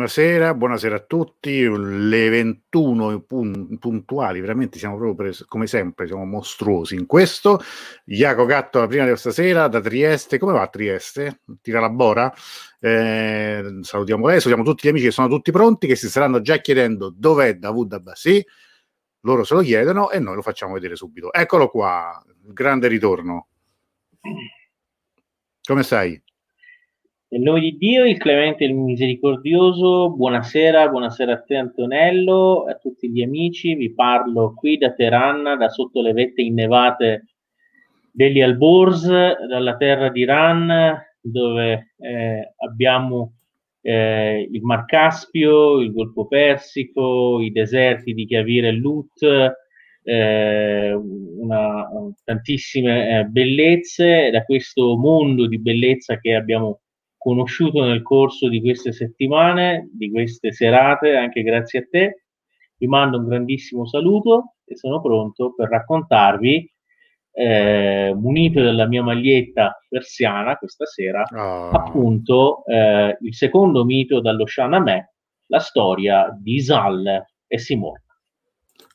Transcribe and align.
Buonasera, 0.00 0.54
buonasera 0.54 0.96
a 0.96 1.00
tutti. 1.00 1.60
Le 1.60 2.28
21 2.30 3.20
pun- 3.20 3.76
puntuali, 3.78 4.40
veramente 4.40 4.78
siamo 4.78 4.96
proprio 4.96 5.30
come 5.46 5.66
sempre, 5.66 6.06
siamo 6.06 6.24
mostruosi 6.24 6.94
in 6.94 7.04
questo. 7.04 7.60
Iaco 8.06 8.46
Gatto 8.46 8.78
la 8.80 8.86
prima 8.86 9.04
di 9.04 9.14
stasera 9.14 9.68
da 9.68 9.78
Trieste. 9.78 10.38
Come 10.38 10.52
va 10.54 10.62
a 10.62 10.68
Trieste? 10.68 11.42
Tira 11.60 11.80
la 11.80 11.90
bora? 11.90 12.32
Eh, 12.80 13.80
salutiamo 13.82 14.26
lei, 14.26 14.40
salutiamo 14.40 14.66
tutti 14.66 14.86
gli 14.86 14.90
amici 14.90 15.04
che 15.04 15.10
sono 15.10 15.28
tutti 15.28 15.50
pronti, 15.52 15.86
che 15.86 15.96
si 15.96 16.08
staranno 16.08 16.40
già 16.40 16.56
chiedendo 16.60 17.12
dov'è 17.14 17.56
Davud 17.56 17.92
Abbassi. 17.92 18.42
Loro 19.24 19.44
se 19.44 19.52
lo 19.52 19.60
chiedono 19.60 20.10
e 20.10 20.18
noi 20.18 20.34
lo 20.34 20.40
facciamo 20.40 20.72
vedere 20.72 20.96
subito. 20.96 21.30
Eccolo 21.30 21.68
qua, 21.68 22.24
grande 22.42 22.88
ritorno. 22.88 23.48
Come 25.62 25.82
stai? 25.82 26.22
Nel 27.32 27.42
nome 27.42 27.60
di 27.60 27.76
Dio, 27.76 28.04
il 28.04 28.18
clemente 28.18 28.64
e 28.64 28.66
il 28.66 28.74
misericordioso, 28.74 30.10
buonasera, 30.10 30.88
buonasera 30.88 31.32
a 31.32 31.40
te 31.40 31.54
Antonello, 31.54 32.64
a 32.64 32.74
tutti 32.74 33.08
gli 33.08 33.22
amici, 33.22 33.76
vi 33.76 33.94
parlo 33.94 34.52
qui 34.52 34.78
da 34.78 34.92
Teheran, 34.92 35.56
da 35.56 35.68
sotto 35.68 36.02
le 36.02 36.12
vette 36.12 36.42
innevate 36.42 37.26
degli 38.10 38.40
Alborz, 38.40 39.06
dalla 39.46 39.76
terra 39.76 40.08
d'Iran, 40.08 41.00
dove 41.20 41.92
eh, 42.00 42.52
abbiamo 42.56 43.34
eh, 43.80 44.48
il 44.50 44.62
Mar 44.62 44.84
Caspio, 44.86 45.78
il 45.78 45.92
Golfo 45.92 46.26
Persico, 46.26 47.40
i 47.40 47.52
deserti 47.52 48.12
di 48.12 48.26
Chiavire 48.26 48.70
e 48.70 48.72
Lut, 48.72 49.22
eh, 50.02 50.92
una, 50.92 51.88
tantissime 52.24 53.20
eh, 53.20 53.24
bellezze, 53.26 54.30
da 54.30 54.42
questo 54.42 54.96
mondo 54.96 55.46
di 55.46 55.60
bellezza 55.60 56.18
che 56.18 56.34
abbiamo 56.34 56.80
conosciuto 57.20 57.84
nel 57.84 58.00
corso 58.00 58.48
di 58.48 58.62
queste 58.62 58.92
settimane, 58.92 59.90
di 59.92 60.10
queste 60.10 60.52
serate, 60.52 61.16
anche 61.16 61.42
grazie 61.42 61.80
a 61.80 61.86
te. 61.90 62.24
Vi 62.78 62.86
mando 62.86 63.18
un 63.18 63.26
grandissimo 63.26 63.86
saluto 63.86 64.54
e 64.64 64.74
sono 64.74 65.02
pronto 65.02 65.52
per 65.52 65.68
raccontarvi, 65.68 66.72
eh, 67.32 68.14
munito 68.16 68.62
della 68.62 68.86
mia 68.86 69.02
maglietta 69.02 69.78
persiana 69.86 70.56
questa 70.56 70.86
sera, 70.86 71.22
oh. 71.22 71.68
appunto 71.68 72.64
eh, 72.64 73.18
il 73.20 73.34
secondo 73.34 73.84
mito 73.84 74.22
dallo 74.22 74.46
Shahnameh, 74.46 75.12
la 75.48 75.58
storia 75.58 76.34
di 76.40 76.54
Isal 76.54 77.22
e 77.46 77.58
Simone. 77.58 78.04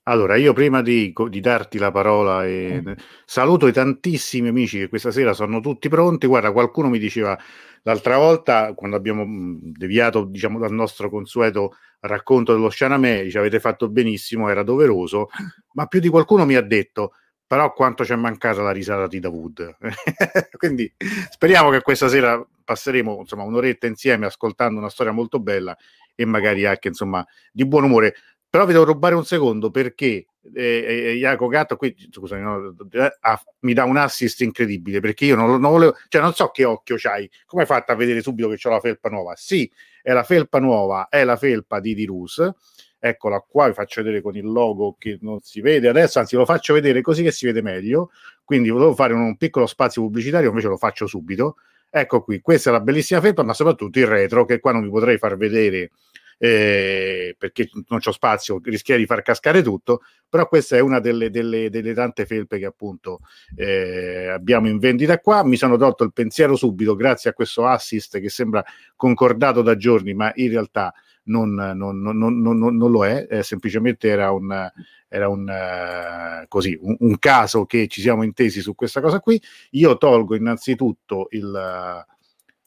Allora, 0.07 0.35
io 0.35 0.53
prima 0.53 0.83
di, 0.83 1.11
di 1.29 1.39
darti 1.39 1.79
la 1.79 1.89
parola 1.89 2.45
e 2.45 2.79
mm. 2.79 2.91
saluto 3.25 3.65
i 3.65 3.73
tantissimi 3.73 4.49
amici 4.49 4.77
che 4.77 4.87
questa 4.87 5.09
sera 5.09 5.33
sono 5.33 5.61
tutti 5.61 5.89
pronti. 5.89 6.27
Guarda, 6.27 6.51
qualcuno 6.51 6.89
mi 6.89 6.99
diceva 6.99 7.35
l'altra 7.81 8.17
volta, 8.17 8.73
quando 8.75 8.97
abbiamo 8.97 9.25
mm, 9.25 9.57
deviato 9.61 10.25
diciamo, 10.25 10.59
dal 10.59 10.71
nostro 10.73 11.09
consueto 11.09 11.77
racconto 12.01 12.53
dello 12.53 12.69
Scianame, 12.69 13.23
dice 13.23 13.39
avete 13.39 13.59
fatto 13.59 13.89
benissimo, 13.89 14.47
era 14.49 14.61
doveroso, 14.61 15.29
ma 15.73 15.87
più 15.87 15.99
di 15.99 16.09
qualcuno 16.09 16.45
mi 16.45 16.53
ha 16.55 16.61
detto 16.61 17.13
però 17.47 17.73
quanto 17.73 18.03
ci 18.03 18.11
è 18.11 18.15
mancata 18.15 18.61
la 18.61 18.71
risata 18.71 19.07
di 19.07 19.19
Davud. 19.19 19.77
Quindi 20.57 20.91
speriamo 21.29 21.69
che 21.69 21.81
questa 21.81 22.07
sera 22.07 22.43
passeremo 22.63 23.19
insomma, 23.19 23.43
un'oretta 23.43 23.87
insieme 23.87 24.25
ascoltando 24.25 24.79
una 24.79 24.89
storia 24.89 25.11
molto 25.11 25.39
bella 25.39 25.75
e 26.15 26.25
magari 26.25 26.65
anche 26.65 26.87
insomma 26.87 27.25
di 27.51 27.65
buon 27.65 27.83
umore. 27.83 28.15
Però 28.55 28.65
vi 28.65 28.71
devo 28.71 28.85
rubare 28.85 29.15
un 29.15 29.25
secondo 29.25 29.69
perché 29.69 30.27
eh, 30.53 30.85
eh, 30.87 31.15
Iaco 31.15 31.47
Gatto 31.47 31.75
qui 31.75 31.93
scusami, 32.09 32.41
no, 32.41 32.73
ah, 33.19 33.43
mi 33.59 33.73
dà 33.73 33.83
un 33.83 33.97
assist 33.97 34.39
incredibile 34.39 35.01
perché 35.01 35.25
io 35.25 35.35
non, 35.35 35.59
non 35.59 35.71
volevo, 35.71 35.93
cioè 36.07 36.21
non 36.21 36.33
so 36.33 36.47
che 36.51 36.63
occhio 36.63 36.95
c'hai, 36.97 37.29
come 37.45 37.63
hai 37.63 37.67
fatto 37.67 37.91
a 37.91 37.95
vedere 37.95 38.21
subito 38.21 38.47
che 38.47 38.55
c'ho 38.55 38.69
la 38.69 38.79
felpa 38.79 39.09
nuova? 39.09 39.33
Sì, 39.35 39.69
è 40.01 40.13
la 40.13 40.23
felpa 40.23 40.59
nuova, 40.59 41.09
è 41.09 41.25
la 41.25 41.35
felpa 41.35 41.81
di 41.81 41.93
Dirus. 41.95 42.49
Eccola 42.97 43.41
qua, 43.45 43.67
vi 43.67 43.73
faccio 43.73 44.01
vedere 44.01 44.21
con 44.21 44.37
il 44.37 44.45
logo 44.45 44.95
che 44.97 45.17
non 45.19 45.41
si 45.41 45.59
vede 45.59 45.89
adesso, 45.89 46.19
anzi 46.19 46.37
lo 46.37 46.45
faccio 46.45 46.73
vedere 46.73 47.01
così 47.01 47.23
che 47.23 47.31
si 47.31 47.45
vede 47.45 47.61
meglio. 47.61 48.11
Quindi 48.45 48.69
volevo 48.69 48.95
fare 48.95 49.11
un, 49.11 49.19
un 49.19 49.35
piccolo 49.35 49.65
spazio 49.65 50.01
pubblicitario, 50.01 50.47
invece 50.47 50.69
lo 50.69 50.77
faccio 50.77 51.07
subito. 51.07 51.57
Ecco 51.89 52.23
qui, 52.23 52.39
questa 52.39 52.69
è 52.69 52.71
la 52.71 52.79
bellissima 52.79 53.19
felpa, 53.19 53.43
ma 53.43 53.53
soprattutto 53.53 53.99
il 53.99 54.07
retro 54.07 54.45
che 54.45 54.61
qua 54.61 54.71
non 54.71 54.81
vi 54.81 54.89
potrei 54.89 55.17
far 55.17 55.35
vedere 55.35 55.91
eh, 56.37 57.35
perché 57.37 57.69
non 57.87 57.99
c'ho 57.99 58.11
spazio, 58.11 58.59
rischierei 58.63 59.03
di 59.03 59.07
far 59.07 59.21
cascare 59.21 59.61
tutto, 59.61 60.01
però 60.27 60.47
questa 60.47 60.75
è 60.75 60.79
una 60.79 60.99
delle, 60.99 61.29
delle, 61.29 61.69
delle 61.69 61.93
tante 61.93 62.25
felpe 62.25 62.59
che 62.59 62.65
appunto 62.65 63.19
eh, 63.55 64.27
abbiamo 64.27 64.67
in 64.67 64.77
vendita 64.79 65.19
qua. 65.19 65.43
Mi 65.43 65.55
sono 65.55 65.77
tolto 65.77 66.03
il 66.03 66.13
pensiero 66.13 66.55
subito 66.55 66.95
grazie 66.95 67.29
a 67.29 67.33
questo 67.33 67.65
assist 67.65 68.19
che 68.19 68.29
sembra 68.29 68.63
concordato 68.95 69.61
da 69.61 69.75
giorni, 69.77 70.13
ma 70.13 70.31
in 70.35 70.49
realtà 70.49 70.93
non, 71.27 71.53
non, 71.53 71.99
non, 71.99 72.17
non 72.17 72.91
lo 72.91 73.05
è, 73.05 73.25
eh, 73.29 73.43
semplicemente 73.43 74.07
era 74.07 74.31
un 74.31 74.71
era 75.07 75.29
un, 75.29 75.47
uh, 75.47 76.45
così, 76.49 76.77
un, 76.81 76.95
un, 76.99 77.17
caso 77.19 77.65
che 77.65 77.87
ci 77.87 78.01
siamo 78.01 78.23
intesi 78.23 78.59
su 78.59 78.75
questa 78.75 78.99
cosa 78.99 79.21
qui. 79.21 79.41
Io 79.71 79.97
tolgo 79.97 80.35
innanzitutto 80.35 81.27
il, 81.29 81.45
uh, 81.45 82.14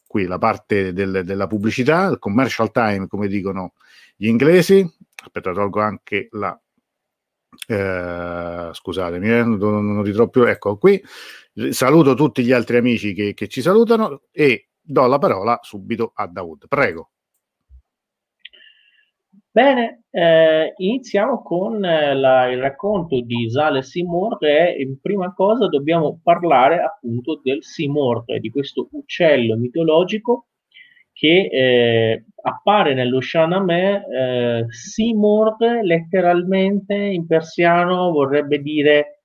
qui 0.09 0.27
la 0.27 0.39
parte 0.39 0.93
del, 0.93 1.23
della 1.25 1.47
pubblicità, 1.47 2.07
il 2.07 2.19
commercial 2.19 2.73
time, 2.73 3.07
come 3.07 3.29
dicono 3.29 3.75
gli 4.17 4.27
inglesi. 4.27 4.85
Aspetta, 5.23 5.53
tolgo 5.53 5.81
anche 5.81 6.27
la. 6.33 6.61
Eh, 7.67 8.71
scusatemi, 8.73 9.29
eh, 9.29 9.43
non, 9.45 9.59
non 9.59 10.03
ritrovo 10.03 10.31
più. 10.31 10.43
Ecco 10.43 10.77
qui. 10.79 11.01
Saluto 11.71 12.15
tutti 12.15 12.45
gli 12.45 12.53
altri 12.53 12.79
amici 12.79 13.13
che, 13.13 13.35
che 13.35 13.49
ci 13.49 13.61
salutano 13.63 14.23
e 14.33 14.69
do 14.81 15.07
la 15.07 15.19
parola 15.19 15.59
subito 15.63 16.13
a 16.15 16.27
Dawood. 16.27 16.67
Prego. 16.69 17.11
Bene, 19.59 20.05
eh, 20.13 20.73
iniziamo 20.77 21.43
con 21.43 21.85
eh, 21.85 22.15
la, 22.15 22.47
il 22.47 22.61
racconto 22.61 23.21
di 23.23 23.51
Sale 23.51 23.83
Seymour 23.83 24.37
e 24.45 24.77
in 24.81 25.01
prima 25.01 25.35
cosa 25.35 25.67
dobbiamo 25.67 26.21
parlare 26.23 26.81
appunto 26.81 27.41
del 27.43 27.65
Seymour, 27.65 28.23
di 28.39 28.51
questo 28.51 28.87
uccello 28.93 29.57
mitologico 29.57 30.47
che 31.13 31.49
eh, 31.51 32.25
appare 32.41 32.95
nello 32.95 33.21
Shahnameh. 33.21 34.05
Eh, 34.07 34.67
Seymour 34.69 35.57
letteralmente 35.83 36.95
in 36.95 37.27
persiano 37.27 38.13
vorrebbe 38.13 38.61
dire 38.61 39.23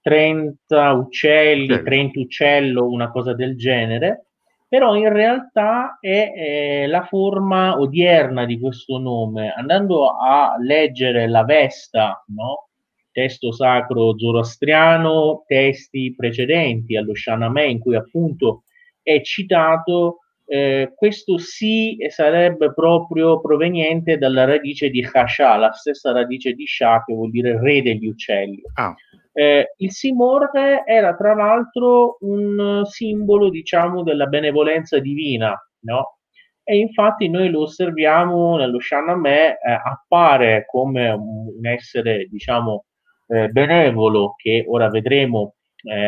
30 0.00 0.92
uccelli, 0.94 1.80
30 1.80 2.18
uccello, 2.18 2.88
una 2.88 3.12
cosa 3.12 3.34
del 3.34 3.56
genere 3.56 4.25
però 4.68 4.96
in 4.96 5.12
realtà 5.12 5.98
è 6.00 6.32
eh, 6.34 6.86
la 6.86 7.04
forma 7.04 7.78
odierna 7.78 8.44
di 8.44 8.58
questo 8.58 8.98
nome. 8.98 9.52
Andando 9.56 10.08
a 10.10 10.56
leggere 10.58 11.28
la 11.28 11.44
Vesta, 11.44 12.24
no? 12.28 12.68
testo 13.16 13.50
sacro 13.50 14.18
zoroastriano, 14.18 15.44
testi 15.46 16.14
precedenti 16.14 16.96
allo 16.96 17.14
Shahnameh 17.14 17.66
in 17.66 17.78
cui 17.78 17.96
appunto 17.96 18.64
è 19.02 19.22
citato, 19.22 20.18
eh, 20.44 20.92
questo 20.94 21.38
sì 21.38 21.96
sarebbe 22.08 22.74
proprio 22.74 23.40
proveniente 23.40 24.18
dalla 24.18 24.44
radice 24.44 24.90
di 24.90 25.02
Hasha, 25.10 25.56
la 25.56 25.72
stessa 25.72 26.12
radice 26.12 26.52
di 26.52 26.66
Shah 26.66 27.04
che 27.06 27.14
vuol 27.14 27.30
dire 27.30 27.58
re 27.58 27.80
degli 27.80 28.06
uccelli. 28.06 28.60
Ah. 28.74 28.94
Eh, 29.38 29.74
il 29.76 29.92
Simor 29.92 30.50
era 30.86 31.14
tra 31.14 31.34
l'altro 31.34 32.16
un 32.20 32.80
simbolo, 32.86 33.50
diciamo, 33.50 34.02
della 34.02 34.24
benevolenza 34.24 34.98
divina, 34.98 35.54
no? 35.80 36.16
E 36.64 36.78
infatti 36.78 37.28
noi 37.28 37.50
lo 37.50 37.60
osserviamo 37.62 38.56
nello 38.56 38.80
Shahnameh, 38.80 39.48
eh, 39.50 39.58
appare 39.84 40.64
come 40.66 41.10
un 41.10 41.66
essere, 41.66 42.24
diciamo, 42.30 42.86
eh, 43.28 43.48
benevolo 43.48 44.32
che 44.36 44.64
ora 44.66 44.88
vedremo 44.88 45.56
eh, 45.82 46.06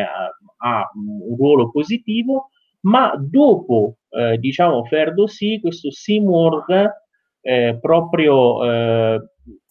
ha 0.61 0.89
un 0.95 1.35
ruolo 1.37 1.69
positivo, 1.69 2.49
ma 2.81 3.13
dopo, 3.15 3.97
eh, 4.09 4.37
diciamo, 4.39 4.83
Ferdosi, 4.85 5.59
questo 5.61 5.91
Simor 5.91 6.65
eh, 7.41 7.77
proprio 7.79 8.63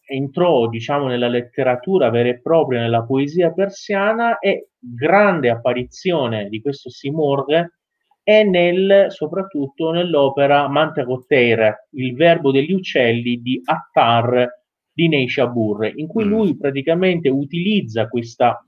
entrò 0.08 0.69
diciamo 0.69 1.06
nella 1.06 1.28
letteratura 1.28 2.08
vera 2.08 2.31
e 2.31 2.40
propria, 2.40 2.81
nella 2.81 3.05
poesia 3.05 3.52
persiana 3.52 4.38
e 4.38 4.70
grande 4.78 5.50
apparizione 5.50 6.49
di 6.49 6.60
questo 6.60 6.88
Simorgh 6.88 7.76
è 8.22 8.43
nel, 8.43 9.06
soprattutto 9.08 9.90
nell'opera 9.90 10.69
Mantagoteir, 10.69 11.87
il 11.93 12.14
verbo 12.14 12.50
degli 12.50 12.72
uccelli 12.72 13.40
di 13.40 13.60
Attar 13.64 14.49
di 14.93 15.08
Neishabur, 15.08 15.93
in 15.94 16.06
cui 16.06 16.25
mm. 16.25 16.28
lui 16.28 16.56
praticamente 16.56 17.28
utilizza 17.28 18.08
questa, 18.08 18.62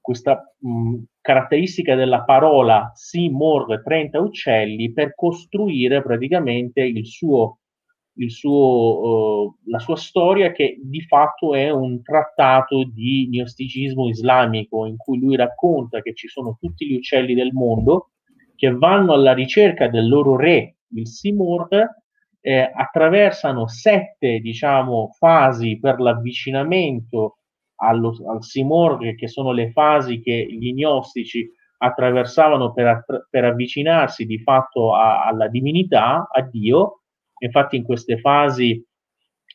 questa 0.00 0.54
mh, 0.58 1.02
caratteristica 1.20 1.94
della 1.94 2.24
parola 2.24 2.92
Simorgh 2.94 3.82
30 3.82 4.20
uccelli 4.20 4.92
per 4.92 5.14
costruire 5.14 6.02
praticamente 6.02 6.82
il 6.82 7.06
suo 7.06 7.58
suo, 8.28 9.44
uh, 9.44 9.56
la 9.66 9.78
sua 9.78 9.96
storia 9.96 10.52
che 10.52 10.78
di 10.82 11.00
fatto 11.02 11.54
è 11.54 11.70
un 11.70 12.02
trattato 12.02 12.84
di 12.84 13.28
gnosticismo 13.30 14.08
islamico 14.08 14.86
in 14.86 14.96
cui 14.96 15.18
lui 15.18 15.36
racconta 15.36 16.00
che 16.00 16.14
ci 16.14 16.28
sono 16.28 16.56
tutti 16.60 16.86
gli 16.86 16.94
uccelli 16.94 17.34
del 17.34 17.52
mondo 17.52 18.10
che 18.56 18.70
vanno 18.70 19.12
alla 19.12 19.34
ricerca 19.34 19.88
del 19.88 20.08
loro 20.08 20.36
re, 20.36 20.76
il 20.94 21.08
Simurg, 21.08 21.86
eh, 22.40 22.70
attraversano 22.72 23.66
sette 23.66 24.38
diciamo, 24.38 25.10
fasi 25.18 25.78
per 25.78 25.98
l'avvicinamento 25.98 27.38
allo, 27.76 28.14
al 28.28 28.42
Simorghe, 28.42 29.14
che 29.14 29.28
sono 29.28 29.52
le 29.52 29.72
fasi 29.72 30.20
che 30.20 30.46
gli 30.48 30.72
gnostici 30.72 31.50
attraversavano 31.78 32.72
per, 32.72 33.04
per 33.28 33.44
avvicinarsi 33.44 34.24
di 34.24 34.38
fatto 34.40 34.94
a, 34.94 35.24
alla 35.24 35.48
divinità, 35.48 36.28
a 36.30 36.42
Dio. 36.42 37.02
Infatti 37.38 37.76
in 37.76 37.84
queste 37.84 38.18
fasi 38.18 38.82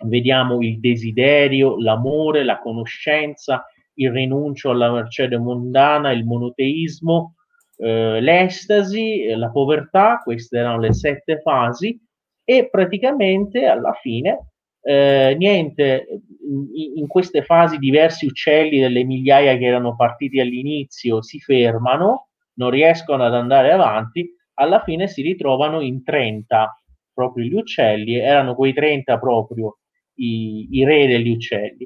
vediamo 0.05 0.61
il 0.61 0.79
desiderio, 0.79 1.79
l'amore, 1.79 2.43
la 2.43 2.59
conoscenza, 2.59 3.65
il 3.95 4.11
rinuncio 4.11 4.69
alla 4.69 4.91
mercede 4.91 5.37
mondana, 5.37 6.11
il 6.11 6.25
monoteismo, 6.25 7.35
eh, 7.77 8.21
l'estasi, 8.21 9.25
la 9.35 9.49
povertà, 9.49 10.19
queste 10.23 10.57
erano 10.57 10.79
le 10.79 10.93
sette 10.93 11.39
fasi 11.41 11.99
e 12.43 12.69
praticamente 12.69 13.65
alla 13.65 13.93
fine 13.93 14.49
eh, 14.81 15.35
niente, 15.37 16.07
in, 16.41 16.97
in, 16.97 17.07
queste 17.07 17.43
fasi 17.43 17.77
diversi 17.77 18.25
uccelli 18.25 18.79
delle 18.79 19.03
migliaia 19.03 19.57
che 19.57 19.65
erano 19.65 19.95
partiti 19.95 20.39
all'inizio 20.39 21.21
si 21.21 21.39
fermano, 21.39 22.29
non 22.55 22.69
riescono 22.69 23.23
ad 23.23 23.33
andare 23.33 23.71
avanti, 23.71 24.29
alla 24.55 24.81
fine 24.83 25.07
si 25.07 25.21
ritrovano 25.21 25.81
in 25.81 26.03
30 26.03 26.78
proprio 27.19 27.43
gli 27.43 27.53
uccelli, 27.53 28.15
erano 28.15 28.55
quei 28.55 28.71
30 28.71 29.19
proprio 29.19 29.79
i, 30.15 30.69
i 30.71 30.85
re 30.85 31.05
degli 31.05 31.29
uccelli. 31.29 31.85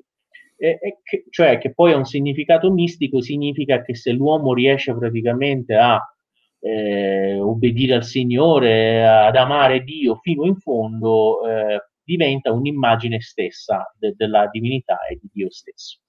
E, 0.55 0.77
e 0.79 0.99
che, 1.01 1.25
cioè 1.31 1.57
che 1.57 1.73
poi 1.73 1.91
ha 1.91 1.97
un 1.97 2.05
significato 2.05 2.71
mistico, 2.71 3.19
significa 3.19 3.81
che 3.81 3.95
se 3.95 4.11
l'uomo 4.11 4.53
riesce 4.53 4.95
praticamente 4.95 5.75
a 5.75 5.99
eh, 6.59 7.39
obbedire 7.39 7.95
al 7.95 8.03
Signore, 8.03 9.05
ad 9.05 9.35
amare 9.35 9.83
Dio 9.83 10.15
fino 10.21 10.45
in 10.45 10.55
fondo, 10.55 11.47
eh, 11.47 11.87
diventa 12.03 12.51
un'immagine 12.51 13.19
stessa 13.19 13.91
de- 13.97 14.13
della 14.15 14.47
divinità 14.51 14.99
e 15.09 15.17
di 15.19 15.29
Dio 15.33 15.51
stesso. 15.51 15.99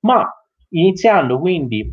Ma 0.00 0.24
iniziando 0.70 1.40
quindi 1.40 1.92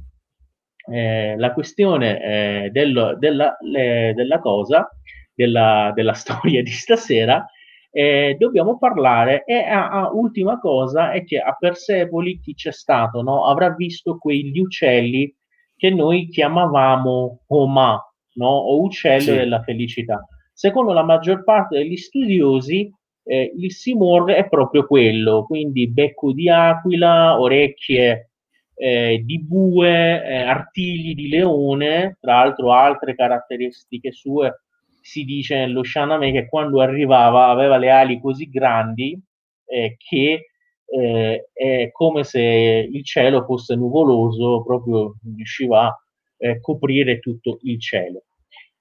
eh, 0.92 1.36
la 1.38 1.52
questione 1.52 2.22
eh, 2.22 2.70
del, 2.72 3.16
della, 3.20 3.58
le, 3.62 4.14
della, 4.16 4.40
cosa, 4.40 4.88
della, 5.36 5.92
della, 5.94 6.14
storia 6.16 6.64
di 6.64 6.72
stasera, 6.72 7.46
eh, 7.92 8.36
dobbiamo 8.40 8.78
parlare 8.78 9.44
e 9.46 9.56
a, 9.56 9.90
a, 9.90 10.12
ultima 10.12 10.60
cosa 10.60 11.12
è 11.12 11.24
che 11.24 11.40
a 11.40 11.56
Persepoli 11.58 12.40
chi 12.40 12.54
c'è 12.54 12.72
stato 12.72 13.22
no? 13.22 13.46
avrà 13.46 13.74
visto 13.74 14.18
quegli 14.18 14.60
uccelli 14.60 15.34
che 15.78 15.90
noi 15.92 16.28
chiamavamo 16.28 17.44
Oma 17.48 18.14
no? 18.34 18.48
o 18.48 18.82
uccello 18.82 19.22
sì. 19.22 19.36
della 19.36 19.62
felicità. 19.62 20.26
Secondo 20.52 20.94
la 20.94 21.04
maggior 21.04 21.44
parte 21.44 21.78
degli 21.78 21.98
studiosi 21.98 22.92
eh, 23.24 23.52
il 23.58 23.72
Simor 23.72 24.32
è 24.32 24.48
proprio 24.48 24.86
quello, 24.86 25.46
quindi 25.46 25.90
becco 25.90 26.32
di 26.32 26.50
aquila, 26.50 27.40
orecchie 27.40 28.30
eh, 28.76 29.22
di 29.26 29.42
bue, 29.42 30.24
eh, 30.24 30.42
artigli 30.42 31.16
di 31.16 31.30
leone, 31.30 32.18
tra 32.20 32.36
l'altro 32.36 32.72
altre 32.72 33.16
caratteristiche 33.16 34.12
sue, 34.12 34.65
si 35.06 35.24
dice 35.24 35.56
nello 35.58 35.84
Shaname 35.84 36.32
che 36.32 36.48
quando 36.48 36.82
arrivava 36.82 37.50
aveva 37.50 37.78
le 37.78 37.92
ali 37.92 38.20
così 38.20 38.50
grandi 38.50 39.16
eh, 39.66 39.98
che 40.00 40.48
eh, 40.84 41.50
è 41.54 41.92
come 41.92 42.24
se 42.24 42.42
il 42.42 43.06
cielo 43.06 43.44
fosse 43.44 43.76
nuvoloso, 43.76 44.64
proprio 44.64 45.16
riusciva 45.36 45.86
a 45.86 45.98
eh, 46.38 46.60
coprire 46.60 47.20
tutto 47.20 47.60
il 47.62 47.80
cielo. 47.80 48.24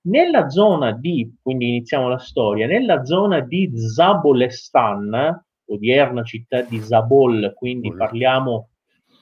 Nella 0.06 0.48
zona 0.48 0.92
di, 0.92 1.30
quindi 1.42 1.68
iniziamo 1.68 2.08
la 2.08 2.18
storia, 2.18 2.66
nella 2.66 3.04
zona 3.04 3.40
di 3.40 3.70
Zabolestan, 3.74 5.44
odierna 5.66 6.22
città 6.22 6.62
di 6.62 6.78
Zabol, 6.78 7.52
quindi 7.54 7.94
parliamo 7.94 8.70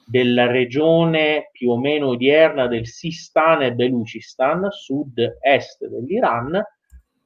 della 0.05 0.47
regione 0.47 1.49
più 1.51 1.71
o 1.71 1.77
meno 1.77 2.07
odierna 2.07 2.67
del 2.67 2.87
Sistan 2.87 3.63
e 3.63 3.73
Belucistan, 3.73 4.69
sud-est 4.69 5.85
dell'Iran, 5.85 6.63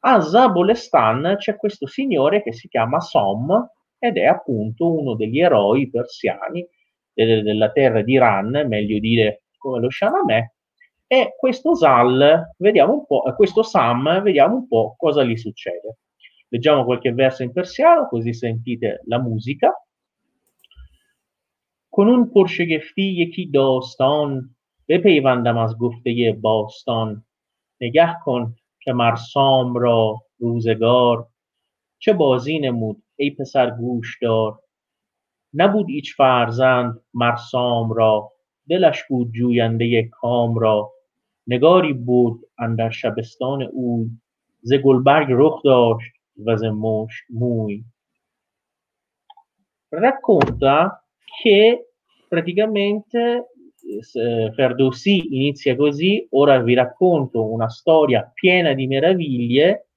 a 0.04 0.20
Zabolestan 0.20 1.36
c'è 1.38 1.56
questo 1.56 1.86
signore 1.86 2.42
che 2.42 2.52
si 2.52 2.68
chiama 2.68 3.00
Som 3.00 3.70
ed 3.98 4.16
è 4.16 4.24
appunto 4.24 4.98
uno 4.98 5.14
degli 5.14 5.40
eroi 5.40 5.88
persiani 5.88 6.66
della 7.12 7.70
terra 7.70 8.02
d'Iran, 8.02 8.64
meglio 8.66 8.98
dire 8.98 9.42
come 9.58 9.80
lo 9.80 9.90
Shahnameh, 9.90 10.54
e 11.06 11.36
questo 11.38 11.74
Sal, 11.74 12.54
vediamo 12.56 12.94
un 12.94 13.06
po', 13.06 13.22
questo 13.36 13.62
Sam, 13.62 14.22
vediamo 14.22 14.56
un 14.56 14.66
po' 14.66 14.94
cosa 14.96 15.22
gli 15.22 15.36
succede. 15.36 15.98
Leggiamo 16.48 16.84
qualche 16.84 17.12
verso 17.12 17.42
in 17.42 17.52
persiano, 17.52 18.08
così 18.08 18.32
sentite 18.32 19.02
la 19.04 19.20
musica. 19.20 19.72
Con 21.88 22.08
un 22.08 22.30
پرشگفتی 22.30 23.02
یکی 23.02 23.50
داستان 23.50 24.54
بپیوندم 24.88 25.58
از 25.58 25.78
گفته 25.78 26.32
باستان 26.40 27.24
نگه 27.80 28.16
کن 28.24 28.54
که 28.87 28.93
مرسام 28.93 29.77
را 29.77 30.21
روزگار. 30.39 31.27
چه 31.99 32.13
بازی 32.13 32.59
نمود 32.59 33.03
ای 33.15 33.31
پسر 33.31 33.69
گوش 33.69 34.17
دار 34.21 34.59
نبود 35.53 35.85
ایچ 35.89 36.15
فرزند 36.15 37.01
مرسام 37.13 37.93
را 37.93 38.31
دلش 38.69 39.03
بود 39.03 39.31
جوینده 39.31 40.09
کام 40.11 40.59
را. 40.59 40.91
نگاری 41.47 41.93
بود 41.93 42.39
اندر 42.59 42.89
شبستان 42.89 43.63
اوی 43.63 44.09
ز 44.61 44.73
گلبرگ 44.73 45.27
رخ 45.29 45.63
داشت 45.63 46.11
و 46.45 46.55
ز 46.55 46.63
مشک 46.63 47.23
موی. 47.29 47.83
racconta 49.89 51.03
che 51.41 51.87
praticamente 52.27 53.45
eh, 53.87 54.51
Ferdowsi 54.53 55.35
inizia 55.35 55.75
così, 55.75 56.27
ora 56.31 56.59
vi 56.61 56.73
racconto 56.73 57.49
una 57.49 57.69
storia 57.69 58.29
piena 58.33 58.73
di 58.73 58.87
meraviglie, 58.87 59.87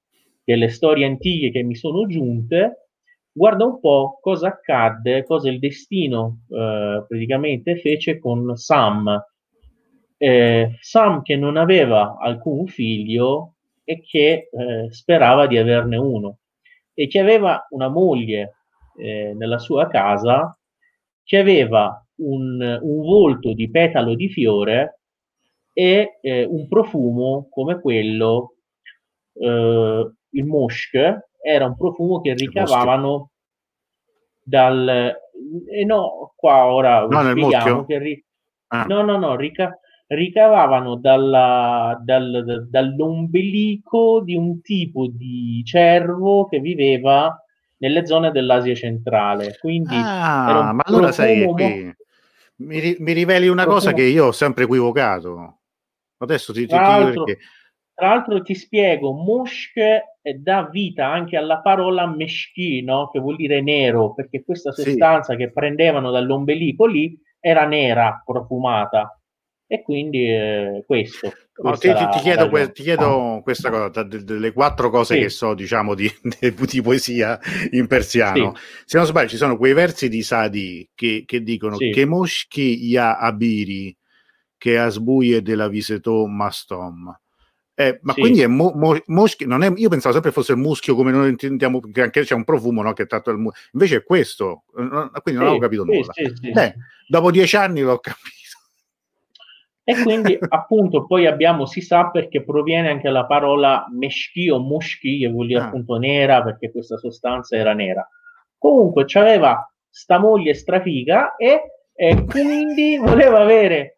delle 0.43 0.69
storie 0.69 1.05
antiche 1.05 1.51
che 1.51 1.63
mi 1.63 1.75
sono 1.75 2.07
giunte, 2.07 2.89
guarda 3.31 3.65
un 3.65 3.79
po' 3.79 4.19
cosa 4.21 4.47
accadde, 4.47 5.23
cosa 5.23 5.49
il 5.49 5.59
destino 5.59 6.41
eh, 6.49 7.05
praticamente 7.07 7.77
fece 7.77 8.19
con 8.19 8.55
Sam, 8.55 9.23
eh, 10.17 10.77
Sam 10.79 11.21
che 11.21 11.35
non 11.35 11.57
aveva 11.57 12.17
alcun 12.19 12.67
figlio 12.67 13.55
e 13.83 14.01
che 14.01 14.49
eh, 14.51 14.87
sperava 14.91 15.47
di 15.47 15.57
averne 15.57 15.97
uno 15.97 16.37
e 16.93 17.07
che 17.07 17.19
aveva 17.19 17.65
una 17.71 17.87
moglie 17.87 18.55
eh, 18.97 19.33
nella 19.35 19.57
sua 19.57 19.87
casa 19.87 20.55
che 21.23 21.37
aveva 21.37 22.00
un, 22.21 22.79
un, 22.81 23.01
volto 23.01 23.53
di 23.53 23.69
petalo 23.69 24.15
di 24.15 24.29
fiore 24.29 24.99
e 25.73 26.19
eh, 26.21 26.43
un 26.43 26.67
profumo 26.67 27.47
come 27.49 27.79
quello, 27.79 28.55
eh, 29.33 30.11
il 30.29 30.45
mosch 30.45 30.95
era 31.43 31.65
un 31.65 31.75
profumo 31.75 32.21
che 32.21 32.33
ricavavano 32.33 33.31
dal... 34.43 35.15
Eh, 35.69 35.85
no, 35.85 36.33
qua 36.35 36.65
ora 36.65 37.05
no, 37.05 37.29
spieghiamo 37.29 37.85
che... 37.85 37.97
Ri- 37.97 38.25
ah. 38.67 38.85
No, 38.85 39.01
no, 39.01 39.17
no, 39.17 39.35
rica- 39.35 39.79
ricavavano 40.07 40.97
dalla, 40.97 41.99
dal, 42.03 42.67
dall'ombelico 42.69 44.21
di 44.21 44.35
un 44.35 44.61
tipo 44.61 45.07
di 45.07 45.63
cervo 45.65 46.47
che 46.47 46.59
viveva 46.59 47.35
nelle 47.77 48.05
zone 48.05 48.31
dell'Asia 48.31 48.75
centrale. 48.75 49.57
Quindi 49.59 49.95
ah, 49.95 50.71
ma 50.73 50.83
allora 50.85 51.11
sai 51.11 51.45
qui 51.45 51.93
mi, 52.65 52.95
mi, 52.99 53.11
riveli 53.13 53.47
una 53.47 53.65
cosa 53.65 53.93
che 53.93 54.03
io 54.03 54.27
ho 54.27 54.31
sempre 54.31 54.63
equivocato. 54.63 55.59
Adesso 56.17 56.53
ti, 56.53 56.61
ti, 56.61 56.67
tra, 56.67 56.81
l'altro, 56.81 57.23
perché... 57.23 57.41
tra 57.93 58.07
l'altro 58.09 58.41
ti 58.41 58.55
spiego, 58.55 59.13
mushk 59.13 59.73
dà 60.37 60.67
vita 60.71 61.07
anche 61.07 61.37
alla 61.37 61.59
parola 61.59 62.05
meschino, 62.07 63.09
che 63.09 63.19
vuol 63.19 63.35
dire 63.35 63.61
nero, 63.61 64.13
perché 64.13 64.43
questa 64.43 64.71
sostanza 64.71 65.33
sì. 65.33 65.37
che 65.37 65.51
prendevano 65.51 66.11
dall'ombelico 66.11 66.85
lì 66.85 67.17
era 67.39 67.65
nera, 67.65 68.21
profumata 68.23 69.20
e 69.71 69.83
quindi 69.83 70.27
eh, 70.27 70.83
questo. 70.85 71.31
No, 71.63 71.77
ti, 71.77 71.87
ti, 71.87 72.19
chiedo, 72.19 72.49
que- 72.49 72.73
ti, 72.73 72.83
chiedo, 72.83 73.39
questa 73.41 73.69
cosa, 73.69 74.03
delle 74.03 74.51
quattro 74.51 74.89
cose 74.89 75.15
sì. 75.15 75.21
che 75.21 75.29
so, 75.29 75.53
diciamo, 75.53 75.95
di, 75.95 76.11
di, 76.21 76.81
poesia 76.81 77.39
in 77.71 77.87
persiano. 77.87 78.53
Sì. 78.53 78.61
Se 78.83 78.97
non 78.97 79.05
sbaglio, 79.05 79.29
ci 79.29 79.37
sono 79.37 79.55
quei 79.55 79.71
versi 79.71 80.09
di 80.09 80.23
Sadi 80.23 80.89
che, 80.93 81.23
che 81.25 81.41
dicono 81.41 81.77
sì. 81.77 81.89
che 81.91 82.03
moschchi 82.03 82.85
ya 82.85 83.17
abiri, 83.17 83.95
che 84.57 84.77
asbuie 84.77 85.41
della 85.41 85.69
viseto 85.69 86.27
mastom. 86.27 87.17
Eh, 87.73 87.97
ma 88.01 88.11
sì. 88.11 88.19
quindi 88.19 88.41
è 88.41 88.47
mo, 88.47 88.73
mo, 88.75 88.99
moschio, 89.05 89.47
non 89.47 89.63
è, 89.63 89.71
io 89.73 89.87
pensavo 89.87 90.13
sempre 90.13 90.33
fosse 90.33 90.51
il 90.51 90.57
muschio 90.57 90.95
come 90.95 91.11
noi 91.11 91.29
intendiamo, 91.29 91.79
che 91.79 92.01
anche 92.01 92.23
c'è 92.23 92.35
un 92.35 92.43
profumo 92.43 92.81
no, 92.81 92.91
che 92.91 93.03
è 93.03 93.07
tratto 93.07 93.31
dal 93.31 93.39
muschio, 93.39 93.69
invece 93.71 93.95
è 93.95 94.03
questo, 94.03 94.65
quindi 94.73 94.91
non 94.91 95.11
sì, 95.13 95.35
avevo 95.37 95.59
capito 95.59 95.85
nulla. 95.85 96.11
Sì, 96.11 96.51
Beh, 96.51 96.75
dopo 97.07 97.31
dieci 97.31 97.55
anni 97.55 97.79
l'ho 97.79 97.99
capito. 97.99 98.39
E 99.83 100.03
quindi 100.03 100.37
appunto 100.49 101.05
poi 101.05 101.25
abbiamo, 101.25 101.65
si 101.65 101.81
sa 101.81 102.09
perché 102.09 102.43
proviene 102.43 102.89
anche 102.89 103.09
la 103.09 103.25
parola 103.25 103.85
meshki 103.91 104.49
o 104.49 104.59
mushki, 104.59 105.19
che 105.19 105.27
vuol 105.29 105.47
dire 105.47 105.59
ah. 105.59 105.65
appunto 105.65 105.97
nera, 105.97 106.43
perché 106.43 106.71
questa 106.71 106.97
sostanza 106.97 107.55
era 107.55 107.73
nera. 107.73 108.07
Comunque 108.57 109.05
c'aveva 109.05 109.65
sta 109.89 110.19
moglie 110.19 110.53
strafiga 110.53 111.35
e, 111.35 111.73
e 111.93 112.25
quindi 112.25 112.97
voleva 112.97 113.41
avere 113.41 113.97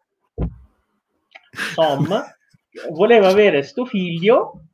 Tom, 1.74 2.08
voleva 2.90 3.28
avere 3.28 3.62
sto 3.62 3.84
figlio 3.84 4.64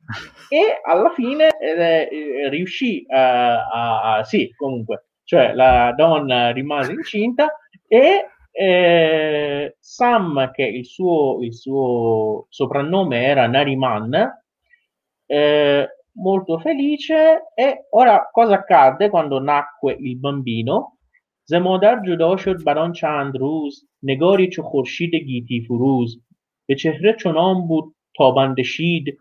e 0.49 0.81
alla 0.83 1.11
fine 1.13 1.49
eh, 1.59 2.09
eh 2.11 2.49
riuscì 2.49 3.05
a, 3.07 3.67
a, 3.67 4.15
a, 4.15 4.23
sì 4.23 4.53
comunque 4.55 5.05
cioè 5.23 5.53
la 5.53 5.93
donna 5.95 6.51
rimase 6.51 6.91
incinta 6.91 7.55
e 7.87 8.25
eh, 8.51 9.75
Sam, 9.79 10.51
che 10.51 10.63
il 10.63 10.85
suo, 10.85 11.41
il 11.41 11.53
suo 11.53 12.47
soprannome 12.49 13.23
era 13.23 13.47
Nariman, 13.47 14.43
eh, 15.25 15.87
molto 16.13 16.59
felice. 16.59 17.51
E 17.55 17.87
ora 17.91 18.29
cosa 18.31 18.55
accadde 18.55 19.09
quando 19.09 19.39
nacque 19.39 19.95
il 19.99 20.17
bambino? 20.17 20.97
زمادر 21.45 21.99
جدا 22.05 22.37
شد 22.37 22.63
بر 22.63 22.77
آن 22.77 22.93
چند 22.93 23.37
روز 23.37 23.87
نگاری 24.03 24.47
چو 24.49 24.61
خورشید 24.61 25.15
گیتی 25.15 25.61
فروز 25.61 26.21
به 26.67 26.75
چهره 26.75 27.13
چنان 27.13 27.67
بود 27.67 27.95
تابنده 28.17 28.63
شید 28.63 29.17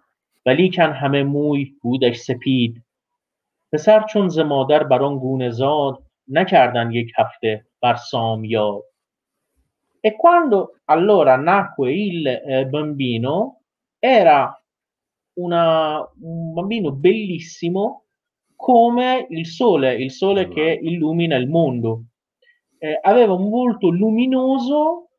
ولیکن 0.46 0.92
همه 0.92 1.22
موی 1.22 1.72
بودش 1.82 2.16
سپید 2.16 2.84
پسر 3.72 4.06
چون 4.06 4.28
ز 4.28 4.38
مادر 4.38 4.82
بر 4.82 5.02
آن 5.02 5.18
گونه 5.18 5.50
زاد 5.50 6.02
نکردن 6.28 6.90
یک 6.90 7.12
هفته 7.16 7.64
بر 7.82 7.94
سام 7.94 8.44
یاد 8.44 8.82
E 10.00 10.16
quando 10.16 10.80
allora 10.87 11.37
nacque 11.37 11.92
il 11.92 12.26
eh, 12.26 12.66
bambino, 12.66 13.62
era 13.99 14.52
una, 15.35 16.00
un 16.23 16.52
bambino 16.54 16.90
bellissimo 16.92 18.04
come 18.57 19.26
il 19.30 19.47
sole, 19.47 19.95
il 19.95 20.11
sole 20.11 20.49
che 20.49 20.78
illumina 20.83 21.37
il 21.37 21.49
mondo. 21.49 22.04
Eh, 22.78 22.99
aveva 23.02 23.35
un 23.35 23.50
volto 23.50 23.88
luminoso, 23.88 25.11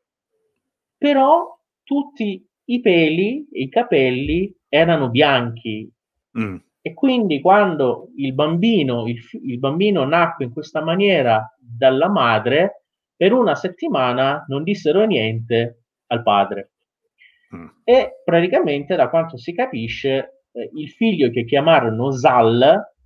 però 0.98 1.56
tutti 1.82 2.44
i 2.64 2.80
peli, 2.80 3.48
i 3.52 3.68
capelli 3.68 4.54
erano 4.68 5.10
bianchi. 5.10 5.90
Mm. 6.38 6.56
E 6.80 6.94
quindi 6.94 7.40
quando 7.40 8.10
il 8.16 8.32
bambino, 8.34 9.06
il, 9.06 9.20
il 9.44 9.58
bambino 9.58 10.04
nacque 10.04 10.46
in 10.46 10.52
questa 10.52 10.82
maniera 10.82 11.44
dalla 11.58 12.08
madre, 12.08 12.81
per 13.22 13.32
una 13.32 13.54
settimana 13.54 14.44
non 14.48 14.64
dissero 14.64 15.04
niente 15.04 15.84
al 16.08 16.24
padre. 16.24 16.72
Mm. 17.54 17.66
E 17.84 18.20
praticamente, 18.24 18.96
da 18.96 19.08
quanto 19.08 19.36
si 19.36 19.54
capisce, 19.54 20.46
eh, 20.50 20.70
il 20.74 20.90
figlio 20.90 21.30
che 21.30 21.44
chiamarono 21.44 22.10
Zal 22.10 22.60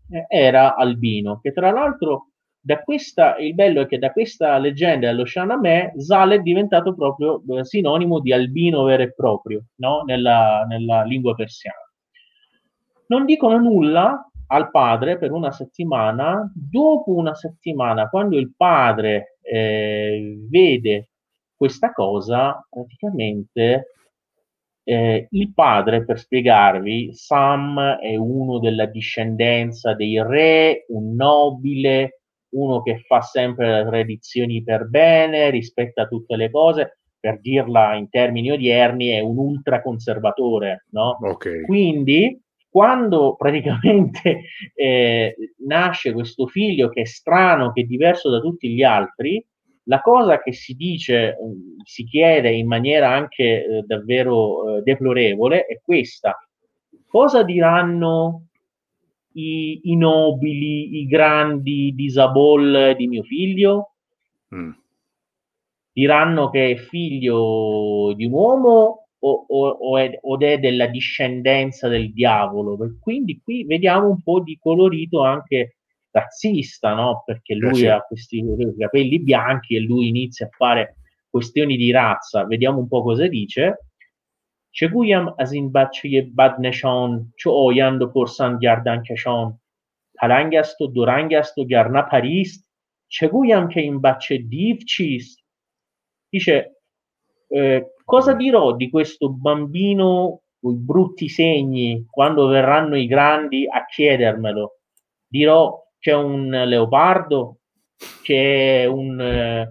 eh, 0.08 0.24
era 0.26 0.74
albino, 0.74 1.38
che 1.42 1.52
tra 1.52 1.70
l'altro 1.70 2.30
da 2.58 2.80
questa, 2.82 3.36
il 3.36 3.52
bello 3.52 3.82
è 3.82 3.86
che 3.86 3.98
da 3.98 4.10
questa 4.10 4.56
leggenda 4.56 5.08
dello 5.08 5.26
Shahnameh, 5.26 5.92
Zal 5.98 6.30
è 6.30 6.38
diventato 6.38 6.94
proprio 6.94 7.42
eh, 7.50 7.66
sinonimo 7.66 8.18
di 8.20 8.32
albino 8.32 8.84
vero 8.84 9.02
e 9.02 9.12
proprio, 9.12 9.66
no? 9.80 10.00
nella, 10.06 10.64
nella 10.66 11.02
lingua 11.02 11.34
persiana. 11.34 11.76
Non 13.08 13.26
dicono 13.26 13.58
nulla 13.58 14.30
al 14.46 14.70
padre 14.70 15.18
per 15.18 15.32
una 15.32 15.50
settimana, 15.50 16.50
dopo 16.54 17.12
una 17.12 17.34
settimana, 17.34 18.08
quando 18.08 18.38
il 18.38 18.54
padre 18.56 19.35
eh, 19.48 20.36
vede 20.48 21.10
questa 21.54 21.92
cosa, 21.92 22.66
praticamente 22.68 23.92
eh, 24.84 25.26
il 25.30 25.52
padre, 25.52 26.04
per 26.04 26.18
spiegarvi, 26.18 27.12
Sam 27.14 27.98
è 27.98 28.14
uno 28.16 28.58
della 28.58 28.86
discendenza 28.86 29.94
dei 29.94 30.22
re, 30.22 30.84
un 30.88 31.14
nobile, 31.14 32.20
uno 32.50 32.82
che 32.82 33.00
fa 33.06 33.20
sempre 33.20 33.82
le 33.82 33.88
tradizioni 33.88 34.62
per 34.62 34.88
bene, 34.88 35.50
rispetta 35.50 36.06
tutte 36.06 36.36
le 36.36 36.50
cose, 36.50 36.98
per 37.18 37.40
dirla 37.40 37.96
in 37.96 38.08
termini 38.08 38.52
odierni, 38.52 39.08
è 39.08 39.20
un 39.20 39.38
ultraconservatore, 39.38 40.86
no? 40.90 41.18
Okay. 41.20 41.62
Quindi 41.62 42.40
quando 42.76 43.36
praticamente 43.36 44.42
eh, 44.76 45.34
nasce 45.66 46.12
questo 46.12 46.46
figlio 46.46 46.90
che 46.90 47.00
è 47.00 47.04
strano, 47.06 47.72
che 47.72 47.80
è 47.80 47.84
diverso 47.84 48.28
da 48.28 48.38
tutti 48.38 48.68
gli 48.68 48.82
altri, 48.82 49.42
la 49.84 50.02
cosa 50.02 50.42
che 50.42 50.52
si 50.52 50.74
dice, 50.74 51.38
mm, 51.42 51.78
si 51.84 52.04
chiede 52.04 52.50
in 52.50 52.66
maniera 52.66 53.10
anche 53.10 53.64
eh, 53.64 53.82
davvero 53.86 54.76
eh, 54.76 54.82
deplorevole 54.82 55.64
è 55.64 55.80
questa. 55.82 56.36
Cosa 57.06 57.42
diranno 57.44 58.48
i, 59.32 59.80
i, 59.84 59.96
nobili, 59.96 61.00
i 61.00 61.06
grandi 61.06 61.94
di 61.94 62.10
Zabol 62.10 62.94
di 62.94 63.06
mio 63.06 63.22
figlio? 63.22 63.92
Mm. 64.54 64.72
Diranno 65.92 66.50
che 66.50 66.72
è 66.72 66.76
figlio 66.76 68.12
di 68.14 68.26
un 68.26 68.32
uomo 68.32 69.05
o, 69.23 69.45
o, 69.47 69.67
o, 69.67 69.97
è, 69.97 70.19
o 70.21 70.39
è 70.39 70.57
della 70.59 70.87
discendenza 70.87 71.87
del 71.87 72.11
diavolo. 72.11 72.77
Quindi 72.99 73.41
qui 73.43 73.65
vediamo 73.65 74.09
un 74.09 74.21
po' 74.21 74.41
di 74.41 74.57
colorito 74.59 75.21
anche 75.23 75.77
razzista, 76.11 76.93
no? 76.93 77.23
Perché 77.25 77.53
eh, 77.53 77.57
lui 77.57 77.71
eh 77.71 77.75
sì. 77.75 77.87
ha 77.87 78.01
questi 78.01 78.43
capelli 78.77 79.19
bianchi 79.19 79.75
e 79.75 79.81
lui 79.81 80.07
inizia 80.07 80.47
a 80.47 80.49
fare 80.49 80.95
questioni 81.29 81.77
di 81.77 81.91
razza. 81.91 82.45
Vediamo 82.45 82.79
un 82.79 82.87
po' 82.87 83.03
cosa 83.03 83.27
dice. 83.27 83.77
چه 84.73 84.87
گویم 84.87 85.25
از 85.39 85.53
این 85.53 85.71
بچه 85.71 86.21
بد 86.37 86.55
نشان 86.59 87.33
چو 87.37 87.51
آیند 87.51 88.01
و 88.01 88.07
پرسند 88.07 88.61
گردن 88.61 89.03
کشان 89.03 89.59
پلنگ 90.15 90.55
است 90.55 90.81
و 90.81 90.87
درنگ 90.87 91.33
است 91.33 91.57
و 91.57 91.65
گر 91.65 92.01
پریست 92.01 92.69
چه 93.07 93.27
گویم 93.27 93.67
که 93.67 93.81
این 93.81 94.01
بچه 94.01 94.37
دیو 94.37 94.77
چیست 94.77 95.41
dice 96.31 96.71
eh, 97.51 97.81
cosa 98.06 98.34
dirò 98.34 98.74
di 98.76 98.88
questo 98.88 99.28
bambino 99.30 100.42
con 100.60 100.72
i 100.72 100.76
brutti 100.76 101.28
segni 101.28 102.06
quando 102.08 102.46
verranno 102.46 102.96
i 102.96 103.06
grandi 103.06 103.66
a 103.68 103.84
chiedermelo? 103.84 104.78
Dirò 105.26 105.76
c'è 105.98 106.14
un 106.14 106.48
leopardo, 106.48 107.58
c'è 108.22 108.84
un, 108.86 109.66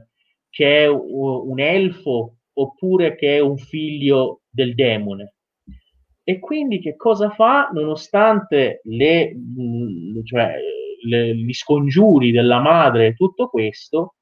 c'è 0.49 0.87
un 0.87 1.59
elfo 1.59 2.35
oppure 2.53 3.15
che 3.15 3.37
è 3.37 3.39
un 3.39 3.57
figlio 3.57 4.41
del 4.49 4.75
demone. 4.75 5.35
E 6.21 6.39
quindi 6.39 6.81
che 6.81 6.97
cosa 6.97 7.29
fa? 7.29 7.69
Nonostante 7.71 8.81
le, 8.83 9.33
cioè, 10.25 10.55
le, 11.07 11.35
gli 11.35 11.53
scongiuri 11.53 12.31
della 12.31 12.59
madre 12.59 13.07
e 13.07 13.13
tutto 13.13 13.47
questo, 13.47 14.15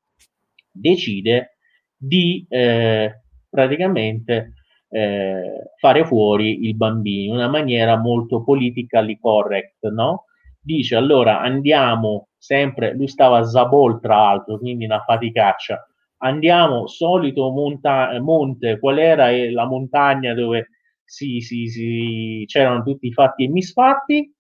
decide 0.70 1.58
di 1.96 2.46
eh, 2.48 3.23
praticamente 3.54 4.54
eh, 4.90 5.74
fare 5.80 6.06
fuori 6.06 6.66
il 6.66 6.76
bambino 6.76 7.34
in 7.34 7.40
una 7.40 7.50
maniera 7.50 7.98
molto 7.98 8.44
politically 8.44 9.20
correct, 9.20 9.88
no? 9.92 10.26
Dice 10.60 10.96
allora 10.96 11.40
andiamo 11.40 12.30
sempre, 12.36 12.96
lui 12.96 13.08
stava 13.08 13.38
a 13.38 13.44
Zabol 13.44 14.00
tra 14.00 14.16
l'altro, 14.16 14.58
quindi 14.58 14.86
una 14.86 15.04
faticaccia, 15.06 15.88
andiamo 16.18 16.88
solito 16.88 17.52
monta- 17.52 18.20
monte, 18.20 18.80
qual 18.80 18.98
era 18.98 19.30
la 19.52 19.68
montagna 19.68 20.34
dove 20.34 20.70
si, 21.04 21.42
si, 21.42 21.68
si, 21.68 22.44
c'erano 22.48 22.82
tutti 22.82 23.06
i 23.08 23.14
fatti 23.14 23.44
e 23.44 23.50
misfatti? 23.50 24.36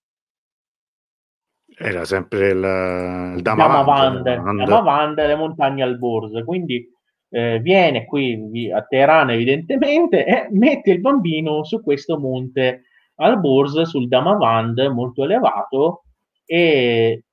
Era 1.75 2.03
sempre 2.05 2.49
il, 2.49 3.35
il 3.35 3.41
Damavand, 3.41 4.23
Damavand, 4.23 5.17
le 5.17 5.35
montagne 5.35 5.83
al 5.83 5.99
Borse, 5.99 6.43
quindi 6.43 6.87
eh, 7.33 7.59
viene 7.59 8.05
qui 8.05 8.71
a 8.71 8.83
Teheran 8.83 9.31
evidentemente 9.31 10.23
e 10.23 10.47
mette 10.51 10.91
il 10.91 10.99
bambino 11.01 11.63
su 11.63 11.81
questo 11.81 12.19
monte 12.19 12.83
al 13.15 13.39
Bors, 13.39 13.81
sul 13.81 14.07
Damavand 14.07 14.79
molto 14.93 15.23
elevato 15.23 16.03
e 16.45 17.23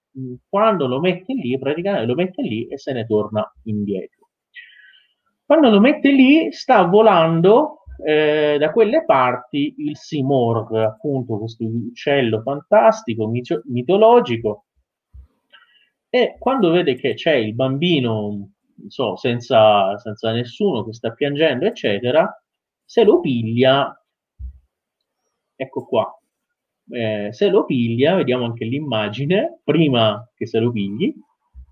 quando 0.48 0.86
lo 0.86 1.00
mette 1.00 1.34
lì, 1.34 1.58
praticamente 1.58 2.06
lo 2.06 2.14
mette 2.14 2.42
lì 2.42 2.66
e 2.66 2.78
se 2.78 2.94
ne 2.94 3.04
torna 3.04 3.46
indietro. 3.64 4.28
Quando 5.44 5.68
lo 5.68 5.80
mette 5.80 6.10
lì 6.10 6.50
sta 6.50 6.82
volando 6.84 7.84
eh, 8.02 8.56
da 8.58 8.70
quelle 8.72 9.04
parti 9.04 9.74
il 9.78 9.96
Simorg, 9.98 10.74
appunto 10.76 11.38
questo 11.38 11.64
uccello 11.64 12.40
fantastico, 12.40 13.28
mito- 13.28 13.62
mitologico, 13.66 14.64
e 16.08 16.36
quando 16.38 16.70
vede 16.70 16.94
che 16.96 17.14
c'è 17.14 17.34
il 17.34 17.54
bambino 17.54 18.52
so, 18.88 19.16
senza, 19.16 19.96
senza 19.98 20.32
nessuno 20.32 20.84
che 20.84 20.92
sta 20.92 21.12
piangendo, 21.12 21.66
eccetera, 21.66 22.28
se 22.84 23.04
lo 23.04 23.20
piglia, 23.20 23.94
ecco 25.56 25.84
qua, 25.84 26.12
eh, 26.90 27.28
se 27.32 27.48
lo 27.48 27.64
piglia, 27.64 28.16
vediamo 28.16 28.44
anche 28.44 28.64
l'immagine, 28.64 29.60
prima 29.64 30.28
che 30.34 30.46
se 30.46 30.58
lo 30.58 30.72
pigli, 30.72 31.14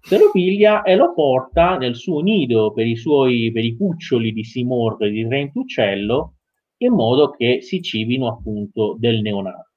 Se 0.00 0.16
lo 0.16 0.30
piglia 0.30 0.82
e 0.82 0.96
lo 0.96 1.12
porta 1.12 1.76
nel 1.76 1.96
suo 1.96 2.20
nido 2.20 2.72
per 2.72 2.86
i 2.86 2.96
suoi 2.96 3.50
per 3.52 3.64
i 3.64 3.76
cuccioli 3.76 4.32
di 4.32 4.44
simorghe 4.44 5.10
di 5.10 5.26
rentuccello 5.26 6.34
in 6.78 6.92
modo 6.92 7.30
che 7.30 7.60
si 7.60 7.82
cibino 7.82 8.28
appunto 8.28 8.96
del 8.98 9.20
neonato. 9.20 9.70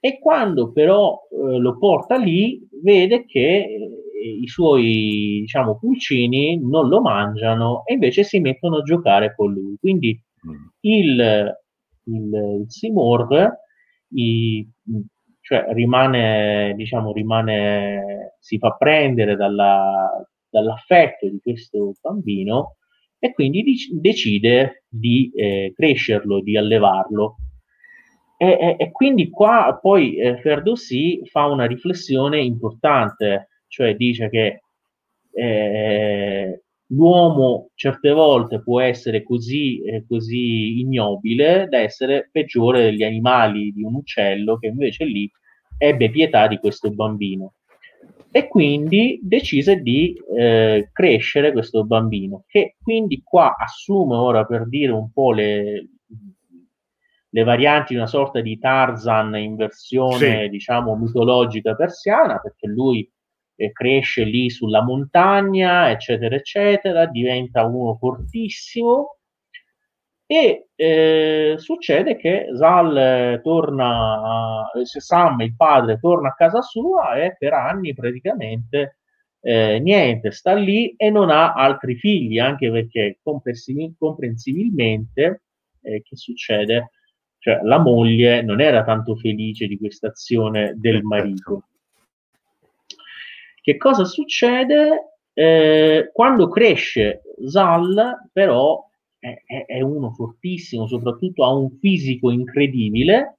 E 0.00 0.18
quando 0.18 0.72
però 0.72 1.20
eh, 1.30 1.58
lo 1.58 1.78
porta 1.78 2.16
lì, 2.16 2.66
vede 2.82 3.24
che 3.24 3.78
i 4.22 4.46
suoi 4.46 5.38
diciamo, 5.40 5.78
pulcini 5.78 6.58
non 6.62 6.88
lo 6.88 7.00
mangiano 7.00 7.84
e 7.84 7.94
invece 7.94 8.22
si 8.24 8.40
mettono 8.40 8.78
a 8.78 8.82
giocare 8.82 9.34
con 9.34 9.52
lui. 9.52 9.76
Quindi 9.78 10.20
mm. 10.46 10.66
il, 10.80 11.54
il, 12.04 12.60
il 12.60 12.64
Simorg 12.68 13.64
i, 14.10 14.66
cioè 15.40 15.66
rimane, 15.70 16.74
diciamo, 16.76 17.12
rimane, 17.12 18.34
si 18.40 18.58
fa 18.58 18.72
prendere 18.72 19.36
dalla, 19.36 20.10
dall'affetto 20.48 21.28
di 21.28 21.38
questo 21.42 21.94
bambino 22.00 22.76
e 23.18 23.32
quindi 23.32 23.62
dic- 23.62 23.92
decide 23.92 24.84
di 24.88 25.30
eh, 25.34 25.72
crescerlo, 25.74 26.40
di 26.40 26.56
allevarlo. 26.56 27.36
E, 28.38 28.46
e, 28.46 28.76
e, 28.78 28.90
quindi 28.90 29.30
qua 29.30 29.78
poi 29.80 30.16
eh, 30.16 30.38
Ferdowsi 30.40 31.20
fa 31.24 31.46
una 31.46 31.64
riflessione 31.64 32.40
importante, 32.40 33.48
cioè 33.68 33.94
dice 33.94 34.28
che 34.28 34.60
eh, 35.32 36.62
l'uomo 36.88 37.70
certe 37.74 38.10
volte 38.10 38.62
può 38.62 38.80
essere 38.80 39.22
così, 39.22 39.82
eh, 39.82 40.04
così 40.06 40.80
ignobile 40.80 41.66
da 41.68 41.78
essere 41.78 42.28
peggiore 42.30 42.82
degli 42.82 43.02
animali 43.02 43.72
di 43.72 43.82
un 43.82 43.94
uccello 43.94 44.58
che 44.58 44.68
invece 44.68 45.04
lì 45.04 45.30
ebbe 45.78 46.10
pietà 46.10 46.46
di 46.46 46.58
questo 46.58 46.90
bambino 46.90 47.54
e 48.30 48.48
quindi 48.48 49.18
decise 49.22 49.80
di 49.80 50.14
eh, 50.36 50.90
crescere 50.92 51.52
questo 51.52 51.84
bambino 51.84 52.44
che 52.46 52.76
quindi 52.82 53.22
qua 53.22 53.56
assume 53.56 54.14
ora 54.14 54.44
per 54.44 54.68
dire 54.68 54.92
un 54.92 55.10
po' 55.10 55.32
le, 55.32 55.88
le 57.28 57.44
varianti 57.44 57.92
di 57.92 57.98
una 57.98 58.06
sorta 58.06 58.40
di 58.40 58.58
Tarzan 58.58 59.36
in 59.36 59.56
versione 59.56 60.44
sì. 60.44 60.48
diciamo 60.48 60.96
mitologica 60.96 61.74
persiana 61.74 62.38
perché 62.38 62.66
lui 62.66 63.10
eh, 63.56 63.72
cresce 63.72 64.24
lì 64.24 64.50
sulla 64.50 64.82
montagna, 64.82 65.90
eccetera, 65.90 66.36
eccetera, 66.36 67.06
diventa 67.06 67.64
uno 67.64 67.96
fortissimo 67.96 69.16
e 70.26 70.68
eh, 70.74 71.54
succede 71.58 72.16
che 72.16 72.48
Zal 72.56 73.40
torna, 73.42 74.70
eh, 74.72 74.84
Sam, 74.84 75.40
il 75.40 75.54
padre, 75.56 75.98
torna 75.98 76.28
a 76.28 76.34
casa 76.34 76.60
sua 76.62 77.14
e 77.14 77.36
per 77.38 77.52
anni 77.52 77.94
praticamente 77.94 78.98
eh, 79.40 79.78
niente, 79.78 80.32
sta 80.32 80.54
lì 80.54 80.94
e 80.96 81.10
non 81.10 81.30
ha 81.30 81.52
altri 81.54 81.94
figli, 81.96 82.38
anche 82.40 82.70
perché 82.70 83.20
comprensibilmente 83.22 85.42
eh, 85.82 86.02
che 86.02 86.16
succede? 86.16 86.90
Cioè, 87.38 87.60
la 87.62 87.78
moglie 87.78 88.42
non 88.42 88.60
era 88.60 88.82
tanto 88.82 89.14
felice 89.14 89.68
di 89.68 89.78
questa 89.78 90.08
azione 90.08 90.74
del 90.76 91.02
marito. 91.02 91.68
Che 93.66 93.78
cosa 93.78 94.04
succede? 94.04 95.18
Eh, 95.32 96.10
quando 96.12 96.48
cresce 96.48 97.22
Zal, 97.48 98.28
però, 98.32 98.88
è, 99.18 99.42
è, 99.66 99.80
uno 99.80 100.12
fortissimo, 100.12 100.86
soprattutto 100.86 101.44
ha 101.44 101.52
un 101.52 101.76
fisico 101.80 102.30
incredibile 102.30 103.38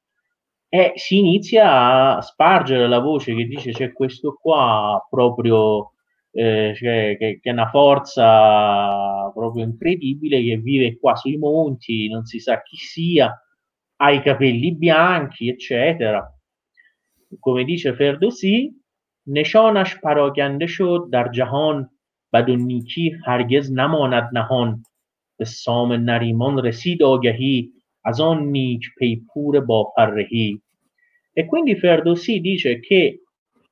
e 0.68 0.92
si 0.96 1.20
inizia 1.20 2.18
a 2.18 2.22
spargere 2.22 2.90
la 2.90 3.00
voce 3.00 3.34
che 3.36 3.46
dice 3.46 3.72
c'è 3.72 3.94
questo 3.94 4.34
qua 4.34 5.02
proprio 5.10 5.94
eh, 6.32 6.74
cioè, 6.76 7.16
che, 7.18 7.40
che, 7.42 7.50
ha 7.50 7.54
una 7.54 7.70
forza 7.70 9.32
proprio 9.34 9.64
incredibile 9.64 10.44
che 10.44 10.58
vive 10.58 10.98
qua 11.00 11.16
sui 11.16 11.38
monti, 11.38 12.10
non 12.10 12.26
si 12.26 12.40
sa 12.40 12.62
chi 12.64 12.76
sia, 12.76 13.34
ha 13.96 14.12
i 14.12 14.22
capelli 14.22 14.76
bianchi, 14.76 15.48
eccetera. 15.48 16.30
Come 17.40 17.64
dice 17.64 17.96
Ferdowsi, 17.96 18.78
نشانش 19.27 19.97
پراگنده 19.97 20.67
شد 20.67 21.09
در 21.13 21.29
جهان 21.29 21.91
بد 22.33 22.51
و 22.51 22.57
نیکی 22.57 23.17
هرگز 23.27 23.73
نماند 23.73 24.31
نهان 24.33 24.83
به 25.39 25.45
سام 25.45 25.93
نریمان 25.93 26.59
رسید 26.65 27.03
آگهی 27.03 27.71
از 28.05 28.21
آن 28.21 28.43
نیک 28.43 28.83
پیپور 28.99 29.61
با 29.61 29.93
فرهی 29.97 30.61
e 31.35 31.47
quindi 31.47 31.77
Ferdowsi 31.77 32.41
dice 32.41 32.79
che 32.81 33.23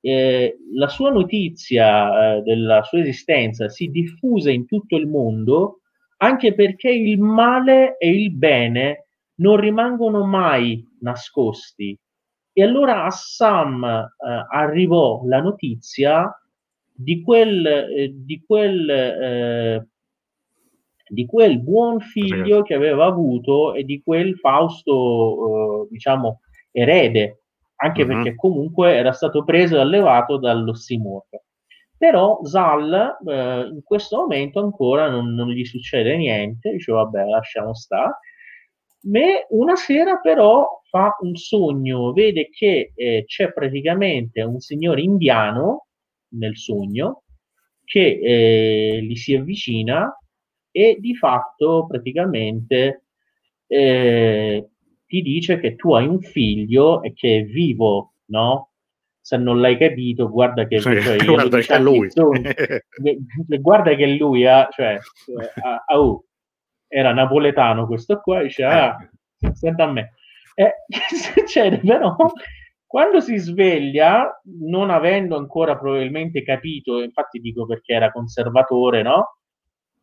eh, 0.01 0.57
la 0.75 0.89
sua 0.89 1.11
notizia 1.11 2.37
eh, 2.37 2.43
della 2.43 2.83
sua 2.83 3.01
esistenza 3.01 3.69
si 3.69 3.89
diffuse 3.89 4.51
in 4.51 4.67
tutto 4.67 4.97
il 4.97 5.07
mondo 5.07 5.81
anche 6.23 6.55
perché 6.55 6.91
il 6.91 7.19
male 7.19 7.99
e 7.99 8.11
il 8.11 8.33
bene 8.33 9.07
non 9.37 9.57
rimangono 9.57 10.25
mai 10.25 10.83
nascosti 11.01 11.99
e 12.58 12.64
allora 12.64 13.04
a 13.04 13.10
Sam 13.10 13.84
eh, 13.84 14.46
arrivò 14.50 15.24
la 15.26 15.42
notizia 15.42 16.34
di 16.90 17.22
quel, 17.22 17.66
eh, 17.66 18.12
di, 18.14 18.42
quel, 18.46 18.90
eh, 18.90 19.88
di 21.10 21.26
quel 21.26 21.62
buon 21.62 22.00
figlio 22.00 22.62
che 22.62 22.74
aveva 22.74 23.08
avuto 23.08 23.74
e 23.74 23.84
di 23.84 24.02
quel 24.02 24.38
Fausto, 24.38 25.84
eh, 25.84 25.88
diciamo, 25.92 26.40
erede, 26.72 27.42
anche 27.76 28.04
uh-huh. 28.04 28.08
perché 28.08 28.36
comunque 28.36 28.96
era 28.96 29.12
stato 29.12 29.44
preso 29.44 29.76
e 29.76 29.82
allevato 29.82 30.38
dallo 30.38 30.74
Simorga. 30.74 31.38
Però 31.98 32.40
Zal 32.44 33.18
eh, 33.28 33.70
in 33.70 33.84
questo 33.84 34.16
momento 34.16 34.62
ancora 34.62 35.10
non, 35.10 35.34
non, 35.34 35.50
gli 35.50 35.66
succede 35.66 36.16
niente, 36.16 36.72
dice 36.72 36.94
vabbè 36.94 37.26
lasciamo 37.26 37.74
stare. 37.74 38.14
Me 39.06 39.46
una 39.50 39.76
sera 39.76 40.20
però 40.20 40.82
fa 40.90 41.16
un 41.22 41.36
sogno, 41.36 42.12
vede 42.12 42.50
che 42.50 42.92
eh, 42.96 43.24
c'è 43.28 43.54
praticamente 43.54 44.42
un 44.42 44.60
signore 44.60 45.02
indiano 45.02 45.88
nel 46.30 46.58
sogno 46.58 47.24
che 47.84 48.20
eh, 48.22 49.02
gli 49.04 49.16
si 49.16 49.36
avvicina 49.36 50.18
e 50.72 50.98
di 51.00 51.16
fatto 51.16 51.86
praticamente 51.88 53.04
eh, 53.68 54.70
ti 55.06 55.22
dice 55.22 55.60
che 55.60 55.76
tu 55.76 55.94
hai 55.94 56.08
un 56.08 56.20
figlio 56.22 57.02
e 57.04 57.14
che 57.14 57.38
è 57.38 57.44
vivo, 57.44 58.14
no? 58.26 58.72
Se 59.22 59.38
non 59.38 59.60
l'hai 59.60 59.78
capito, 59.78 60.30
guarda 60.30 60.68
che, 60.68 60.80
sì, 60.80 61.02
cioè, 61.02 61.24
guarda 61.26 61.60
che 61.60 61.74
è 61.74 61.80
lui. 61.80 62.10
guarda 63.60 63.96
che 63.96 64.08
lui 64.18 64.46
ha, 64.46 64.68
cioè, 64.72 64.98
ha, 65.62 65.84
ha, 65.86 66.00
uh, 66.00 66.24
era 66.88 67.14
napoletano 67.14 67.86
questo 67.86 68.20
qua, 68.22 68.42
dice, 68.42 68.64
ah, 68.64 68.96
eh. 69.40 69.54
senta 69.54 69.84
a 69.84 69.92
me. 69.92 70.14
Eh, 70.54 70.74
che 70.88 71.16
succede 71.16 71.80
però? 71.80 72.16
Quando 72.86 73.20
si 73.20 73.36
sveglia, 73.38 74.42
non 74.62 74.90
avendo 74.90 75.36
ancora 75.36 75.78
probabilmente 75.78 76.44
capito, 76.44 77.02
infatti 77.02 77.40
dico 77.40 77.66
perché 77.66 77.94
era 77.94 78.12
conservatore, 78.12 79.02
no? 79.02 79.38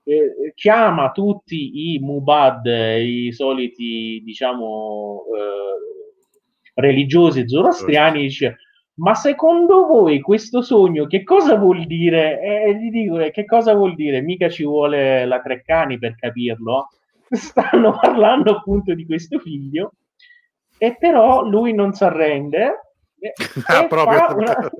Eh, 0.05 0.53
chiama 0.55 1.11
tutti 1.11 1.95
i 1.95 1.99
Mubad, 2.01 2.66
i 2.66 3.33
soliti, 3.33 4.21
diciamo, 4.25 5.23
eh, 5.38 6.81
religiosi 6.81 7.49
zoroastriani 7.49 8.18
e 8.18 8.23
dice 8.23 8.57
ma 8.94 9.14
secondo 9.14 9.87
voi 9.87 10.20
questo 10.20 10.61
sogno 10.61 11.07
che 11.07 11.22
cosa 11.22 11.57
vuol 11.57 11.87
dire? 11.87 12.40
E 12.40 12.74
gli 12.76 12.90
dico, 12.90 13.18
eh, 13.20 13.31
che 13.31 13.44
cosa 13.46 13.72
vuol 13.74 13.94
dire? 13.94 14.20
Mica 14.20 14.50
ci 14.50 14.64
vuole 14.64 15.24
la 15.24 15.40
Treccani 15.40 15.98
per 15.98 16.14
capirlo. 16.16 16.88
Stanno 17.31 17.98
parlando 17.98 18.57
appunto 18.57 18.94
di 18.94 19.07
questo 19.07 19.38
figlio 19.38 19.92
e 20.76 20.96
però 20.96 21.42
lui 21.42 21.72
non 21.72 21.92
si 21.94 22.05
arrende. 22.05 22.81
Ah, 23.66 23.87
proprio, 23.87 24.35
una... 24.37 24.70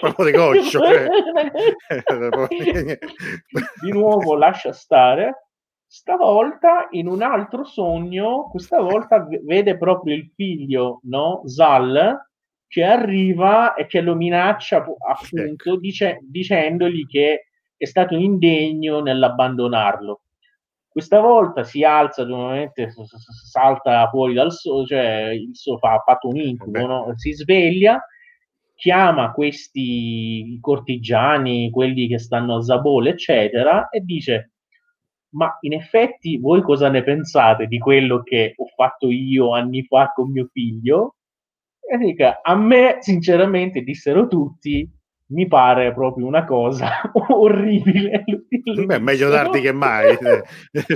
proprio 0.00 0.26
di 0.26 0.32
goccio. 0.32 0.80
Cioè. 0.80 1.08
di 3.80 3.92
nuovo 3.92 4.36
lascia 4.36 4.72
stare. 4.72 5.46
Stavolta 5.86 6.88
in 6.90 7.08
un 7.08 7.22
altro 7.22 7.64
sogno, 7.64 8.48
questa 8.50 8.80
volta 8.80 9.26
vede 9.44 9.76
proprio 9.76 10.14
il 10.14 10.30
figlio, 10.36 11.00
no? 11.04 11.42
Zal, 11.46 12.29
che 12.70 12.84
arriva 12.84 13.74
e 13.74 13.86
che 13.86 14.00
lo 14.00 14.14
minaccia 14.14 14.76
appunto 14.76 15.76
dice, 15.76 16.20
dicendogli 16.22 17.04
che 17.04 17.48
è 17.76 17.84
stato 17.84 18.14
indegno 18.14 19.00
nell'abbandonarlo. 19.00 20.20
Questa 20.86 21.18
volta 21.18 21.64
si 21.64 21.82
alza, 21.82 22.24
normalmente 22.24 22.92
salta 23.50 24.08
fuori 24.08 24.34
dal 24.34 24.52
sole, 24.52 24.86
cioè 24.86 25.30
il 25.32 25.50
sofà 25.52 25.94
ha 25.94 26.02
fatto 26.06 26.28
un 26.28 26.36
incubo, 26.36 26.86
no? 26.86 27.12
si 27.16 27.32
sveglia, 27.32 28.00
chiama 28.76 29.32
questi 29.32 30.56
cortigiani, 30.60 31.70
quelli 31.70 32.06
che 32.06 32.20
stanno 32.20 32.58
a 32.58 32.62
Zabole, 32.62 33.10
eccetera, 33.10 33.88
e 33.88 33.98
dice: 34.00 34.52
Ma 35.30 35.56
in 35.62 35.72
effetti 35.72 36.38
voi 36.38 36.62
cosa 36.62 36.88
ne 36.88 37.02
pensate 37.02 37.66
di 37.66 37.78
quello 37.78 38.22
che 38.22 38.54
ho 38.56 38.66
fatto 38.76 39.10
io 39.10 39.54
anni 39.54 39.82
fa 39.84 40.12
con 40.14 40.30
mio 40.30 40.48
figlio? 40.52 41.16
E 41.89 41.97
dica, 41.97 42.41
a 42.41 42.55
me, 42.55 42.97
sinceramente, 42.99 43.81
dissero 43.81 44.27
tutti, 44.27 44.89
mi 45.27 45.47
pare 45.47 45.93
proprio 45.93 46.25
una 46.25 46.43
cosa 46.43 47.01
orribile. 47.13 48.23
Beh, 48.85 48.99
meglio 48.99 49.29
tardi 49.29 49.61
che 49.61 49.71
mai, 49.71 50.17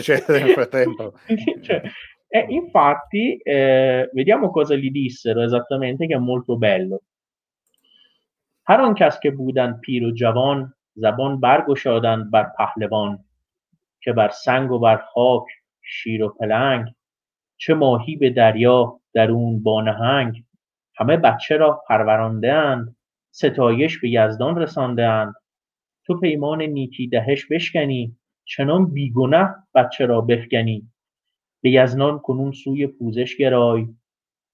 cioè, 0.02 0.24
nel 0.28 0.50
frattempo. 0.50 1.14
cioè, 1.62 1.82
e 2.28 2.46
infatti, 2.50 3.38
eh, 3.38 4.10
vediamo 4.14 4.52
cosa 4.52 4.76
gli 4.76 4.92
dissero 4.92 5.42
esattamente, 5.42 6.08
che 6.08 6.16
è 6.16 6.20
molto 6.20 6.58
bello. 6.58 7.02
Haron 8.70 8.94
که 8.94 9.32
بودن 9.32 9.82
piro 9.82 10.12
javon 10.14 10.72
zabon 10.96 11.40
برگشادند 11.40 12.32
bar 12.32 12.54
پهلوان 12.58 13.20
که 14.02 14.14
بر 14.14 14.30
سنگ 14.30 14.72
و 14.72 14.80
بر 14.80 14.98
خاک 14.98 15.46
شیر 15.82 16.24
و 16.24 16.30
پلنگ 16.30 16.88
چه 17.58 17.74
ماهی 17.74 18.16
به 18.16 18.30
دریا 18.30 19.00
درون 19.14 19.64
با 19.64 19.82
نهنگ 19.82 20.44
همه 20.97 21.17
بچه 21.17 21.57
را 21.57 21.83
پرورانده 21.89 22.53
اند 22.53 22.97
ستایش 23.31 24.01
به 24.01 24.11
یزدان 24.11 24.59
رسانده 24.59 25.07
اند 25.07 25.35
تو 26.07 26.21
پیمان 26.21 26.63
نیکی 26.63 27.09
دهش 27.09 27.47
بشکنی 27.47 28.17
چنان 28.45 28.93
بیگنه 28.93 29.55
بچه 29.75 30.07
را 30.07 30.21
بفکنی 30.21 30.89
به 31.63 31.71
یزدان 31.71 32.19
کنون 32.19 32.53
سوی 32.53 32.87
پوزش 32.87 33.37
گرای 33.37 33.87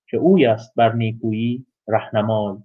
که 0.06 0.16
اوی 0.16 0.46
است 0.46 0.74
بر 0.76 0.92
نیکویی 0.92 1.66
رهنمای. 1.88 2.56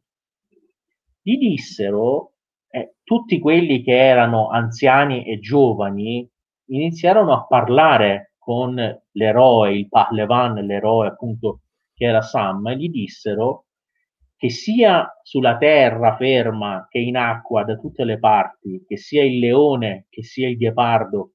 gli 1.28 1.40
dissero, 1.40 2.34
eh, 2.70 2.98
tutti 3.04 3.40
quelli 3.40 3.82
che 3.82 3.98
erano 3.98 4.50
anziani 4.50 5.26
e 5.26 5.40
giovani 5.40 6.30
iniziarono 6.66 7.34
a 7.34 7.46
parlare 7.48 8.36
con 8.38 8.76
l'eroe, 8.76 9.74
il 9.74 9.90
Pahlevan, 9.90 10.54
l'eroe 10.64 11.08
appunto 11.08 11.62
che 11.96 12.06
era 12.06 12.22
Sam, 12.22 12.62
che 14.38 14.50
sia 14.50 15.20
sulla 15.24 15.58
terra 15.58 16.16
ferma 16.16 16.88
che 16.90 17.00
in 17.00 17.16
acqua 17.18 17.64
da 17.64 17.76
tutte 17.78 18.04
le 18.04 18.20
parti, 18.20 18.84
che 18.88 18.98
sia 18.98 19.24
il 19.24 19.40
leone, 19.40 20.08
che 20.10 20.24
sia 20.24 20.48
il 20.48 20.58
ghepardo, 20.58 21.32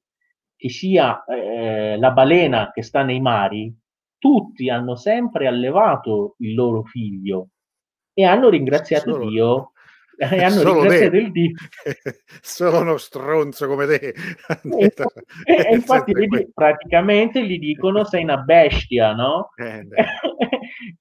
che 0.55 0.69
sia 0.69 1.23
eh, 1.25 1.97
la 1.97 2.11
balena 2.11 2.71
che 2.71 2.83
sta 2.83 3.03
nei 3.03 3.19
mari, 3.19 3.75
tutti 4.17 4.69
hanno 4.69 4.95
sempre 4.95 5.47
allevato 5.47 6.35
il 6.39 6.53
loro 6.53 6.83
figlio 6.83 7.49
e 8.13 8.23
hanno 8.23 8.49
ringraziato 8.49 9.13
Solo... 9.13 9.29
Dio 9.29 9.71
e 10.29 10.43
hanno 10.43 10.59
Solo 10.59 10.81
ringraziato 10.81 11.15
il 11.15 11.31
Dio. 11.31 11.51
Solo 12.41 12.81
uno 12.81 12.97
stronzo 12.97 13.67
come 13.67 13.87
te. 13.87 14.13
e, 14.69 14.93
e 15.45 15.73
infatti 15.73 16.11
gli, 16.15 16.51
praticamente 16.53 17.43
gli 17.43 17.57
dicono 17.57 18.03
sei 18.03 18.23
una 18.23 18.37
bestia, 18.37 19.13
no? 19.13 19.49
Eh, 19.55 19.87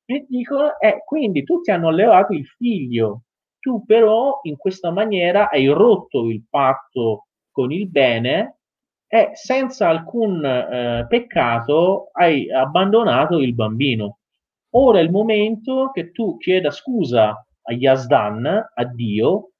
e 0.07 0.27
dicono, 0.27 0.79
eh, 0.79 1.03
quindi 1.05 1.45
tutti 1.45 1.71
hanno 1.71 1.89
allevato 1.89 2.33
il 2.33 2.47
figlio, 2.47 3.25
tu 3.59 3.85
però 3.85 4.41
in 4.45 4.57
questa 4.57 4.91
maniera 4.91 5.51
hai 5.51 5.67
rotto 5.67 6.27
il 6.27 6.43
patto 6.49 7.27
con 7.51 7.73
il 7.73 7.91
bene 7.91 8.61
e 9.07 9.33
senza 9.35 9.89
alcun 9.89 10.43
eh, 10.43 11.05
peccato 11.07 12.09
hai 12.13 12.51
abbandonato 12.51 13.39
il 13.39 13.55
bambino. 13.55 14.21
Ora 14.75 15.01
è 15.01 15.03
il 15.03 15.11
momento 15.11 15.91
che 15.93 16.11
tu 16.11 16.39
chieda 16.39 16.71
scusa 16.71 17.45
a 17.71 17.73
Yazdan, 17.73 18.47
a 18.75 18.85
Dio, 18.85 19.53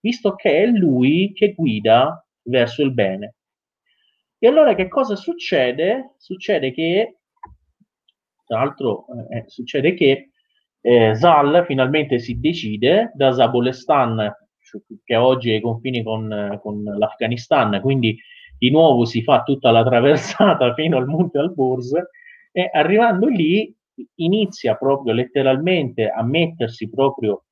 visto 0.00 0.34
che 0.34 0.62
è 0.62 0.66
lui 0.66 1.32
che 1.34 1.52
guida 1.52 2.26
verso 2.44 2.82
il 2.82 2.92
bene. 2.92 3.34
E 4.38 4.48
allora 4.48 4.74
che 4.74 4.88
cosa 4.88 5.14
succede? 5.14 6.14
Succede 6.16 6.72
che, 6.72 7.18
tra 8.44 8.58
l'altro, 8.58 9.06
eh, 9.30 9.38
eh 9.38 9.44
succede 9.46 9.94
che 9.94 10.30
eh, 10.80 11.14
Zal 11.14 11.64
finalmente 11.66 12.18
si 12.18 12.40
decide 12.40 13.12
da 13.14 13.32
Zabolestan, 13.32 14.34
che 15.04 15.16
oggi 15.16 15.50
è 15.50 15.54
ai 15.54 15.60
confini 15.60 16.02
con, 16.02 16.58
con 16.60 16.82
l'Afghanistan, 16.82 17.80
quindi 17.80 18.18
di 18.58 18.70
nuovo 18.70 19.04
si 19.04 19.22
fa 19.22 19.42
tutta 19.42 19.70
la 19.70 19.84
traversata 19.84 20.72
fino 20.74 20.96
al 20.96 21.06
Monte 21.06 21.38
Alborz, 21.38 21.92
e 22.50 22.68
arrivando 22.72 23.28
lì 23.28 23.74
inizia 24.16 24.76
proprio 24.76 25.12
letteralmente 25.12 26.08
a 26.08 26.22
mettersi 26.22 26.88
proprio 26.88 27.44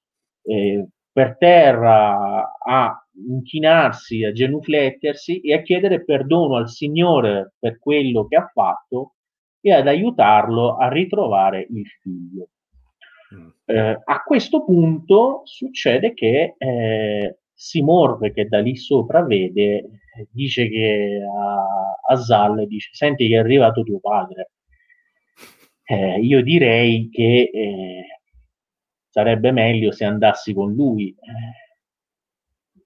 eh, 0.42 0.86
per 1.12 1.36
terra, 1.38 2.54
a 2.58 3.06
inchinarsi, 3.28 4.24
a 4.24 4.32
genuflettersi 4.32 5.40
e 5.40 5.54
a 5.54 5.62
chiedere 5.62 6.04
perdono 6.04 6.56
al 6.56 6.70
Signore 6.70 7.54
per 7.58 7.78
quello 7.78 8.26
che 8.26 8.36
ha 8.36 8.50
fatto 8.52 9.14
e 9.60 9.72
ad 9.72 9.86
aiutarlo 9.88 10.76
a 10.76 10.88
ritrovare 10.88 11.66
il 11.68 11.86
figlio. 12.00 12.48
Mm. 13.34 13.48
Eh, 13.64 14.00
a 14.04 14.22
questo 14.24 14.64
punto 14.64 15.42
succede 15.44 16.14
che 16.14 16.54
eh, 16.56 17.38
Simor, 17.52 18.32
che 18.32 18.48
da 18.48 18.60
lì 18.60 18.76
sopra 18.76 19.22
vede, 19.22 20.00
dice 20.30 20.68
che 20.68 21.20
a, 21.22 22.14
a 22.14 22.16
Zal 22.16 22.66
dice: 22.66 22.88
Senti, 22.92 23.28
che 23.28 23.34
è 23.34 23.38
arrivato 23.38 23.82
tuo 23.82 24.00
padre 24.00 24.50
eh, 25.90 26.20
io 26.20 26.40
direi 26.40 27.08
che 27.10 27.50
eh, 27.52 28.04
sarebbe 29.08 29.50
meglio 29.50 29.90
se 29.90 30.04
andassi 30.04 30.54
con 30.54 30.72
lui. 30.72 31.12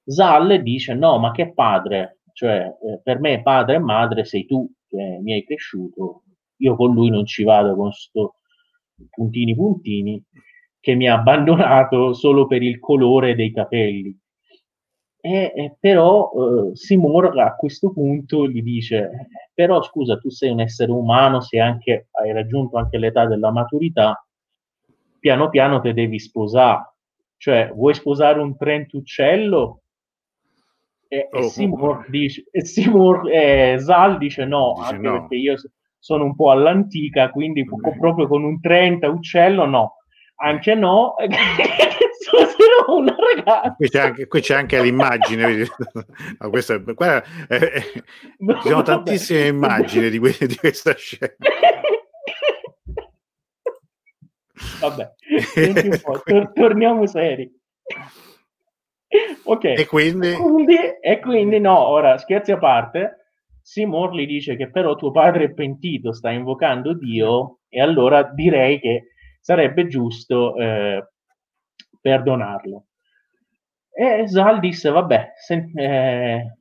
Zal 0.07 0.63
dice 0.63 0.95
no, 0.95 1.19
ma 1.19 1.31
che 1.31 1.53
padre? 1.53 2.21
Cioè, 2.33 2.65
eh, 2.65 3.01
per 3.03 3.21
me 3.21 3.43
padre 3.43 3.77
e 3.77 3.79
madre 3.79 4.25
sei 4.25 4.47
tu 4.47 4.71
che 4.89 5.19
mi 5.21 5.35
hai 5.35 5.45
cresciuto, 5.45 6.23
io 6.57 6.77
con 6.77 6.95
lui 6.95 7.11
non 7.11 7.27
ci 7.27 7.45
vado 7.45 7.75
con 7.75 7.93
sto 7.93 8.37
puntini 9.11 9.55
puntini 9.55 10.23
che 10.81 10.95
mi 10.95 11.07
ha 11.07 11.15
abbandonato 11.15 12.15
solo 12.15 12.47
per 12.47 12.63
il 12.63 12.79
colore 12.79 13.35
dei 13.35 13.53
capelli. 13.53 14.19
E, 15.27 15.53
e 15.57 15.77
però 15.81 16.31
eh, 16.33 16.77
Simor 16.77 17.33
a 17.41 17.55
questo 17.57 17.91
punto 17.93 18.47
gli 18.47 18.63
dice: 18.63 19.29
Però 19.55 19.83
scusa, 19.83 20.19
tu 20.19 20.29
sei 20.29 20.51
un 20.51 20.61
essere 20.61 20.93
umano, 20.93 21.41
sei 21.41 21.61
anche, 21.61 22.09
hai 22.11 22.31
raggiunto 22.31 22.77
anche 22.77 22.99
l'età 22.99 23.25
della 23.25 23.51
maturità, 23.51 24.23
piano 25.19 25.49
piano 25.49 25.81
te 25.81 25.95
devi 25.95 26.19
sposare. 26.19 26.93
Cioè, 27.39 27.73
vuoi 27.75 27.95
sposare 27.95 28.39
un 28.39 28.55
trentuccello? 28.55 29.81
E, 31.09 31.29
oh, 31.33 31.39
e 31.39 31.69
oh. 31.71 32.05
dice, 32.09 32.45
e 32.51 32.63
Simor, 32.67 33.27
eh, 33.31 33.79
Zal 33.79 34.19
dice 34.19 34.45
no, 34.45 34.75
dice 34.77 34.95
anche 34.95 35.09
no. 35.09 35.21
perché 35.21 35.37
io 35.37 35.55
sono 35.99 36.25
un 36.25 36.35
po' 36.35 36.51
all'antica, 36.51 37.31
quindi 37.31 37.65
mm. 37.65 37.99
proprio 37.99 38.29
con 38.29 38.45
un 38.45 38.61
30 38.61 39.09
uccello 39.09 39.65
no. 39.65 39.95
Anche 40.37 40.75
no, 40.75 41.15
sposerò 42.65 42.97
una 42.97 43.17
ragazza. 43.35 43.75
Qui 43.75 43.89
c'è 43.89 44.01
anche, 44.01 44.27
qui 44.27 44.41
c'è 44.41 44.55
anche 44.55 44.83
l'immagine. 44.83 45.67
no, 46.39 46.51
questa, 46.51 46.79
guarda, 46.79 47.25
eh, 47.49 47.57
eh, 47.57 48.03
ci 48.63 48.69
sono 48.69 48.83
tantissime 48.83 49.47
immagini 49.47 50.11
di, 50.11 50.19
que- 50.19 50.47
di 50.47 50.57
questa 50.57 50.95
scena. 50.95 51.33
Vabbè, 54.81 55.13
tor- 56.25 56.53
torniamo 56.53 57.07
seri. 57.07 57.51
Ok. 59.45 59.65
E 59.65 59.87
quindi? 59.87 60.33
quindi? 60.35 60.77
E 61.01 61.21
quindi 61.21 61.61
no, 61.61 61.79
ora 61.79 62.19
scherzi 62.19 62.53
a 62.53 62.59
parte. 62.59 63.19
Seymour 63.63 64.15
gli 64.15 64.27
dice 64.27 64.57
che 64.57 64.71
però 64.71 64.95
tuo 64.95 65.11
padre 65.11 65.45
è 65.45 65.55
pentito, 65.55 66.13
sta 66.13 66.31
invocando 66.31 66.93
Dio 66.93 67.61
e 67.71 67.81
allora 67.81 68.23
direi 68.23 68.79
che 68.79 69.15
sarebbe 69.41 69.87
giusto 69.87 70.55
eh, 70.57 71.03
perdonarlo. 72.05 72.85
E 73.97 74.29
Zal 74.29 74.61
disse, 74.61 74.91
vabbè, 74.91 75.33
se, 75.37 75.71
eh, 75.75 76.57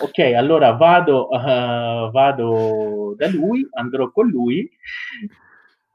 ok, 0.00 0.18
allora 0.36 0.72
vado, 0.72 1.28
uh, 1.28 2.10
vado 2.12 3.14
da 3.16 3.28
lui, 3.28 3.66
andrò 3.72 4.10
con 4.12 4.28
lui, 4.28 4.70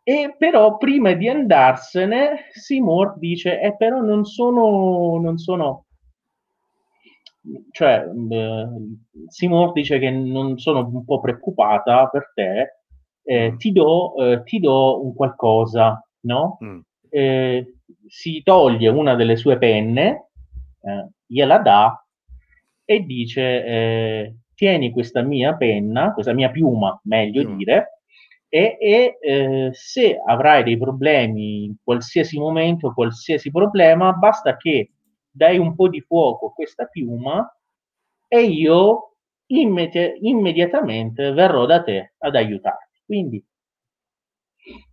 e 0.03 0.35
però 0.37 0.77
prima 0.77 1.13
di 1.13 1.29
andarsene 1.29 2.47
Seymour 2.51 3.17
dice, 3.17 3.61
eh 3.61 3.75
però 3.77 4.01
non 4.01 4.25
sono, 4.25 5.17
non 5.21 5.37
sono 5.37 5.85
cioè 7.71 8.05
eh, 8.29 8.67
Seymour 9.27 9.71
dice 9.71 9.99
che 9.99 10.09
non 10.09 10.57
sono 10.57 10.79
un 10.79 11.05
po' 11.05 11.21
preoccupata 11.21 12.07
per 12.07 12.31
te, 12.33 12.81
eh, 13.23 13.51
mm. 13.51 13.57
ti, 13.57 13.71
do, 13.71 14.15
eh, 14.17 14.43
ti 14.43 14.59
do 14.59 15.05
un 15.05 15.13
qualcosa, 15.13 16.01
no? 16.21 16.57
Mm. 16.63 16.79
Eh, 17.09 17.76
si 18.07 18.41
toglie 18.43 18.89
una 18.89 19.15
delle 19.15 19.35
sue 19.35 19.57
penne, 19.57 20.29
eh, 20.81 21.09
gliela 21.25 21.59
dà 21.59 22.05
e 22.83 22.99
dice 23.01 23.65
eh, 23.65 24.35
tieni 24.55 24.91
questa 24.91 25.21
mia 25.21 25.55
penna, 25.55 26.13
questa 26.13 26.33
mia 26.33 26.49
piuma, 26.49 26.99
meglio 27.03 27.47
mm. 27.47 27.57
dire, 27.57 28.01
e, 28.49 28.77
e 28.79 29.17
eh, 29.21 29.69
se 29.73 30.21
avrai 30.25 30.63
dei 30.63 30.77
problemi 30.77 31.65
in 31.65 31.75
qualsiasi 31.83 32.39
momento, 32.39 32.93
qualsiasi 32.93 33.51
problema, 33.51 34.13
basta 34.13 34.55
che 34.55 34.91
dai 35.29 35.57
un 35.57 35.75
po' 35.75 35.89
di 35.89 36.01
fuoco 36.01 36.47
a 36.47 36.53
questa 36.53 36.85
piuma 36.85 37.45
e 38.27 38.41
io 38.41 39.15
immedi- 39.47 40.17
immediatamente 40.21 41.31
verrò 41.31 41.65
da 41.65 41.83
te 41.83 42.13
ad 42.17 42.35
aiutarti. 42.35 43.01
Quindi, 43.05 43.45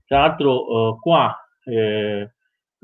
tra 0.05 0.21
l'altro, 0.21 0.95
eh, 0.95 0.99
qua 1.01 1.37
eh, 1.65 2.34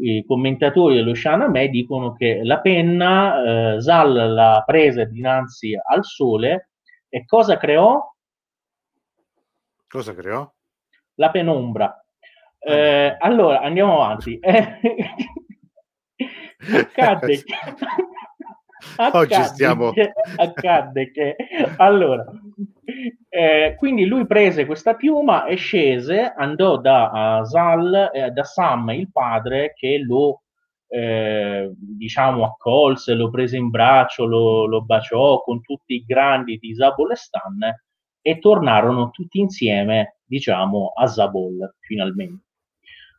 i 0.01 0.25
commentatori 0.27 0.97
dello 0.97 1.15
Shahnameh 1.15 1.69
dicono 1.69 2.15
che 2.15 2.41
la 2.43 2.61
penna 2.61 3.75
eh, 3.75 3.81
Zal 3.81 4.13
la 4.13 4.63
prese 4.67 5.07
dinanzi 5.07 5.75
al 5.75 6.05
sole 6.05 6.71
e 7.09 7.25
cosa 7.25 7.57
creò? 7.57 8.01
Cosa 9.87 10.15
creò? 10.15 10.51
La 11.15 11.31
penombra. 11.31 12.05
Eh, 12.59 13.17
allora, 13.19 13.61
andiamo 13.61 14.03
avanti. 14.03 14.39
accadde, 16.73 17.43
che, 17.43 17.55
Oggi 19.13 19.43
stiamo... 19.45 19.93
Che, 19.93 20.13
accadde 20.37 21.11
che... 21.11 21.37
Allora, 21.77 22.25
eh, 23.29 23.75
quindi 23.77 24.05
lui 24.07 24.27
prese 24.27 24.67
questa 24.67 24.95
piuma 24.95 25.47
e 25.47 25.57
scese, 25.57 26.33
andò 26.37 26.79
da 26.79 27.41
uh, 27.41 27.45
Zal, 27.45 28.11
eh, 28.13 28.31
da 28.31 28.45
Sam, 28.45 28.91
il 28.91 29.11
padre, 29.11 29.73
che 29.75 29.99
lo, 29.99 30.43
eh, 30.89 31.71
diciamo, 31.77 32.45
accolse, 32.45 33.15
lo 33.15 33.31
prese 33.31 33.57
in 33.57 33.71
braccio, 33.71 34.27
lo, 34.27 34.67
lo, 34.67 34.83
baciò 34.83 35.41
con 35.43 35.61
tutti 35.63 35.95
i 35.95 36.05
grandi 36.05 36.59
di 36.59 36.75
Zabolestan 36.75 37.59
e 38.21 38.39
tornarono 38.39 39.11
tutti 39.11 39.39
insieme, 39.39 40.19
diciamo, 40.25 40.93
a 40.95 41.07
Zabol, 41.07 41.77
finalmente. 41.81 42.45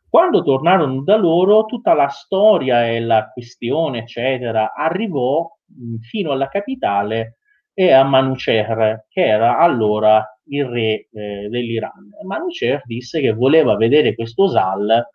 Quando 0.08 0.42
tornarono 0.42 1.02
da 1.02 1.16
loro, 1.16 1.64
tutta 1.64 1.94
la 1.94 2.08
storia 2.08 2.86
e 2.86 3.00
la 3.00 3.30
questione, 3.32 4.00
eccetera, 4.00 4.74
arrivò 4.74 5.50
mh, 5.64 5.96
fino 6.00 6.32
alla 6.32 6.48
capitale 6.48 7.38
e 7.74 7.92
a 7.92 8.04
Manucer, 8.04 9.06
che 9.08 9.26
era 9.26 9.58
allora 9.58 10.24
il 10.44 10.64
re 10.66 11.08
eh, 11.12 11.48
dell'Iran. 11.48 12.10
Manucer 12.26 12.82
disse 12.84 13.20
che 13.20 13.32
voleva 13.32 13.76
vedere 13.76 14.14
questo 14.14 14.48
Sal, 14.48 15.06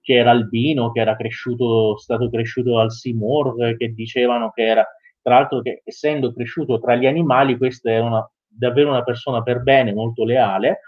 che 0.00 0.14
era 0.14 0.30
albino, 0.30 0.92
che 0.92 1.00
era 1.00 1.16
cresciuto, 1.16 1.96
stato 1.96 2.28
cresciuto 2.30 2.78
al 2.78 2.92
Simor, 2.92 3.76
che 3.76 3.88
dicevano 3.88 4.50
che 4.50 4.62
era, 4.62 4.86
tra 5.22 5.36
l'altro, 5.36 5.60
che 5.62 5.80
essendo 5.84 6.32
cresciuto 6.32 6.78
tra 6.78 6.94
gli 6.94 7.06
animali, 7.06 7.56
questa 7.56 7.90
era 7.90 8.04
una, 8.04 8.30
davvero 8.46 8.90
una 8.90 9.02
persona 9.02 9.42
per 9.42 9.62
bene, 9.62 9.92
molto 9.92 10.24
leale. 10.24 10.80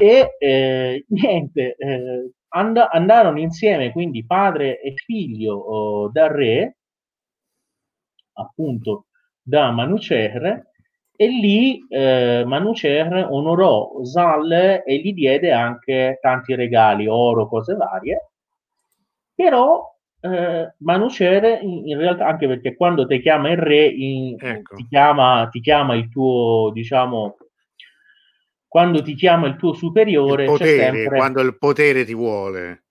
E 0.00 0.36
eh, 0.38 1.04
niente, 1.08 1.74
eh, 1.76 2.30
and- 2.50 2.88
andarono 2.90 3.40
insieme 3.40 3.92
quindi 3.92 4.24
padre 4.24 4.80
e 4.80 4.94
figlio 4.94 5.54
oh, 5.56 6.10
dal 6.10 6.28
re, 6.30 6.76
appunto 8.34 9.06
da 9.46 9.70
Manucer, 9.70 10.70
e 11.14 11.28
lì 11.28 11.86
eh, 11.88 12.42
Manucer 12.44 13.28
onorò 13.30 14.02
Zal 14.02 14.82
e 14.84 14.98
gli 14.98 15.12
diede 15.12 15.52
anche 15.52 16.18
tanti 16.20 16.56
regali, 16.56 17.06
oro, 17.06 17.46
cose 17.46 17.74
varie, 17.74 18.30
però 19.34 19.94
eh, 20.20 20.74
Manucer 20.78 21.62
in, 21.62 21.88
in, 21.88 21.98
realtà, 21.98 22.26
anche 22.26 22.48
perché 22.48 22.74
quando 22.74 23.06
ti 23.06 23.20
chiama 23.20 23.50
il 23.50 23.58
re, 23.58 23.86
in, 23.86 24.36
ecco. 24.36 24.74
ti, 24.74 24.86
chiama, 24.88 25.48
ti 25.48 25.60
chiama 25.60 25.94
il 25.94 26.10
tuo, 26.10 26.70
diciamo, 26.72 27.36
quando 28.66 29.00
ti 29.00 29.14
chiama 29.14 29.46
il 29.46 29.56
tuo 29.56 29.74
superiore, 29.74 30.42
il 30.42 30.50
potere, 30.50 30.92
sempre, 30.92 31.16
quando 31.16 31.40
il 31.40 31.56
potere 31.56 32.04
ti 32.04 32.14
vuole. 32.14 32.82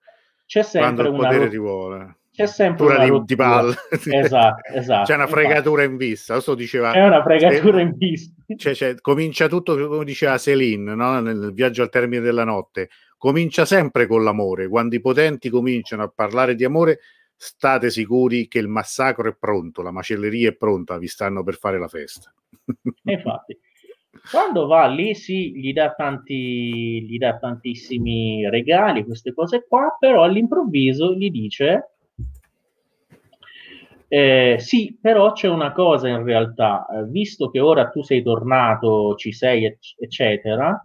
C'è 0.46 0.62
sempre 0.62 1.04
quando 1.04 1.10
il 1.10 1.22
potere 1.22 1.48
ti 1.50 1.58
vuole. 1.58 2.15
C'è 2.36 2.46
sempre 2.46 2.84
una 2.84 3.02
di, 3.02 3.24
di 3.24 3.34
palle. 3.34 3.74
Esatto, 3.90 4.60
esatto. 4.76 5.04
C'è 5.04 5.14
una 5.14 5.26
fregatura 5.26 5.84
in 5.84 5.96
vista. 5.96 6.34
Questo 6.34 6.54
diceva, 6.54 6.92
C'è 6.92 7.02
una 7.02 7.22
fregatura 7.22 7.80
in 7.80 7.96
vista. 7.96 8.34
Cioè, 8.54 8.74
cioè, 8.74 8.94
comincia 9.00 9.48
tutto 9.48 9.74
come 9.88 10.04
diceva 10.04 10.36
Céline 10.36 10.94
no? 10.94 11.18
nel 11.20 11.54
viaggio 11.54 11.80
al 11.80 11.88
termine 11.88 12.20
della 12.20 12.44
notte. 12.44 12.90
Comincia 13.16 13.64
sempre 13.64 14.06
con 14.06 14.22
l'amore. 14.22 14.68
Quando 14.68 14.94
i 14.94 15.00
potenti 15.00 15.48
cominciano 15.48 16.02
a 16.02 16.12
parlare 16.14 16.54
di 16.54 16.64
amore, 16.64 16.98
state 17.34 17.88
sicuri 17.88 18.48
che 18.48 18.58
il 18.58 18.68
massacro 18.68 19.30
è 19.30 19.34
pronto, 19.34 19.80
la 19.80 19.90
macelleria 19.90 20.50
è 20.50 20.54
pronta, 20.56 20.98
vi 20.98 21.08
stanno 21.08 21.42
per 21.42 21.56
fare 21.56 21.78
la 21.78 21.88
festa. 21.88 22.30
Infatti. 23.04 23.58
Quando 24.30 24.66
va 24.66 24.86
lì, 24.88 25.14
sì, 25.14 25.54
gli 25.54 25.72
dà, 25.72 25.94
tanti, 25.94 27.02
gli 27.02 27.16
dà 27.16 27.38
tantissimi 27.38 28.46
regali, 28.50 29.04
queste 29.04 29.32
cose 29.32 29.64
qua, 29.66 29.96
però 29.98 30.22
all'improvviso 30.22 31.14
gli 31.14 31.30
dice 31.30 31.95
eh, 34.08 34.56
sì, 34.58 34.96
però 35.00 35.32
c'è 35.32 35.48
una 35.48 35.72
cosa 35.72 36.08
in 36.08 36.22
realtà, 36.22 36.86
eh, 36.86 37.04
visto 37.04 37.50
che 37.50 37.60
ora 37.60 37.88
tu 37.88 38.02
sei 38.02 38.22
tornato, 38.22 39.14
ci 39.16 39.32
sei, 39.32 39.76
eccetera, 39.98 40.80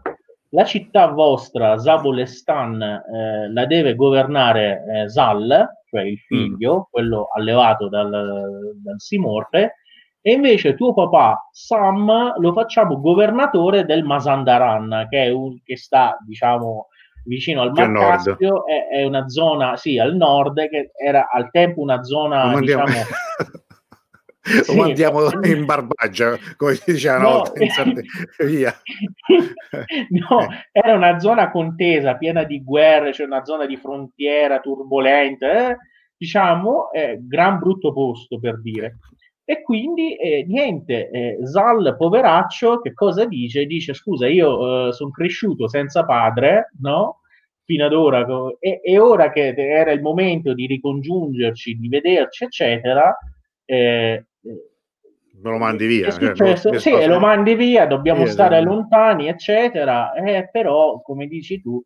la 0.53 0.65
città 0.65 1.07
vostra, 1.07 1.77
Zabolestan, 1.77 2.81
eh, 2.81 3.51
la 3.51 3.65
deve 3.65 3.95
governare 3.95 4.83
eh, 4.85 5.09
Zal, 5.09 5.67
cioè 5.89 6.01
il 6.01 6.17
figlio, 6.19 6.77
mm. 6.77 6.81
quello 6.89 7.27
allevato 7.33 7.87
dal, 7.87 8.09
dal 8.09 8.99
Simorte, 8.99 9.75
e 10.23 10.33
invece 10.33 10.75
tuo 10.75 10.93
papà 10.93 11.47
Sam 11.51 12.33
lo 12.37 12.53
facciamo 12.53 12.99
governatore 12.99 13.85
del 13.85 14.03
Mazandaran, 14.03 15.07
che, 15.09 15.25
è 15.25 15.29
un, 15.29 15.61
che 15.63 15.77
sta, 15.77 16.17
diciamo, 16.25 16.87
vicino 17.25 17.61
al 17.61 17.71
Mar 17.71 17.91
Caspio, 17.91 18.65
è, 18.65 18.87
è, 18.97 19.03
una 19.03 19.27
zona, 19.27 19.77
sì, 19.77 19.97
al 19.97 20.15
nord, 20.15 20.67
che 20.69 20.91
era 20.95 21.29
al 21.31 21.49
tempo 21.51 21.81
una 21.81 22.03
zona, 22.03 22.57
diciamo... 22.59 22.85
sì, 24.63 24.77
o 24.77 24.83
andiamo 24.83 25.29
in 25.43 25.65
Barbaggia, 25.65 26.37
come 26.57 26.73
si 26.75 26.93
diceva 26.93 27.19
no, 27.19 27.29
volta 27.29 27.65
Sardegna. 27.69 28.73
no, 30.09 30.47
era 30.71 30.93
una 30.93 31.19
zona 31.19 31.51
contesa, 31.51 32.17
piena 32.17 32.43
di 32.43 32.63
guerre, 32.63 33.13
cioè 33.13 33.27
una 33.27 33.45
zona 33.45 33.65
di 33.65 33.77
frontiera 33.77 34.59
turbolenta, 34.59 35.69
eh? 35.69 35.77
diciamo, 36.17 36.91
eh, 36.91 37.19
gran 37.21 37.59
brutto 37.59 37.93
posto 37.93 38.39
per 38.39 38.61
dire. 38.61 38.97
E 39.51 39.63
quindi 39.63 40.15
eh, 40.15 40.45
niente, 40.47 41.09
eh, 41.09 41.37
Zal, 41.45 41.97
poveraccio, 41.97 42.79
che 42.79 42.93
cosa 42.93 43.25
dice? 43.25 43.65
Dice: 43.65 43.93
Scusa, 43.93 44.25
io 44.25 44.87
eh, 44.87 44.93
sono 44.93 45.11
cresciuto 45.11 45.67
senza 45.67 46.05
padre, 46.05 46.71
no? 46.79 47.19
Fino 47.65 47.85
ad 47.85 47.91
ora, 47.91 48.25
e, 48.59 48.79
e, 48.81 48.97
ora 48.97 49.29
che 49.29 49.53
era 49.53 49.91
il 49.91 50.01
momento 50.01 50.53
di 50.53 50.67
ricongiungerci, 50.67 51.77
di 51.77 51.89
vederci, 51.89 52.45
eccetera, 52.45 53.13
eh, 53.65 54.25
me 54.41 55.49
lo 55.49 55.57
mandi 55.57 55.85
via. 55.85 56.07
È 56.07 56.11
cioè, 56.11 56.27
successo, 56.27 56.79
sì, 56.79 57.05
lo 57.05 57.19
mandi 57.19 57.53
via, 57.53 57.85
dobbiamo 57.85 58.25
sì, 58.27 58.31
stare 58.31 58.59
sì. 58.59 58.63
lontani, 58.63 59.27
eccetera. 59.27 60.13
Eh, 60.13 60.47
però, 60.49 61.01
come 61.01 61.27
dici 61.27 61.59
tu, 61.61 61.83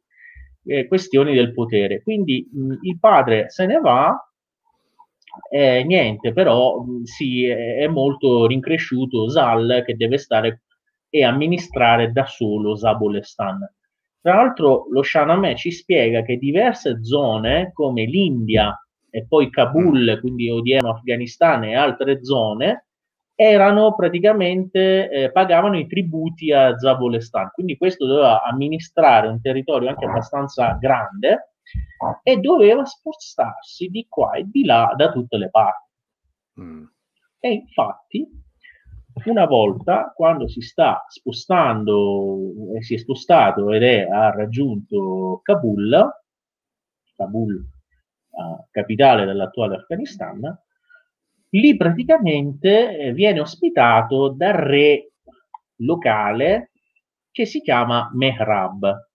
eh, 0.66 0.86
questioni 0.86 1.34
del 1.34 1.52
potere. 1.52 2.04
Quindi 2.04 2.48
mh, 2.48 2.74
il 2.82 3.00
padre 3.00 3.50
se 3.50 3.66
ne 3.66 3.80
va 3.80 4.16
eh, 5.50 5.84
niente, 5.84 6.34
però 6.34 6.84
sì, 7.04 7.46
è 7.46 7.88
molto 7.88 8.46
rincresciuto 8.48 9.30
Zal 9.30 9.84
che 9.86 9.96
deve 9.96 10.18
stare 10.18 10.62
e 11.10 11.24
amministrare 11.24 12.12
da 12.12 12.26
solo 12.26 12.76
Zabolestan. 12.76 13.60
Tra 14.22 14.36
l'altro 14.36 14.88
lo 14.90 15.04
Shahnameh 15.04 15.56
ci 15.56 15.72
spiega 15.72 16.24
che 16.24 16.38
diverse 16.38 17.04
zone 17.04 17.72
come 17.74 18.06
l'India 18.06 18.78
e 19.10 19.26
poi 19.26 19.50
Kabul, 19.50 20.16
mm. 20.18 20.20
quindi 20.20 20.50
odierno 20.50 20.90
Afghanistan 20.90 21.64
e 21.64 21.76
altre 21.76 22.24
zone, 22.24 22.88
erano 23.34 23.96
praticamente, 23.96 25.10
eh, 25.10 25.32
pagavano 25.32 25.78
i 25.78 25.88
tributi 25.88 26.52
a 26.52 26.78
Zabolestan. 26.78 27.52
Quindi 27.54 27.78
questo 27.78 28.06
doveva 28.06 28.44
amministrare 28.44 29.28
un 29.28 29.40
territorio 29.40 29.90
anche 29.90 30.06
abbastanza 30.06 30.78
grande 30.80 31.55
e 32.24 32.38
doveva 32.38 32.86
spostarsi 32.86 33.88
di 33.88 34.06
qua 34.08 34.34
e 34.34 34.44
di 34.46 34.66
là 34.66 34.94
da 34.96 35.12
tutte 35.12 35.38
le 35.38 35.50
parti. 35.50 35.92
Mm. 36.62 36.86
E 37.40 37.52
infatti, 37.52 38.28
una 39.26 39.46
volta 39.46 40.12
quando 40.16 40.48
si 40.48 40.62
sta 40.62 41.04
spostando, 41.08 42.76
eh, 42.76 42.84
si 42.84 42.96
è 42.96 42.98
spostato 42.98 43.72
ed 43.72 43.84
è, 43.84 44.02
ha 44.02 44.32
raggiunto 44.32 45.40
Kabul, 45.44 46.10
Kabul, 47.16 47.56
eh, 47.56 48.66
capitale 48.72 49.26
dell'attuale 49.26 49.76
Afghanistan, 49.76 50.40
lì 51.50 51.78
praticamente 51.78 52.98
eh, 52.98 53.14
viene 53.14 53.40
ospitato 53.40 54.30
dal 54.30 54.54
re 54.54 55.12
locale 55.78 56.72
che 57.32 57.46
si 57.46 57.62
chiama 57.62 58.10
Mehrab. 58.14 59.10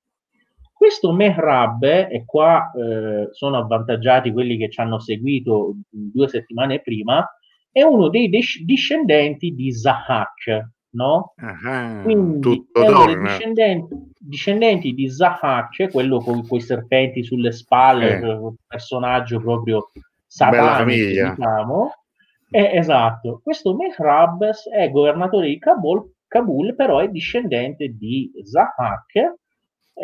Questo 0.80 1.12
Mehrab, 1.12 1.82
e 1.82 2.22
qua 2.24 2.72
eh, 2.72 3.28
sono 3.32 3.58
avvantaggiati 3.58 4.32
quelli 4.32 4.56
che 4.56 4.70
ci 4.70 4.80
hanno 4.80 4.98
seguito 4.98 5.74
due 5.90 6.26
settimane 6.26 6.80
prima, 6.80 7.22
è 7.70 7.82
uno 7.82 8.08
dei 8.08 8.30
dis- 8.30 8.62
discendenti 8.64 9.54
di 9.54 9.74
Zahak, 9.74 10.70
no? 10.92 11.34
Uh-huh, 11.36 12.02
Quindi 12.02 12.66
è 12.72 12.88
uno 12.88 13.04
dei 13.04 13.20
discendenti, 13.20 13.94
discendenti, 14.18 14.94
di 14.94 15.10
Zahak, 15.10 15.90
quello 15.90 16.18
con 16.20 16.46
quei 16.46 16.62
serpenti 16.62 17.24
sulle 17.24 17.52
spalle, 17.52 18.18
eh. 18.18 18.32
un 18.32 18.54
personaggio 18.66 19.38
proprio 19.38 19.90
satanico, 20.26 21.34
diciamo. 21.34 21.92
Eh, 22.48 22.70
esatto. 22.78 23.40
Questo 23.44 23.74
Mehrab 23.74 24.50
è 24.72 24.90
governatore 24.90 25.48
di 25.48 25.58
Kabul, 25.58 26.10
Kabul, 26.26 26.74
però 26.74 27.00
è 27.00 27.08
discendente 27.08 27.94
di 27.98 28.32
Zahak 28.44 29.34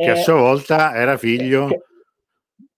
che 0.03 0.11
a 0.11 0.17
sua 0.17 0.35
volta 0.35 0.95
era 0.95 1.17
figlio 1.17 1.67
che, 1.69 1.81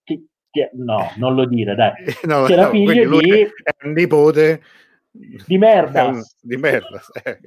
che, 0.04 0.24
che, 0.50 0.70
no, 0.74 1.11
non 1.16 1.35
lo 1.35 1.46
dire, 1.46 1.74
dai. 1.74 1.92
no, 2.24 2.46
era 2.46 2.64
no, 2.64 2.70
figlio 2.70 3.18
di... 3.20 3.42
È 3.42 3.85
un 3.85 3.92
nipote 3.92 4.62
di 5.11 5.59
merda. 5.59 6.12
di 6.40 6.57
merda. 6.57 7.00
Eh, 7.24 7.38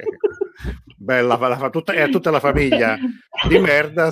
bella, 0.97 1.37
la, 1.37 1.69
tutta, 1.69 1.93
è 1.93 2.07
tutta 2.09 2.29
la 2.29 2.39
famiglia 2.39 2.97
di 3.47 3.57
merda 3.57 4.09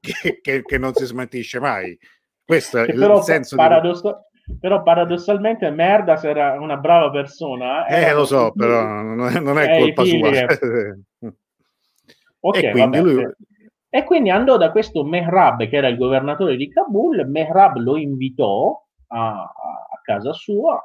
che, 0.00 0.40
che, 0.40 0.62
che, 0.62 0.78
non 0.78 0.94
si 0.94 1.04
smentisce 1.04 1.60
mai. 1.60 1.98
Questo 2.42 2.78
è 2.78 2.90
il 2.90 3.20
senso 3.22 3.56
paradosso, 3.56 4.24
di... 4.44 4.58
Però 4.58 4.82
paradossalmente 4.82 5.70
Merdas 5.70 6.24
era 6.24 6.58
una 6.58 6.76
brava 6.76 7.10
persona. 7.10 7.86
Eh, 7.86 8.12
lo 8.12 8.24
so, 8.24 8.52
però 8.56 9.02
non 9.02 9.28
è, 9.28 9.40
non 9.40 9.58
è 9.58 9.78
colpa 9.78 10.04
sua. 10.04 10.28
okay, 12.40 12.62
e 12.62 12.70
quindi 12.70 12.98
vabbè, 12.98 13.00
lui... 13.00 13.34
E 13.92 14.04
quindi 14.04 14.30
andò 14.30 14.56
da 14.56 14.70
questo 14.70 15.04
Mehrab, 15.04 15.68
che 15.68 15.76
era 15.76 15.88
il 15.88 15.96
governatore 15.96 16.56
di 16.56 16.68
Kabul, 16.68 17.28
Mehrab 17.28 17.76
lo 17.78 17.96
invitò 17.96 18.80
a, 19.08 19.42
a 19.42 20.00
casa 20.02 20.32
sua, 20.32 20.80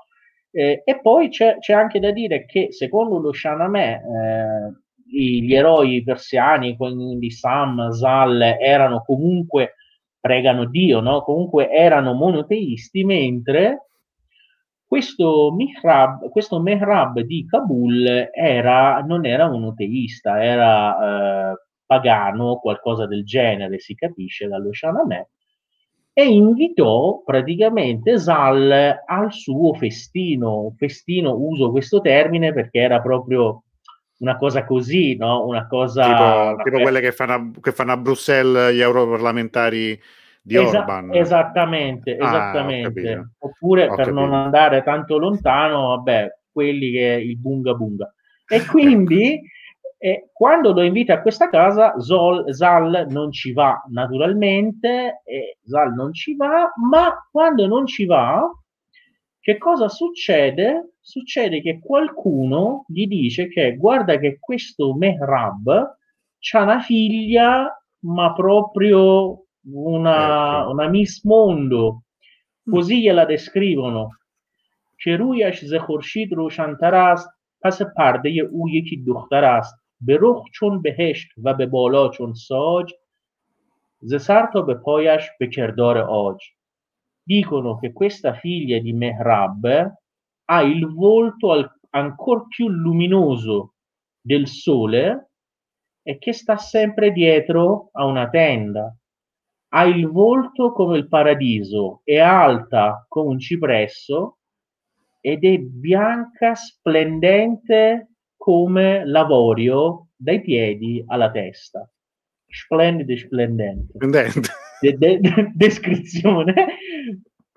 eh, 0.49 0.81
e 0.83 0.99
poi 1.01 1.29
c'è, 1.29 1.59
c'è, 1.59 1.73
anche 1.73 1.99
da 1.99 2.11
dire 2.11 2.45
che 2.45 2.71
secondo 2.71 3.19
lo 3.19 3.31
Shahnameh 3.31 3.93
eh, 3.93 4.85
gli 5.05 5.53
eroi 5.53 6.03
persiani, 6.03 6.75
quindi 6.75 7.29
Sam, 7.29 7.91
Zal, 7.91 8.41
erano 8.41 9.03
comunque, 9.03 9.75
pregano 10.19 10.65
Dio, 10.65 10.99
no? 10.99 11.21
comunque 11.21 11.69
erano 11.69 12.13
monoteisti, 12.13 13.03
mentre 13.03 13.89
questo 14.87 15.51
mihrab, 15.53 16.29
questo 16.29 16.59
mihrab 16.59 17.19
di 17.19 17.45
Kabul 17.45 18.29
era, 18.33 18.99
non 19.01 19.25
era 19.25 19.49
monoteista, 19.49 20.43
era 20.43 21.51
eh, 21.51 21.64
pagano, 21.85 22.57
qualcosa 22.57 23.05
del 23.05 23.23
genere, 23.23 23.79
si 23.79 23.95
capisce 23.95 24.47
dallo 24.47 24.73
Shahnameh, 24.73 25.27
e 26.17 26.23
invitò 26.23 27.21
praticamente 27.25 28.17
Zal 28.17 29.01
al 29.05 29.33
suo 29.33 29.73
festino. 29.73 30.73
Festino, 30.77 31.35
uso 31.35 31.71
questo 31.71 31.99
termine 31.99 32.53
perché 32.53 32.79
era 32.79 33.01
proprio 33.01 33.63
una 34.19 34.37
cosa 34.37 34.63
così, 34.63 35.17
no? 35.17 35.45
Una 35.45 35.67
cosa... 35.67 36.55
Tipo, 36.55 36.63
tipo 36.63 36.81
quelle 36.81 37.01
che 37.01 37.11
fanno, 37.11 37.33
a, 37.33 37.51
che 37.59 37.73
fanno, 37.73 37.91
a, 37.91 37.97
Bruxelles 37.97 38.73
gli 38.73 38.79
europarlamentari 38.79 40.01
di 40.41 40.55
Esa- 40.55 40.79
Orban. 40.79 41.13
Esattamente, 41.13 42.15
ah, 42.15 42.27
esattamente. 42.27 43.31
Oppure 43.39 43.89
ho 43.89 43.95
per 43.95 44.13
non 44.13 44.33
andare 44.33 44.83
tanto 44.83 45.17
lontano, 45.17 45.87
vabbè, 45.97 46.29
quelli 46.49 46.91
che 46.91 47.21
il 47.25 47.37
bunga 47.37 47.73
bunga. 47.73 48.13
E 48.47 48.63
quindi 48.65 49.41
e 50.02 50.30
quando 50.32 50.72
lo 50.72 50.82
invita 50.82 51.12
a 51.12 51.20
questa 51.20 51.50
casa, 51.50 52.00
Zol, 52.00 52.54
Zal 52.54 53.06
non 53.10 53.30
ci 53.30 53.52
va 53.52 53.82
naturalmente, 53.90 55.20
e 55.24 55.58
Zal 55.62 55.92
non 55.92 56.14
ci 56.14 56.34
va, 56.36 56.72
ma 56.88 57.28
quando 57.30 57.66
non 57.66 57.86
ci 57.86 58.06
va, 58.06 58.50
che 59.38 59.58
cosa 59.58 59.88
succede? 59.88 60.94
Succede 61.00 61.60
che 61.60 61.80
qualcuno 61.80 62.84
gli 62.88 63.06
dice 63.06 63.48
che 63.48 63.76
guarda 63.76 64.16
che 64.16 64.38
questo 64.38 64.94
Mehrab 64.94 65.68
ha 65.68 66.62
una 66.62 66.80
figlia, 66.80 67.70
ma 68.04 68.32
proprio 68.32 69.44
una, 69.64 70.60
ecco. 70.60 70.70
una 70.70 70.88
Miss 70.88 71.22
Mondo. 71.24 72.04
Così 72.64 73.02
gliela 73.02 73.26
descrivono. 73.26 74.16
Cheruyash 74.96 75.66
ze 75.66 75.78
khurshid 75.78 76.32
roshantarast 76.32 77.28
پس 77.62 77.82
پرده 77.96 78.30
او 78.40 78.68
یکی 78.68 79.04
دختر 79.04 79.44
است 79.44 79.74
به 80.00 80.18
رخ 80.20 80.44
چون 80.52 80.82
بهشت 80.82 81.28
و 81.42 81.54
به 81.54 81.66
بالا 81.66 82.08
چون 82.08 82.34
ساج 82.34 82.94
ز 84.00 84.22
سر 84.22 84.48
تا 84.52 84.62
به 84.62 84.74
پایش 84.74 85.28
به 85.38 85.46
کردار 85.46 85.98
آج 85.98 86.42
dicono 87.30 87.78
che 87.78 87.92
questa 87.92 88.34
figlia 88.34 88.80
di 88.80 88.92
Mehrab 88.92 89.92
ha 90.46 90.62
il 90.62 90.92
volto 90.92 91.52
al, 91.52 91.80
ancora 91.90 92.44
più 92.48 92.68
luminoso 92.68 93.74
del 94.20 94.48
sole 94.48 95.30
e 96.02 96.18
che 96.18 96.32
sta 96.32 96.56
sempre 96.56 97.12
dietro 97.12 97.90
a 97.92 98.04
una 98.04 98.28
tenda. 98.28 98.92
Ha 99.72 99.84
il 99.84 100.08
volto 100.08 100.72
come 100.72 100.96
il 100.96 101.06
paradiso, 101.06 102.00
è 102.02 102.18
alta 102.18 103.06
come 103.08 103.28
un 103.28 103.38
cipresso 103.38 104.38
ed 105.20 105.44
è 105.44 105.58
bianca, 105.58 106.56
splendente 106.56 108.08
come 108.45 109.03
l'avorio 109.07 110.09
dai 110.15 110.39
piedi 110.39 111.03
alla 111.07 111.31
testa. 111.31 111.89
Splendido, 112.47 113.17
splendente. 113.17 113.93
Splendente. 113.95 114.49
De- 114.81 114.97
de- 114.99 115.19
de- 115.19 115.51
descrizione. 115.55 116.53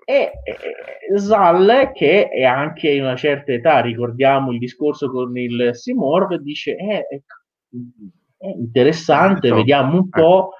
E, 0.03 0.31
e 0.43 1.19
Zal, 1.19 1.91
che 1.93 2.29
è 2.29 2.43
anche 2.43 2.89
in 2.89 3.03
una 3.03 3.15
certa 3.15 3.51
età, 3.51 3.81
ricordiamo 3.81 4.51
il 4.51 4.57
discorso 4.57 5.11
con 5.11 5.37
il 5.37 5.69
Simor, 5.73 6.41
dice: 6.41 6.75
eh, 6.75 7.05
è, 7.07 7.21
è 8.37 8.47
interessante, 8.47 9.53
vediamo 9.53 9.95
un 9.95 10.09
po'. 10.09 10.53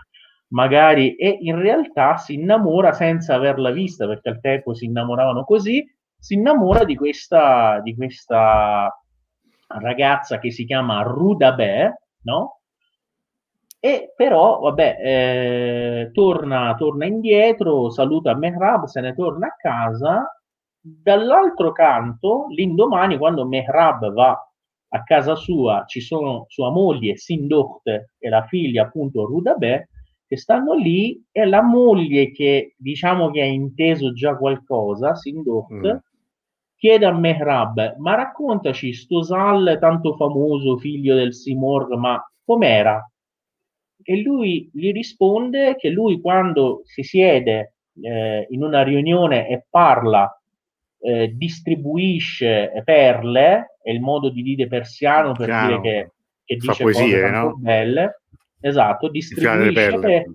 Magari, 0.50 1.15
e 1.15 1.39
in 1.42 1.60
realtà 1.60 2.18
si 2.18 2.36
innamora 2.36 2.94
senza 2.94 3.34
averla 3.34 3.72
vista, 3.72 4.06
perché 4.06 4.30
al 4.30 4.42
tempo 4.42 4.76
si 4.76 4.86
innamoravano 4.86 5.44
così. 5.44 5.84
Si 6.22 6.36
innamora 6.36 6.84
di 6.84 6.96
questa, 6.96 7.80
di 7.82 7.96
questa 7.96 8.94
ragazza 9.77 10.39
che 10.39 10.51
si 10.51 10.65
chiama 10.65 11.01
Rudabe, 11.03 12.01
no? 12.23 12.62
E 13.79 14.13
però, 14.15 14.60
vabbè, 14.60 14.97
eh, 15.01 16.12
torna, 16.12 16.75
torna 16.75 17.05
indietro, 17.05 17.89
saluta 17.89 18.36
Mehrab, 18.36 18.86
se 18.86 18.99
ne 18.99 19.13
torna 19.13 19.47
a 19.47 19.55
casa. 19.58 20.39
Dall'altro 20.82 21.71
canto, 21.71 22.47
l'indomani, 22.49 23.17
quando 23.17 23.45
Mehrab 23.45 24.12
va 24.12 24.38
a 24.91 25.03
casa 25.03 25.36
sua, 25.36 25.86
ci 25.88 26.01
sono 26.01 26.45
sua 26.49 26.71
moglie 26.71 27.15
Sindochte 27.15 28.15
e 28.17 28.29
la 28.29 28.43
figlia, 28.45 28.84
appunto, 28.84 29.25
Rudabe, 29.25 29.89
che 30.27 30.38
stanno 30.38 30.73
lì, 30.73 31.23
e 31.32 31.45
la 31.45 31.62
moglie 31.62 32.32
che 32.32 32.75
diciamo 32.77 33.29
che 33.32 33.41
ha 33.41 33.45
inteso 33.45 34.13
già 34.13 34.36
qualcosa, 34.36 35.15
Sindochte, 35.15 35.93
mm 35.93 35.97
chiede 36.80 37.06
a 37.06 37.12
Mehrab, 37.12 37.98
ma 37.98 38.15
raccontaci 38.15 38.94
sto 38.94 39.22
Sal 39.22 39.78
tanto 39.82 40.15
famoso, 40.15 40.78
figlio 40.78 41.13
del 41.13 41.34
Simorg, 41.34 41.92
ma 41.96 42.20
com'era? 42.44 43.06
E 44.02 44.22
lui 44.22 44.70
gli 44.74 44.92
risponde 44.94 45.76
che 45.76 45.89
lui 45.89 46.22
quando 46.22 46.82
si 46.86 47.04
siede 47.04 47.74
eh, 48.02 48.48
in 48.50 48.63
una 48.63 48.82
riunione 48.82 49.50
e 49.50 49.65
parla, 49.70 50.34
eh, 51.02 51.34
distribuisce 51.36 52.72
perle, 52.86 53.76
è 53.82 53.92
il 53.92 54.00
modo 54.00 54.30
di 54.30 54.42
dire 54.42 54.68
persiano 54.68 55.34
per 55.34 55.48
Chiaro. 55.48 55.68
dire 55.68 55.82
che, 55.82 56.12
che 56.46 56.56
dice 56.56 56.84
poesie, 56.84 57.22
cose 57.22 57.32
no? 57.32 57.56
belle, 57.58 58.22
esatto, 58.62 59.10
distribuisce 59.10 59.74
perle, 59.74 60.26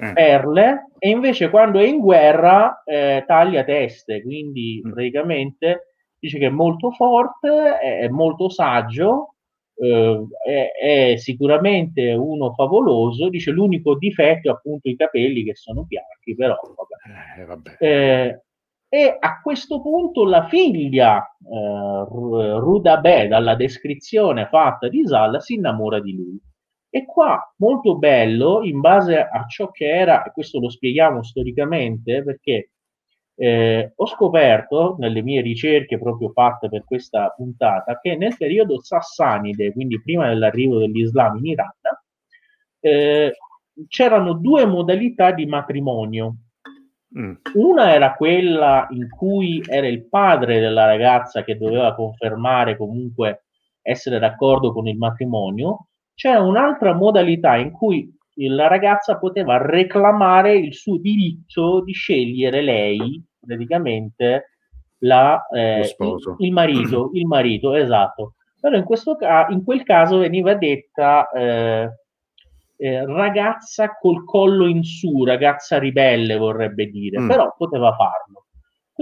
eh. 0.00 0.12
perle, 0.14 0.86
e 0.98 1.10
invece 1.10 1.50
quando 1.50 1.80
è 1.80 1.84
in 1.84 1.98
guerra 1.98 2.82
eh, 2.82 3.24
taglia 3.26 3.62
teste, 3.62 4.22
quindi 4.22 4.82
mm. 4.84 4.90
praticamente 4.90 5.91
dice 6.22 6.38
che 6.38 6.46
è 6.46 6.50
molto 6.50 6.92
forte, 6.92 7.80
è, 7.80 8.06
molto 8.06 8.48
saggio, 8.48 9.34
eh, 9.74 10.24
è, 10.46 10.70
è, 11.10 11.16
sicuramente 11.16 12.12
uno 12.12 12.52
favoloso, 12.52 13.28
dice 13.28 13.50
l'unico 13.50 13.96
difetto 13.96 14.48
è 14.48 14.52
appunto 14.52 14.88
i 14.88 14.94
capelli 14.94 15.42
che 15.42 15.56
sono 15.56 15.82
bianchi, 15.82 16.36
però 16.36 16.54
vabbè. 16.54 17.40
Eh, 17.40 17.44
vabbè. 17.44 17.76
Eh, 17.80 18.42
e 18.88 19.16
a 19.18 19.40
questo 19.40 19.80
punto 19.80 20.24
la 20.24 20.46
figlia 20.46 21.18
eh, 21.20 22.04
Rudabe, 22.08 23.26
dalla 23.26 23.56
descrizione 23.56 24.46
fatta 24.46 24.88
di 24.88 25.04
Zal, 25.04 25.42
si 25.42 25.54
innamora 25.54 26.00
di 26.00 26.14
lui. 26.14 26.40
E 26.88 27.04
qua, 27.04 27.52
molto 27.56 27.96
bello, 27.96 28.62
in 28.62 28.78
base 28.78 29.18
a 29.18 29.44
ciò 29.48 29.72
che 29.72 29.88
era, 29.88 30.22
e 30.22 30.30
questo 30.30 30.60
lo 30.60 30.68
spieghiamo 30.68 31.24
storicamente, 31.24 32.22
perché 32.22 32.70
eh, 33.34 33.92
ho 33.94 34.06
scoperto 34.06 34.96
nelle 34.98 35.22
mie 35.22 35.40
ricerche 35.40 35.98
proprio 35.98 36.30
fatte 36.30 36.68
per 36.68 36.84
questa 36.84 37.32
puntata 37.36 37.98
che 38.00 38.16
nel 38.16 38.36
periodo 38.36 38.80
sassanide, 38.82 39.72
quindi 39.72 40.00
prima 40.02 40.28
dell'arrivo 40.28 40.78
dell'Islam 40.78 41.38
in 41.38 41.46
Iran, 41.46 41.70
eh, 42.80 43.32
c'erano 43.88 44.34
due 44.34 44.66
modalità 44.66 45.32
di 45.32 45.46
matrimonio. 45.46 46.36
Mm. 47.18 47.34
Una 47.54 47.92
era 47.92 48.14
quella 48.14 48.86
in 48.90 49.08
cui 49.08 49.62
era 49.66 49.86
il 49.86 50.08
padre 50.08 50.60
della 50.60 50.86
ragazza 50.86 51.44
che 51.44 51.58
doveva 51.58 51.94
confermare 51.94 52.76
comunque 52.76 53.44
essere 53.82 54.18
d'accordo 54.18 54.72
con 54.72 54.86
il 54.86 54.96
matrimonio, 54.96 55.88
c'era 56.14 56.40
un'altra 56.40 56.94
modalità 56.94 57.56
in 57.56 57.72
cui 57.72 58.10
la 58.48 58.68
ragazza 58.68 59.18
poteva 59.18 59.58
reclamare 59.58 60.54
il 60.54 60.74
suo 60.74 60.98
diritto 60.98 61.82
di 61.82 61.92
scegliere 61.92 62.62
lei, 62.62 63.22
praticamente, 63.38 64.56
la, 64.98 65.46
eh, 65.52 65.80
il, 65.80 66.34
il, 66.38 66.52
marito, 66.52 67.10
il 67.14 67.26
marito, 67.26 67.74
esatto. 67.74 68.34
Però 68.60 68.76
in, 68.76 68.84
questo 68.84 69.16
in 69.48 69.64
quel 69.64 69.82
caso 69.82 70.18
veniva 70.18 70.54
detta 70.54 71.28
eh, 71.30 71.90
eh, 72.76 73.06
ragazza 73.06 73.96
col 74.00 74.24
collo 74.24 74.66
in 74.66 74.82
su, 74.82 75.24
ragazza 75.24 75.78
ribelle 75.78 76.36
vorrebbe 76.36 76.86
dire, 76.86 77.20
mm. 77.20 77.28
però 77.28 77.54
poteva 77.56 77.94
farlo. 77.94 78.41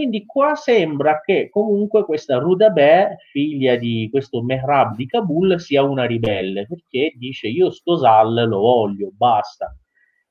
Quindi 0.00 0.24
qua 0.24 0.54
sembra 0.54 1.20
che 1.20 1.50
comunque 1.50 2.06
questa 2.06 2.38
Rudabeh, 2.38 3.18
figlia 3.32 3.76
di 3.76 4.08
questo 4.10 4.42
Mehrab 4.42 4.96
di 4.96 5.04
Kabul, 5.04 5.60
sia 5.60 5.82
una 5.82 6.06
ribelle, 6.06 6.66
perché 6.66 7.12
dice 7.18 7.48
io 7.48 7.70
sto 7.70 7.98
Sal 7.98 8.48
lo 8.48 8.60
voglio, 8.60 9.10
basta. 9.12 9.76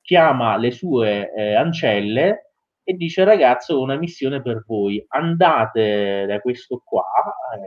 Chiama 0.00 0.56
le 0.56 0.72
sue 0.72 1.32
eh, 1.32 1.54
ancelle 1.54 2.54
e 2.82 2.94
dice 2.94 3.22
ragazzo 3.22 3.76
ho 3.76 3.82
una 3.82 3.94
missione 3.94 4.42
per 4.42 4.64
voi, 4.66 5.04
andate 5.06 6.26
da 6.26 6.40
questo 6.40 6.82
qua, 6.84 7.04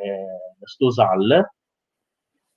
eh, 0.03 0.65
sto 0.65 0.91
Sal, 0.91 1.51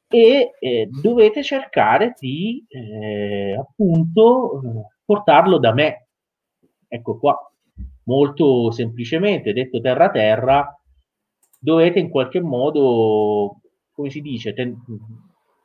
e 0.09 0.51
eh, 0.59 0.89
dovete 0.91 1.45
cercare 1.45 2.17
di 2.19 2.67
eh, 2.67 3.57
appunto 3.57 4.61
portarlo 5.05 5.59
da 5.59 5.73
me. 5.73 6.09
Ecco 6.89 7.17
qua 7.17 7.39
molto 8.07 8.71
semplicemente, 8.71 9.53
detto 9.53 9.81
terra 9.81 10.11
terra, 10.11 10.81
dovete 11.59 11.99
in 11.99 12.11
qualche 12.11 12.41
modo, 12.41 13.61
come 13.93 14.11
si 14.11 14.21
dice, 14.21 14.53
ten- 14.53 14.77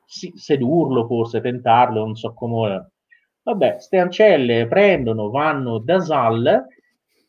sedurlo 0.06 1.06
forse, 1.06 1.42
tentarlo, 1.42 2.04
non 2.04 2.16
so 2.16 2.34
come. 2.34 2.92
Vabbè, 3.44 3.78
ste 3.80 3.98
ancelle 3.98 4.68
prendono, 4.68 5.30
vanno 5.30 5.80
da 5.80 6.00
Zal 6.00 6.66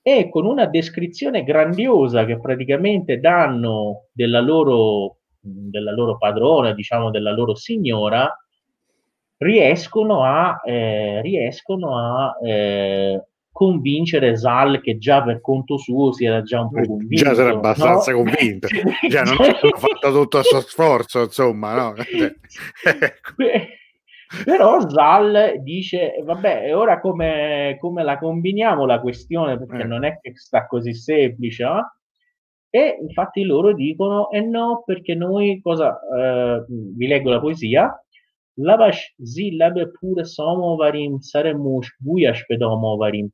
e 0.03 0.29
con 0.29 0.45
una 0.45 0.67
descrizione 0.67 1.45
grandiosa 1.45 2.25
che 2.25 2.41
praticamente 2.41 3.19
danno 3.19 4.07
della 4.13 4.41
loro, 4.41 5.19
della 5.41 5.93
loro 5.93 6.19
padrona, 6.19 6.75
diciamo 6.75 7.11
della 7.11 7.33
loro 7.33 7.55
signora, 7.55 8.29
riescono 9.39 10.25
a, 10.25 10.61
eh, 10.65 11.21
riescono 11.23 11.97
a 11.97 12.37
eh, 12.43 13.27
convincere 13.53 14.37
Sal 14.37 14.81
che 14.81 14.99
già 14.99 15.23
per 15.23 15.41
conto 15.41 15.77
suo 15.77 16.13
si 16.13 16.25
era 16.25 16.43
già 16.43 16.63
un 16.63 16.71
po' 16.71 16.79
eh, 16.79 16.87
convinto. 16.87 17.25
Già 17.25 17.35
si 17.35 17.41
era 17.41 17.51
abbastanza 17.51 18.11
no? 18.11 18.17
convinto, 18.17 18.67
già 19.09 19.23
non 19.23 19.37
ho 19.39 19.77
fatto 19.77 20.13
tutto 20.13 20.39
questo 20.39 20.61
sforzo, 20.61 21.23
insomma. 21.23 21.75
No? 21.75 21.95
Ecco. 22.85 23.35
Però 24.45 24.89
Sal 24.89 25.61
dice, 25.63 26.15
vabbè, 26.25 26.75
ora 26.75 27.01
come, 27.01 27.77
come, 27.79 28.03
la 28.03 28.19
combiniamo 28.19 28.87
la 28.87 28.99
questione, 28.99 29.59
perché 29.59 29.83
eh. 29.83 29.87
non 29.87 30.05
è 30.05 30.19
che 30.21 30.33
sta 30.35 30.67
così 30.67 30.95
semplice, 30.95 31.65
no? 31.65 31.97
E 32.71 32.97
infatti 32.99 33.43
loro 33.43 33.75
dicono, 33.75 34.31
eh 34.31 34.41
no, 34.41 34.83
perché 34.87 35.15
noi, 35.15 35.61
cosa, 35.61 35.99
eh, 36.17 36.65
vi 36.69 37.07
leggo 37.07 37.29
la 37.29 37.41
poesia, 37.41 38.03
Lavash 38.55 39.15
zillabe 39.23 39.91
pure 39.91 40.25
somovarim, 40.25 41.19
saremmo 41.19 41.83
shbuyash 41.83 42.47
pedomovarim, 42.47 43.29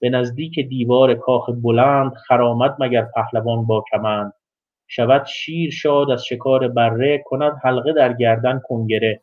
به 0.00 0.10
نزدیک 0.10 0.60
دیوار 0.60 1.14
کاخ 1.14 1.50
بلند 1.62 2.14
خرامد 2.14 2.76
مگر 2.78 3.06
پهلوان 3.14 3.66
با 3.66 3.84
کمند. 3.92 4.32
شود 4.86 5.26
شیر 5.26 5.70
شاد 5.70 6.10
از 6.10 6.24
شکار 6.24 6.68
بره 6.68 7.22
کند 7.26 7.52
حلقه 7.62 7.92
در 7.92 8.12
گردن 8.12 8.60
کنگره. 8.64 9.20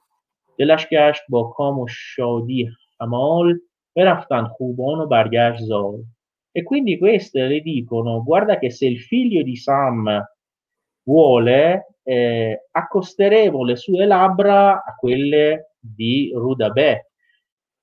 دلش 0.57 0.87
گشت 0.91 1.21
با 1.29 1.43
کام 1.43 1.79
و 1.79 1.87
شادی 1.89 2.69
همال 3.01 3.59
برفتن 3.95 4.43
خوبان 4.43 4.99
و 4.99 5.07
برگشت 5.07 5.63
زال. 5.63 6.03
E 6.57 6.63
quindi 6.63 6.97
queste 6.97 7.47
le 7.47 7.59
dicono 7.59 8.23
guarda 8.23 8.57
che 8.57 8.69
se 8.69 8.85
il 8.85 9.01
figlio 9.01 9.43
di 9.43 9.57
Sam 9.57 10.25
vuole 11.03 11.97
eh, 12.01 12.67
accosteremo 12.71 13.65
le 13.65 13.75
sue 13.75 14.05
labbra 14.05 14.81
a 14.81 14.95
quelle 14.95 15.73
di 15.77 16.31
Rudabè. 16.33 17.05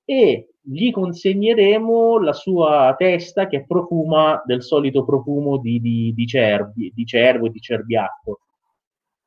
E 0.05 0.52
gli 0.65 0.91
consegneremo 0.91 2.19
la 2.19 2.31
sua 2.31 2.95
testa 2.97 3.47
che 3.47 3.65
profuma 3.65 4.41
del 4.45 4.63
solito 4.63 5.03
profumo 5.03 5.57
di, 5.57 5.81
di, 5.81 6.13
di, 6.13 6.25
cervi, 6.25 6.91
di 6.95 7.05
cervo 7.05 7.47
e 7.47 7.49
di 7.49 7.59
cerbiatto. 7.59 8.39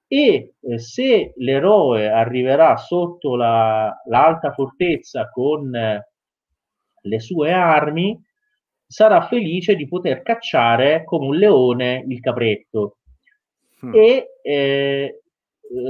E 0.09 0.55
eh, 0.61 0.79
se 0.79 1.35
l'eroe 1.37 2.09
arriverà 2.09 2.77
sotto 2.77 3.37
la, 3.37 3.95
l'alta 4.07 4.53
fortezza 4.53 5.29
con 5.29 5.75
eh, 5.75 6.09
le 7.03 7.21
sue 7.21 7.53
armi, 7.53 8.19
sarà 8.87 9.27
felice 9.27 9.75
di 9.75 9.87
poter 9.87 10.23
cacciare 10.23 11.05
come 11.05 11.27
un 11.27 11.37
leone 11.37 12.05
il 12.09 12.21
capretto. 12.21 12.99
Hmm. 13.83 13.95
E 13.95 14.27
eh, 14.43 15.23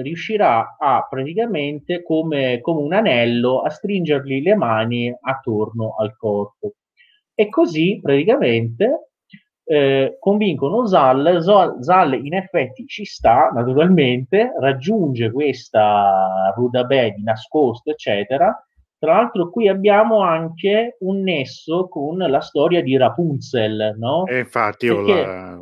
riuscirà 0.02 0.76
a 0.78 1.06
praticamente 1.08 2.02
come, 2.02 2.60
come 2.60 2.80
un 2.82 2.92
anello 2.92 3.60
a 3.60 3.70
stringergli 3.70 4.42
le 4.42 4.54
mani 4.54 5.14
attorno 5.20 5.94
al 5.98 6.16
corpo. 6.16 6.74
E 7.34 7.48
così 7.48 8.00
praticamente 8.02 9.10
eh, 9.64 10.16
convincono 10.18 10.86
Zal, 10.86 11.42
Zal 11.80 12.24
in 12.24 12.34
effetti 12.34 12.86
ci 12.86 13.04
sta 13.04 13.50
naturalmente, 13.52 14.52
raggiunge 14.58 15.30
questa 15.30 16.52
Rudabè 16.54 17.12
di 17.12 17.22
nascosto, 17.22 17.90
eccetera. 17.90 18.56
Tra 18.98 19.14
l'altro 19.14 19.50
qui 19.50 19.68
abbiamo 19.68 20.20
anche 20.20 20.96
un 21.00 21.20
nesso 21.20 21.88
con 21.88 22.16
la 22.16 22.40
storia 22.40 22.80
di 22.80 22.96
Rapunzel, 22.96 23.94
no? 23.98 24.24
E 24.26 24.38
infatti 24.38 24.86
io 24.86 25.04
Perché... 25.04 25.26
la 25.26 25.56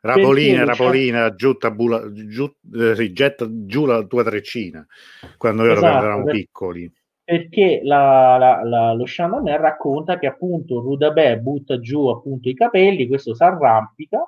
Rapolina, 0.00 0.64
Rapolina, 0.64 1.34
giù, 1.34 1.54
tabula, 1.56 2.02
giù, 2.12 2.50
eh, 2.74 3.12
getta 3.12 3.46
giù 3.50 3.84
la 3.84 4.04
tua 4.04 4.22
treccina 4.22 4.86
quando 5.36 5.64
esatto, 5.64 5.86
eravamo 5.86 6.24
per, 6.24 6.34
piccoli. 6.34 6.92
Perché 7.24 7.80
la, 7.82 8.36
la, 8.38 8.62
la, 8.64 8.92
lo 8.92 9.06
Shaman 9.06 9.44
racconta 9.58 10.18
che 10.18 10.26
appunto 10.26 10.80
Rudabè 10.80 11.38
butta 11.38 11.80
giù 11.80 12.06
appunto 12.06 12.48
i 12.48 12.54
capelli, 12.54 13.06
questo 13.06 13.34
si 13.34 13.42
arrampica. 13.42 14.26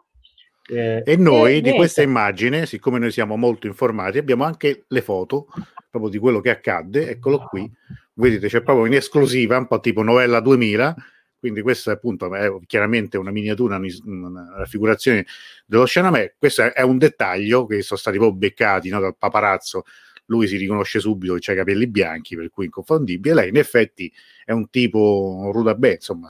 Eh, 0.68 1.02
e 1.04 1.16
noi 1.16 1.56
e 1.56 1.60
di 1.60 1.72
questa 1.72 2.02
immagine, 2.02 2.66
siccome 2.66 2.98
noi 2.98 3.10
siamo 3.10 3.36
molto 3.36 3.66
informati, 3.66 4.18
abbiamo 4.18 4.44
anche 4.44 4.84
le 4.86 5.00
foto 5.00 5.46
proprio 5.88 6.10
di 6.10 6.18
quello 6.18 6.40
che 6.40 6.50
accadde. 6.50 7.08
Eccolo 7.08 7.46
qui, 7.48 7.70
vedete, 8.14 8.48
c'è 8.48 8.62
proprio 8.62 8.86
in 8.86 8.94
esclusiva, 8.94 9.56
un 9.56 9.66
po' 9.66 9.80
tipo 9.80 10.02
novella 10.02 10.40
2000 10.40 10.94
quindi 11.41 11.62
questa 11.62 11.93
appunto 11.93 12.32
è 12.34 12.51
chiaramente 12.66 13.16
una 13.16 13.30
miniatura, 13.30 13.80
una, 14.05 14.57
raffigurazione 14.59 15.24
dello 15.64 15.86
Shanamè. 15.86 16.34
Questo 16.38 16.72
è 16.74 16.82
un 16.82 16.99
dettaglio 16.99 17.64
che 17.64 17.80
sono 17.80 17.99
stati 17.99 18.18
poi 18.18 18.34
beccati 18.34 18.91
no, 18.91 19.01
dal 19.01 19.16
paparazzo. 19.16 19.84
Lui 20.26 20.47
si 20.47 20.59
riconosce 20.59 21.01
subito 21.01 21.34
che 21.34 21.51
ha 21.51 21.55
i 21.55 21.57
capelli 21.57 21.86
bianchi, 21.86 22.36
per 22.36 22.51
cui 22.51 22.66
inconfondibile. 22.66 23.34
Lei 23.34 23.49
in 23.49 23.57
effetti 23.57 24.12
è 24.45 24.53
un 24.53 24.68
tipo 24.68 25.51
Rudabè, 25.51 25.95
insomma, 25.95 26.28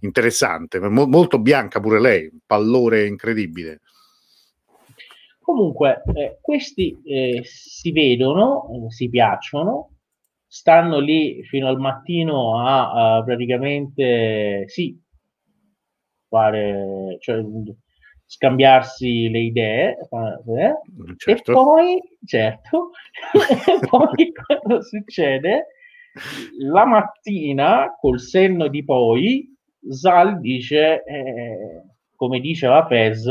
interessante, 0.00 0.80
mo- 0.80 1.06
molto 1.06 1.38
bianca 1.38 1.78
pure 1.78 2.00
lei, 2.00 2.28
un 2.30 2.40
pallore 2.44 3.06
incredibile. 3.06 3.82
Comunque, 5.40 6.02
eh, 6.14 6.38
questi 6.40 7.00
eh, 7.04 7.42
si 7.44 7.92
vedono, 7.92 8.68
eh, 8.68 8.90
si 8.90 9.08
piacciono, 9.08 9.91
stanno 10.52 10.98
lì 10.98 11.42
fino 11.44 11.66
al 11.66 11.78
mattino 11.78 12.60
a, 12.60 13.16
a 13.16 13.24
praticamente 13.24 14.64
sì, 14.66 14.94
fare, 16.28 17.16
cioè, 17.20 17.42
scambiarsi 18.26 19.30
le 19.30 19.38
idee 19.38 19.96
eh? 19.96 20.74
certo. 21.16 21.50
e 21.50 21.54
poi 21.54 22.02
certo 22.26 22.90
e 23.32 23.86
poi 23.88 24.32
cosa 24.32 24.82
succede 24.82 25.68
la 26.58 26.84
mattina 26.84 27.96
col 27.98 28.20
senno 28.20 28.68
di 28.68 28.84
poi 28.84 29.50
Zal 29.88 30.38
dice 30.38 31.02
eh, 31.02 31.82
come 32.14 32.40
diceva 32.40 32.86
Fez 32.86 33.26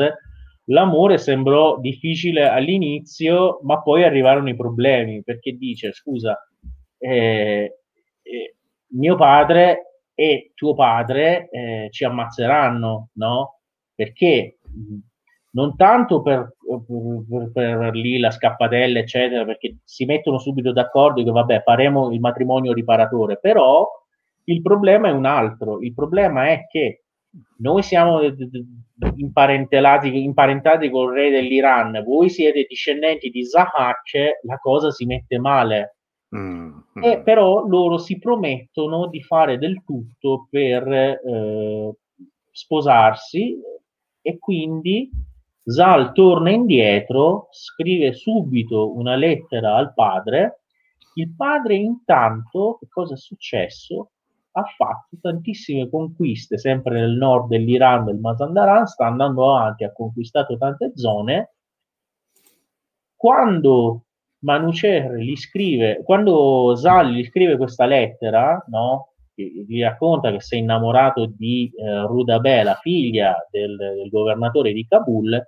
l'amore 0.66 1.20
sembrò 1.20 1.80
difficile 1.80 2.48
all'inizio 2.48 3.60
ma 3.62 3.80
poi 3.80 4.04
arrivarono 4.04 4.50
i 4.50 4.56
problemi 4.56 5.22
perché 5.22 5.52
dice 5.52 5.92
scusa 5.94 6.36
eh, 7.02 7.80
eh, 8.22 8.56
mio 8.94 9.16
padre 9.16 10.04
e 10.14 10.52
tuo 10.54 10.76
padre 10.76 11.50
eh, 11.50 11.88
ci 11.92 12.06
ammazzeranno, 12.06 13.10
no? 13.14 13.60
Perché 13.96 14.60
non 15.52 15.76
tanto 15.76 16.22
per, 16.22 16.56
per, 16.60 17.52
per, 17.52 17.94
lì 17.94 18.20
la 18.20 18.30
scappatella, 18.32 19.00
eccetera, 19.00 19.44
perché 19.46 19.78
si 19.84 20.06
mettono 20.06 20.38
subito 20.38 20.72
d'accordo 20.72 21.24
che 21.24 21.32
vabbè, 21.32 21.62
faremo 21.64 22.12
il 22.12 22.20
matrimonio 22.20 22.72
riparatore, 22.74 23.40
però 23.40 23.88
il 24.46 24.62
problema 24.62 25.10
è 25.10 25.12
un 25.12 25.26
altro. 25.26 25.82
Il 25.82 25.94
problema 25.94 26.50
è 26.50 26.68
che 26.68 27.04
noi 27.60 27.82
siamo 27.82 28.20
imparentati, 29.16 30.24
imparentati 30.24 30.90
col 30.90 31.14
re 31.14 31.32
dell'Iran, 31.32 32.04
voi 32.06 32.30
siete 32.30 32.66
discendenti 32.68 33.30
di 33.30 33.44
Zahak, 33.44 34.40
la 34.44 34.58
cosa 34.58 34.92
si 34.92 35.06
mette 35.06 35.40
male 35.40 35.96
Mm, 36.36 36.80
E 37.02 37.18
mm. 37.18 37.24
però 37.24 37.68
loro 37.68 37.98
si 37.98 38.18
promettono 38.18 39.08
di 39.08 39.22
fare 39.22 39.58
del 39.58 39.84
tutto 39.84 40.48
per 40.50 40.88
eh, 40.88 41.96
sposarsi 42.52 43.60
e 44.22 44.38
quindi 44.38 45.10
Zal 45.64 46.12
torna 46.14 46.50
indietro, 46.50 47.48
scrive 47.52 48.14
subito 48.14 48.96
una 48.96 49.16
lettera 49.16 49.76
al 49.76 49.94
padre. 49.94 50.62
Il 51.16 51.36
padre 51.36 51.76
intanto, 51.76 52.78
che 52.80 52.88
cosa 52.90 53.14
è 53.14 53.18
successo? 53.18 54.12
ha 54.54 54.64
fatto 54.76 55.18
tantissime 55.22 55.90
conquiste, 55.90 56.58
sempre 56.58 57.00
nel 57.00 57.12
nord 57.12 57.48
dell'Iran, 57.48 58.06
del 58.06 58.18
Mazandaran, 58.18 58.86
sta 58.86 59.06
andando 59.06 59.56
avanti, 59.56 59.84
ha 59.84 59.94
conquistato 59.94 60.58
tante 60.58 60.92
zone. 60.96 61.54
Quando 63.16 64.06
Manucer 64.42 65.16
gli 65.16 65.36
scrive, 65.36 66.02
quando 66.04 66.76
Zal 66.76 67.12
gli 67.12 67.24
scrive 67.26 67.58
questa 67.58 67.86
lettera, 67.86 68.64
no? 68.68 69.12
gli 69.34 69.82
racconta 69.82 70.32
che 70.32 70.42
si 70.42 70.56
è 70.56 70.58
innamorato 70.58 71.26
di 71.26 71.72
eh, 71.76 72.02
Rudabeh, 72.02 72.64
la 72.64 72.76
figlia 72.76 73.36
del, 73.50 73.76
del, 73.76 74.10
governatore 74.10 74.74
di 74.74 74.86
Kabul, 74.88 75.42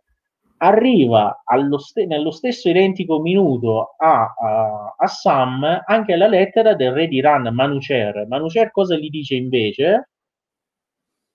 arriva 0.57 1.43
st- 1.77 2.05
nello 2.05 2.31
stesso 2.31 2.69
identico 2.69 3.19
minuto 3.19 3.95
a, 3.97 4.33
a, 4.33 4.95
a, 4.97 5.07
Sam 5.07 5.83
anche 5.85 6.15
la 6.15 6.27
lettera 6.27 6.73
del 6.73 6.93
re 6.93 7.07
di 7.07 7.17
Iran, 7.17 7.53
Manucer. 7.53 8.25
Manucer 8.27 8.71
cosa 8.71 8.95
gli 8.95 9.09
dice 9.09 9.35
invece? 9.35 10.09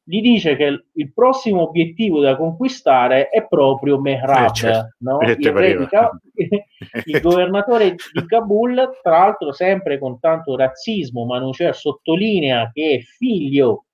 Gli 0.09 0.23
dice 0.23 0.57
che 0.57 0.85
il, 0.91 1.13
prossimo 1.13 1.69
obiettivo 1.69 2.21
da 2.21 2.35
conquistare 2.35 3.29
è 3.29 3.47
proprio 3.47 4.01
Mehrab, 4.01 4.49
eh, 4.49 4.55
certo. 4.55 4.95
no? 5.01 5.19
il, 5.21 5.37
il, 7.05 7.21
governatore 7.21 7.91
di 7.91 8.25
Kabul, 8.25 8.99
tra 9.03 9.19
l'altro 9.19 9.53
sempre 9.53 9.99
con 9.99 10.19
tanto 10.19 10.57
razzismo, 10.57 11.27
Manucer 11.27 11.77
sottolinea 11.77 12.71
che 12.73 12.95
è 12.95 12.99
figlio, 13.01 13.85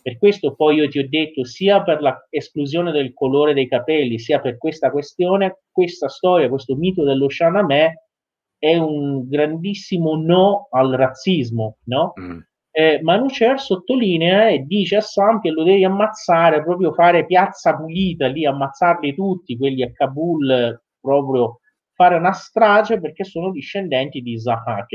per 0.00 0.18
questo 0.18 0.54
poi 0.54 0.76
io 0.76 0.88
ti 0.88 1.00
ho 1.00 1.08
detto, 1.08 1.44
sia 1.44 1.82
per 1.82 2.00
l'esclusione 2.00 2.92
del 2.92 3.12
colore 3.12 3.52
dei 3.52 3.66
capelli, 3.66 4.20
sia 4.20 4.38
per 4.38 4.56
questa 4.56 4.92
questione, 4.92 5.62
questa 5.72 6.08
storia, 6.08 6.48
questo 6.48 6.76
mito 6.76 7.02
dello 7.02 7.28
Shahnameh 7.28 8.04
è 8.56 8.76
un 8.76 9.28
grandissimo 9.28 10.14
no 10.14 10.68
al 10.70 10.92
razzismo, 10.92 11.78
no? 11.86 12.12
Mm 12.20 12.38
eh, 12.72 13.00
Manucer 13.02 13.58
sottolinea 13.58 14.48
e 14.48 14.60
dice 14.60 14.96
a 14.96 15.00
Sam 15.00 15.40
che 15.40 15.50
lo 15.50 15.64
devi 15.64 15.84
ammazzare, 15.84 16.62
proprio 16.62 16.92
fare 16.92 17.26
piazza 17.26 17.76
pulita 17.76 18.26
lì, 18.26 18.46
ammazzarli 18.46 19.14
tutti, 19.14 19.56
quelli 19.56 19.82
a 19.82 19.92
Kabul, 19.92 20.80
proprio 21.00 21.60
fare 21.94 22.16
una 22.16 22.32
strage 22.32 23.00
perché 23.00 23.24
sono 23.24 23.50
discendenti 23.50 24.20
di 24.22 24.38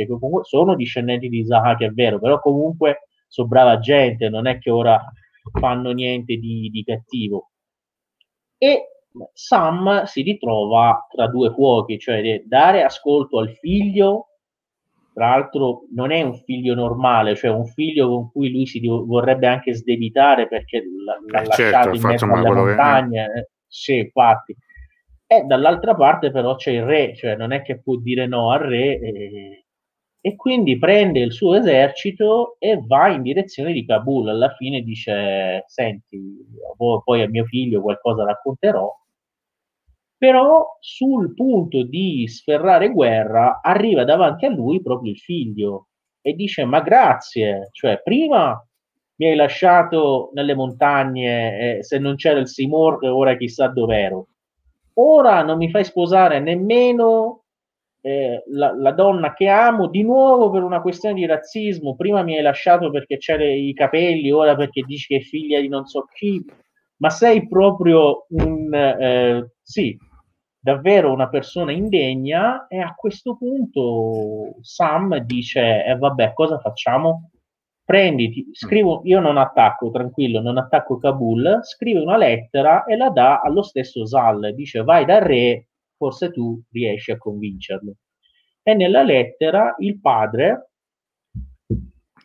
comunque 0.08 0.44
sono 0.44 0.76
discendenti 0.76 1.30
di 1.30 1.46
Zahak, 1.46 1.82
è 1.82 1.90
vero, 1.90 2.20
però 2.20 2.40
comunque 2.40 3.10
sono 3.28 3.48
brava 3.48 3.80
gente, 3.80 4.30
non 4.30 4.48
è 4.48 4.58
che 4.58 4.72
ora 4.72 5.00
fanno 5.60 5.92
niente 5.92 6.38
di, 6.38 6.70
di 6.72 6.84
cattivo. 6.84 7.52
E 8.58 9.04
Sam 9.34 10.06
si 10.06 10.22
ritrova 10.22 11.06
tra 11.10 11.28
due 11.28 11.52
fuochi, 11.52 12.00
cioè 12.00 12.44
dare 12.46 12.84
ascolto 12.84 13.40
al 13.40 13.50
figlio 13.52 14.35
tra 15.16 15.30
l'altro 15.30 15.86
non 15.93 16.11
è 16.11 16.22
un 16.22 16.36
figlio 16.36 16.74
normale, 16.74 17.38
cioè 17.38 17.49
un 17.49 17.66
figlio 17.66 18.09
con 18.09 18.32
cui 18.32 18.51
lui 18.51 18.66
si 18.66 18.86
vorrebbe 18.86 19.47
anche 19.47 19.74
sdebitare 19.74 20.49
perché 20.49 20.84
l'ha 20.84 21.39
eh, 21.39 21.45
lasciato 21.45 21.61
certo, 21.61 21.95
in 21.95 22.01
mezzo 22.01 22.26
alle 22.26 22.51
montagne. 22.51 23.32
Che... 23.34 23.39
Eh, 23.39 23.49
sì, 23.66 23.97
infatti. 23.99 24.53
E 25.26 25.43
dall'altra 25.43 25.95
parte 25.95 26.32
però 26.32 26.55
c'è 26.55 26.72
il 26.72 26.84
re, 26.84 27.16
cioè 27.16 27.38
non 27.38 27.53
è 27.53 27.61
che 27.61 27.82
può 27.82 27.95
dire 27.95 28.28
no 28.28 28.51
al 28.51 28.59
re 28.59 28.99
e, 28.99 29.66
e 30.20 30.36
quindi 30.36 30.78
prende 30.78 31.22
il 31.22 31.32
suo 31.32 31.55
esercito 31.55 32.57
e 32.59 32.82
va 32.86 33.07
in 33.07 33.22
direzione 33.22 33.72
di 33.72 33.86
Kabul. 33.86 34.28
Alla 34.28 34.49
fine 34.49 34.82
dice, 34.82 35.63
senti, 35.66 36.20
poi 36.76 37.22
a 37.22 37.30
mio 37.30 37.45
figlio 37.45 37.82
qualcosa 37.82 38.26
racconterò 38.26 38.91
però 40.18 40.78
sul 40.80 41.34
punto 41.34 41.84
di 41.84 42.28
sferrare 42.28 42.89
guerra 42.89 43.59
arriva 43.61 44.03
davanti 44.03 44.45
a 44.45 44.49
lui 44.49 44.82
proprio 44.82 45.11
il 45.11 45.18
figlio 45.20 45.88
e 46.22 46.34
dice 46.34 46.66
ma 46.66 46.82
grazie, 46.82 47.70
cioè 47.72 48.01
prima 48.01 48.59
mi 49.18 49.28
hai 49.28 49.36
lasciato 49.36 50.32
nelle 50.34 50.55
montagne, 50.55 51.78
eh, 51.78 51.84
se 51.84 51.99
non 51.99 52.16
c'era 52.16 52.39
il 52.39 52.47
Seymour 52.47 53.05
ora 53.05 53.38
chissà 53.38 53.68
dov'ero, 53.68 54.28
ora 54.93 55.43
non 55.43 55.57
mi 55.57 55.70
fai 55.70 55.84
sposare 55.84 56.39
nemmeno 56.39 57.43
eh, 58.01 58.43
la, 58.47 58.74
la, 58.76 58.91
donna 58.91 59.34
che 59.34 59.47
amo 59.47 59.88
di 59.88 60.03
nuovo 60.03 60.49
per 60.51 60.63
una 60.63 60.82
questione 60.82 61.16
di 61.16 61.26
razzismo, 61.26 61.95
prima 61.95 62.24
mi 62.24 62.36
hai 62.36 62.43
lasciato 62.43 62.91
perché 62.91 63.18
c'hai 63.20 63.70
i 63.70 63.74
capelli, 63.74 64.32
ora 64.32 64.55
perché 64.55 64.84
dici 64.84 65.07
che 65.07 65.18
è 65.18 65.22
figlia 65.22 65.59
di 65.59 65.68
non 65.68 65.86
so 65.86 66.05
chi, 66.13 66.43
ma 66.97 67.09
sei 67.09 67.47
proprio 67.47 68.26
un 68.30 68.74
eh, 68.74 69.49
sì, 69.61 69.97
davvero 70.66 71.13
una 71.13 71.30
persona 71.30 71.72
indegna 71.72 72.66
e 72.66 72.80
a 72.80 72.95
questo 72.95 73.38
punto 73.38 74.55
Sam 74.61 75.16
dice 75.20 75.59
e 75.86 75.91
eh, 75.91 75.95
vabbè 75.95 76.34
cosa 76.34 76.57
facciamo? 76.57 77.30
Prenditi, 77.84 78.47
scrivo, 78.51 79.01
io 79.03 79.20
non 79.20 79.38
attacco, 79.38 79.91
tranquillo, 79.91 80.41
non 80.41 80.57
attacco 80.57 80.97
Kabul, 80.97 81.59
scrive 81.61 81.99
una 81.99 82.18
lettera 82.18 82.84
e 82.86 82.95
la 82.97 83.11
dà 83.11 83.41
allo 83.41 83.61
stesso 83.61 84.07
Zal, 84.07 84.55
dice 84.55 84.82
vai 84.82 85.05
dal 85.05 85.22
re, 85.22 85.68
forse 85.95 86.32
tu 86.32 86.59
riesci 86.72 87.11
a 87.11 87.18
convincerlo. 87.20 87.97
E 88.63 88.74
nella 88.74 89.03
lettera 89.03 89.76
il 89.78 90.01
padre, 90.01 90.72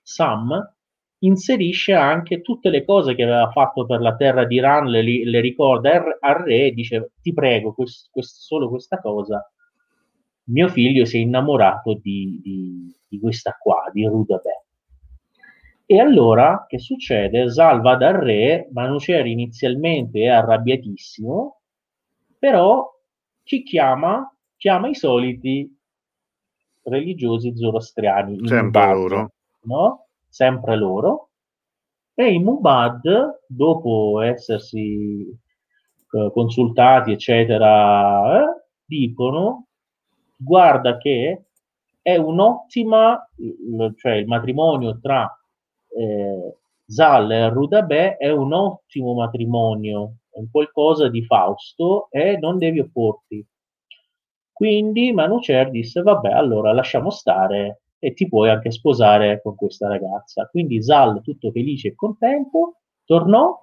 Sam, 0.02 0.76
inserisce 1.20 1.92
anche 1.92 2.40
tutte 2.40 2.70
le 2.70 2.84
cose 2.84 3.14
che 3.14 3.22
aveva 3.22 3.50
fatto 3.50 3.86
per 3.86 4.00
la 4.00 4.14
terra 4.16 4.44
di 4.44 4.56
Iran, 4.56 4.86
le, 4.86 5.02
le 5.02 5.40
ricorda 5.40 6.02
al 6.20 6.34
re 6.34 6.66
e 6.66 6.72
dice 6.72 7.12
ti 7.20 7.32
prego, 7.32 7.74
quest, 7.74 8.08
quest, 8.10 8.36
solo 8.38 8.68
questa 8.68 8.98
cosa, 9.00 9.44
mio 10.44 10.68
figlio 10.68 11.04
si 11.04 11.18
è 11.18 11.20
innamorato 11.20 11.94
di, 11.94 12.40
di, 12.42 12.96
di 13.08 13.20
questa 13.20 13.56
qua, 13.58 13.90
di 13.92 14.04
Rudabeh. 14.04 14.64
E 15.86 15.98
allora 15.98 16.66
che 16.68 16.78
succede? 16.78 17.50
Salva 17.50 17.96
dal 17.96 18.14
re, 18.14 18.68
Manucer 18.72 19.26
inizialmente 19.26 20.20
è 20.20 20.28
arrabbiatissimo, 20.28 21.60
però 22.38 22.88
chi 23.42 23.62
chiama? 23.64 24.32
Chiama 24.56 24.88
i 24.88 24.94
soliti 24.94 25.76
religiosi 26.84 27.56
zoroastriani. 27.56 28.46
Sempre 28.46 28.92
loro. 28.92 29.32
No? 29.62 30.06
Sempre 30.30 30.76
loro, 30.76 31.30
e 32.14 32.32
i 32.32 32.38
Mubad, 32.38 33.40
dopo 33.46 34.20
essersi 34.20 35.26
eh, 35.26 36.30
consultati, 36.32 37.12
eccetera, 37.12 38.40
eh, 38.40 38.62
dicono, 38.84 39.66
guarda 40.36 40.96
che 40.96 41.46
è 42.02 42.16
un'ottima, 42.16 43.28
cioè 43.96 44.12
il 44.12 44.26
matrimonio 44.26 44.98
tra 45.00 45.30
eh, 45.96 46.56
Zal 46.86 47.30
e 47.30 47.48
Rudabè 47.48 48.16
è 48.16 48.30
un 48.30 48.52
ottimo 48.52 49.14
matrimonio, 49.14 50.16
è 50.30 50.40
qualcosa 50.50 51.08
di 51.08 51.24
Fausto 51.24 52.08
e 52.10 52.36
non 52.38 52.58
devi 52.58 52.80
opporti. 52.80 53.46
Quindi 54.52 55.12
Manucer 55.12 55.70
disse, 55.70 56.02
vabbè, 56.02 56.30
allora 56.30 56.72
lasciamo 56.72 57.10
stare 57.10 57.82
e 58.00 58.14
ti 58.14 58.26
puoi 58.26 58.48
anche 58.48 58.72
sposare 58.72 59.40
con 59.42 59.54
questa 59.54 59.86
ragazza. 59.86 60.46
Quindi 60.46 60.82
Zal, 60.82 61.20
tutto 61.22 61.52
felice 61.52 61.88
e 61.88 61.94
contento, 61.94 62.78
tornò, 63.04 63.56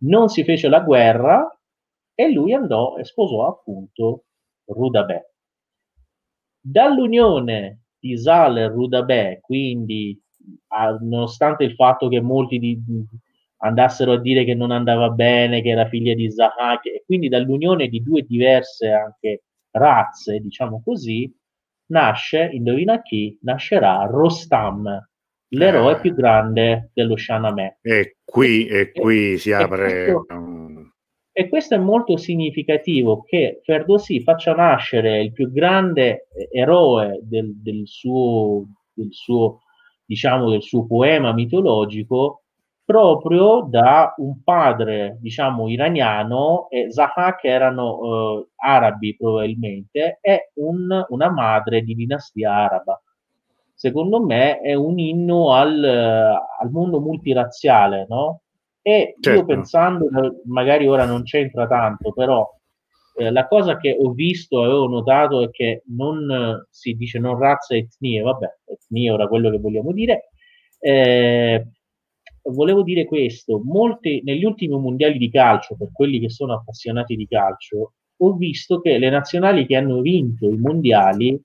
non 0.00 0.28
si 0.28 0.44
fece 0.44 0.68
la 0.68 0.80
guerra 0.80 1.58
e 2.14 2.30
lui 2.30 2.52
andò 2.52 2.96
e 2.96 3.04
sposò 3.04 3.48
appunto 3.48 4.26
Rudabè. 4.66 5.20
Dall'unione 6.60 7.84
di 7.98 8.18
Zal 8.18 8.58
e 8.58 8.68
Rudabè, 8.68 9.40
quindi 9.40 10.20
nonostante 11.00 11.64
il 11.64 11.74
fatto 11.74 12.08
che 12.08 12.20
molti 12.20 12.58
di, 12.58 12.78
andassero 13.58 14.12
a 14.12 14.20
dire 14.20 14.44
che 14.44 14.54
non 14.54 14.70
andava 14.70 15.08
bene, 15.10 15.62
che 15.62 15.70
era 15.70 15.88
figlia 15.88 16.14
di 16.14 16.30
Zahak, 16.30 16.86
e 16.86 17.02
quindi 17.06 17.28
dall'unione 17.28 17.88
di 17.88 18.02
due 18.02 18.22
diverse 18.22 18.90
anche 18.90 19.44
razze, 19.70 20.40
diciamo 20.40 20.82
così, 20.84 21.32
nasce, 21.86 22.48
indovina 22.52 23.02
chi, 23.02 23.38
nascerà 23.42 24.06
Rostam, 24.10 24.88
l'eroe 25.48 25.94
eh. 25.94 26.00
più 26.00 26.14
grande 26.14 26.90
dello 26.92 27.16
Shahnameh. 27.16 27.78
E 27.82 28.16
qui, 28.24 28.66
e 28.66 28.92
qui 28.92 29.32
e, 29.32 29.36
si 29.38 29.52
apre... 29.52 30.06
E 30.06 30.12
questo, 30.12 30.26
e 31.32 31.48
questo, 31.48 31.74
è 31.74 31.78
molto 31.78 32.16
significativo, 32.16 33.22
che 33.22 33.60
Ferdowsi 33.62 34.22
faccia 34.22 34.54
nascere 34.54 35.20
il 35.20 35.32
più 35.32 35.50
grande 35.52 36.28
eroe 36.50 37.20
del, 37.22 37.60
del, 37.60 37.82
suo, 37.86 38.64
del 38.92 39.08
suo, 39.10 39.60
diciamo, 40.04 40.50
del 40.50 40.62
suo 40.62 40.86
poema 40.86 41.32
mitologico 41.32 42.42
proprio 42.86 43.66
da 43.68 44.14
un 44.18 44.44
padre, 44.44 45.18
diciamo, 45.20 45.68
iraniano, 45.68 46.68
e 46.70 46.90
Zahak 46.92 47.44
erano 47.44 47.98
eh, 48.00 48.48
arabi 48.56 49.16
probabilmente, 49.16 50.18
e 50.22 50.52
un, 50.54 51.04
una 51.08 51.30
madre 51.30 51.82
di 51.82 51.94
dinastia 51.96 52.52
araba. 52.52 53.02
Secondo 53.74 54.24
me 54.24 54.60
è 54.60 54.74
un 54.74 54.98
inno 55.00 55.52
al, 55.52 55.84
al 55.84 56.70
mondo 56.70 57.00
multirazziale, 57.00 58.06
no? 58.08 58.42
E 58.80 59.16
certo. 59.20 59.40
io 59.40 59.44
pensando, 59.44 60.08
magari 60.44 60.86
ora 60.86 61.04
non 61.04 61.24
c'entra 61.24 61.66
tanto, 61.66 62.12
però 62.12 62.48
eh, 63.16 63.32
la 63.32 63.48
cosa 63.48 63.76
che 63.78 63.98
ho 64.00 64.12
visto, 64.12 64.62
avevo 64.62 64.86
notato 64.86 65.42
è 65.42 65.50
che 65.50 65.82
non 65.88 66.64
si 66.70 66.94
dice 66.94 67.18
non 67.18 67.36
razza 67.36 67.74
e 67.74 67.78
etnie, 67.78 68.22
vabbè, 68.22 68.46
etnie 68.64 69.10
ora 69.10 69.26
quello 69.26 69.50
che 69.50 69.58
vogliamo 69.58 69.90
dire, 69.92 70.30
Eh, 70.78 71.66
volevo 72.52 72.82
dire 72.82 73.04
questo, 73.04 73.60
molti, 73.64 74.22
negli 74.24 74.44
ultimi 74.44 74.78
mondiali 74.78 75.18
di 75.18 75.30
calcio, 75.30 75.76
per 75.76 75.90
quelli 75.92 76.18
che 76.20 76.30
sono 76.30 76.54
appassionati 76.54 77.16
di 77.16 77.26
calcio, 77.26 77.92
ho 78.18 78.32
visto 78.34 78.80
che 78.80 78.98
le 78.98 79.10
nazionali 79.10 79.66
che 79.66 79.76
hanno 79.76 80.00
vinto 80.00 80.48
i 80.48 80.56
mondiali 80.56 81.38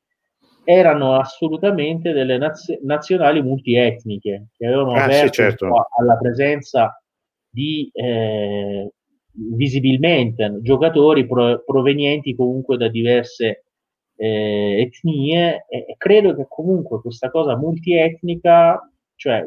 erano 0.63 1.15
assolutamente 1.15 2.11
delle 2.11 2.37
naz- 2.37 2.79
nazionali 2.83 3.41
multietniche, 3.41 4.47
che 4.55 4.65
avevano 4.65 4.93
ah, 4.93 5.03
aperto 5.03 5.27
sì, 5.27 5.41
certo. 5.41 5.67
alla 5.99 6.17
presenza 6.17 7.01
di 7.49 7.89
eh, 7.91 8.89
visibilmente 9.33 10.59
giocatori 10.61 11.25
pro- 11.25 11.63
provenienti 11.65 12.35
comunque 12.35 12.77
da 12.77 12.87
diverse 12.87 13.65
eh, 14.15 14.81
etnie 14.81 15.65
e 15.67 15.95
credo 15.97 16.35
che 16.35 16.45
comunque 16.47 17.01
questa 17.01 17.29
cosa 17.31 17.57
multietnica, 17.57 18.79
cioè 19.15 19.45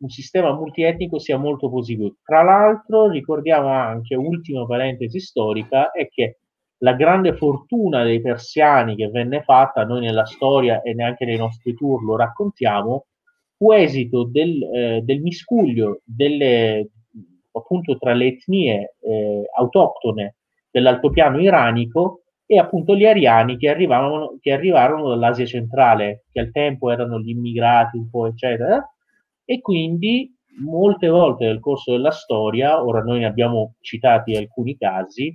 un 0.00 0.08
sistema 0.08 0.52
multietnico 0.52 1.18
sia 1.18 1.36
molto 1.36 1.68
positivo. 1.68 2.16
Tra 2.22 2.42
l'altro 2.42 3.08
ricordiamo 3.08 3.68
anche, 3.68 4.14
ultima 4.14 4.66
parentesi 4.66 5.20
storica, 5.20 5.90
è 5.90 6.08
che 6.08 6.38
la 6.78 6.94
grande 6.94 7.34
fortuna 7.34 8.02
dei 8.04 8.20
persiani 8.20 8.96
che 8.96 9.08
venne 9.08 9.42
fatta, 9.42 9.84
noi 9.84 10.00
nella 10.00 10.24
storia 10.24 10.80
e 10.82 10.94
neanche 10.94 11.26
nei 11.26 11.36
nostri 11.36 11.74
tour 11.74 12.02
lo 12.02 12.16
raccontiamo, 12.16 13.06
fu 13.56 13.72
esito 13.72 14.24
del, 14.24 14.62
eh, 14.62 15.00
del 15.02 15.20
miscuglio 15.20 16.00
delle, 16.04 16.88
appunto 17.52 17.98
tra 17.98 18.14
le 18.14 18.26
etnie 18.28 18.94
eh, 19.00 19.42
autoctone 19.54 20.36
dell'altopiano 20.70 21.38
iranico 21.40 22.22
e 22.46 22.58
appunto 22.58 22.96
gli 22.96 23.04
ariani 23.04 23.58
che 23.58 23.68
arrivavano, 23.68 24.38
che 24.40 24.52
arrivarono 24.52 25.08
dall'Asia 25.10 25.44
centrale, 25.44 26.24
che 26.32 26.40
al 26.40 26.50
tempo 26.50 26.90
erano 26.90 27.20
gli 27.20 27.28
immigrati 27.28 27.98
un 27.98 28.08
po' 28.08 28.26
eccetera, 28.26 28.82
e 29.50 29.60
quindi 29.60 30.32
molte 30.60 31.08
volte 31.08 31.44
nel 31.46 31.58
corso 31.58 31.90
della 31.90 32.12
storia, 32.12 32.84
ora 32.84 33.02
noi 33.02 33.18
ne 33.18 33.26
abbiamo 33.26 33.74
citati 33.80 34.36
alcuni 34.36 34.76
casi, 34.76 35.26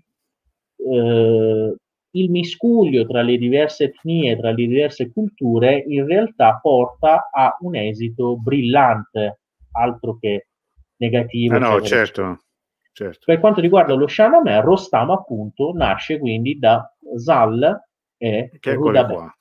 eh, 0.77 1.75
il 2.11 2.29
miscuglio 2.29 3.05
tra 3.05 3.21
le 3.21 3.37
diverse 3.37 3.83
etnie, 3.85 4.37
tra 4.37 4.51
le 4.51 4.67
diverse 4.67 5.11
culture, 5.11 5.83
in 5.85 6.05
realtà 6.05 6.59
porta 6.61 7.27
a 7.29 7.57
un 7.59 7.75
esito 7.75 8.37
brillante, 8.37 9.41
altro 9.71 10.17
che 10.17 10.47
negativo. 10.95 11.55
Ah, 11.55 11.59
no, 11.59 11.81
certo, 11.81 12.39
certo. 12.93 13.19
Per 13.25 13.37
quanto 13.41 13.59
riguarda 13.59 13.95
lo 13.95 14.07
Shahnameh, 14.07 14.61
Rostam 14.61 15.09
appunto 15.09 15.73
nasce 15.73 16.19
quindi 16.19 16.57
da 16.57 16.89
Zal 17.17 17.83
e 18.15 18.49
che 18.61 18.73
Rudabeh. 18.75 19.33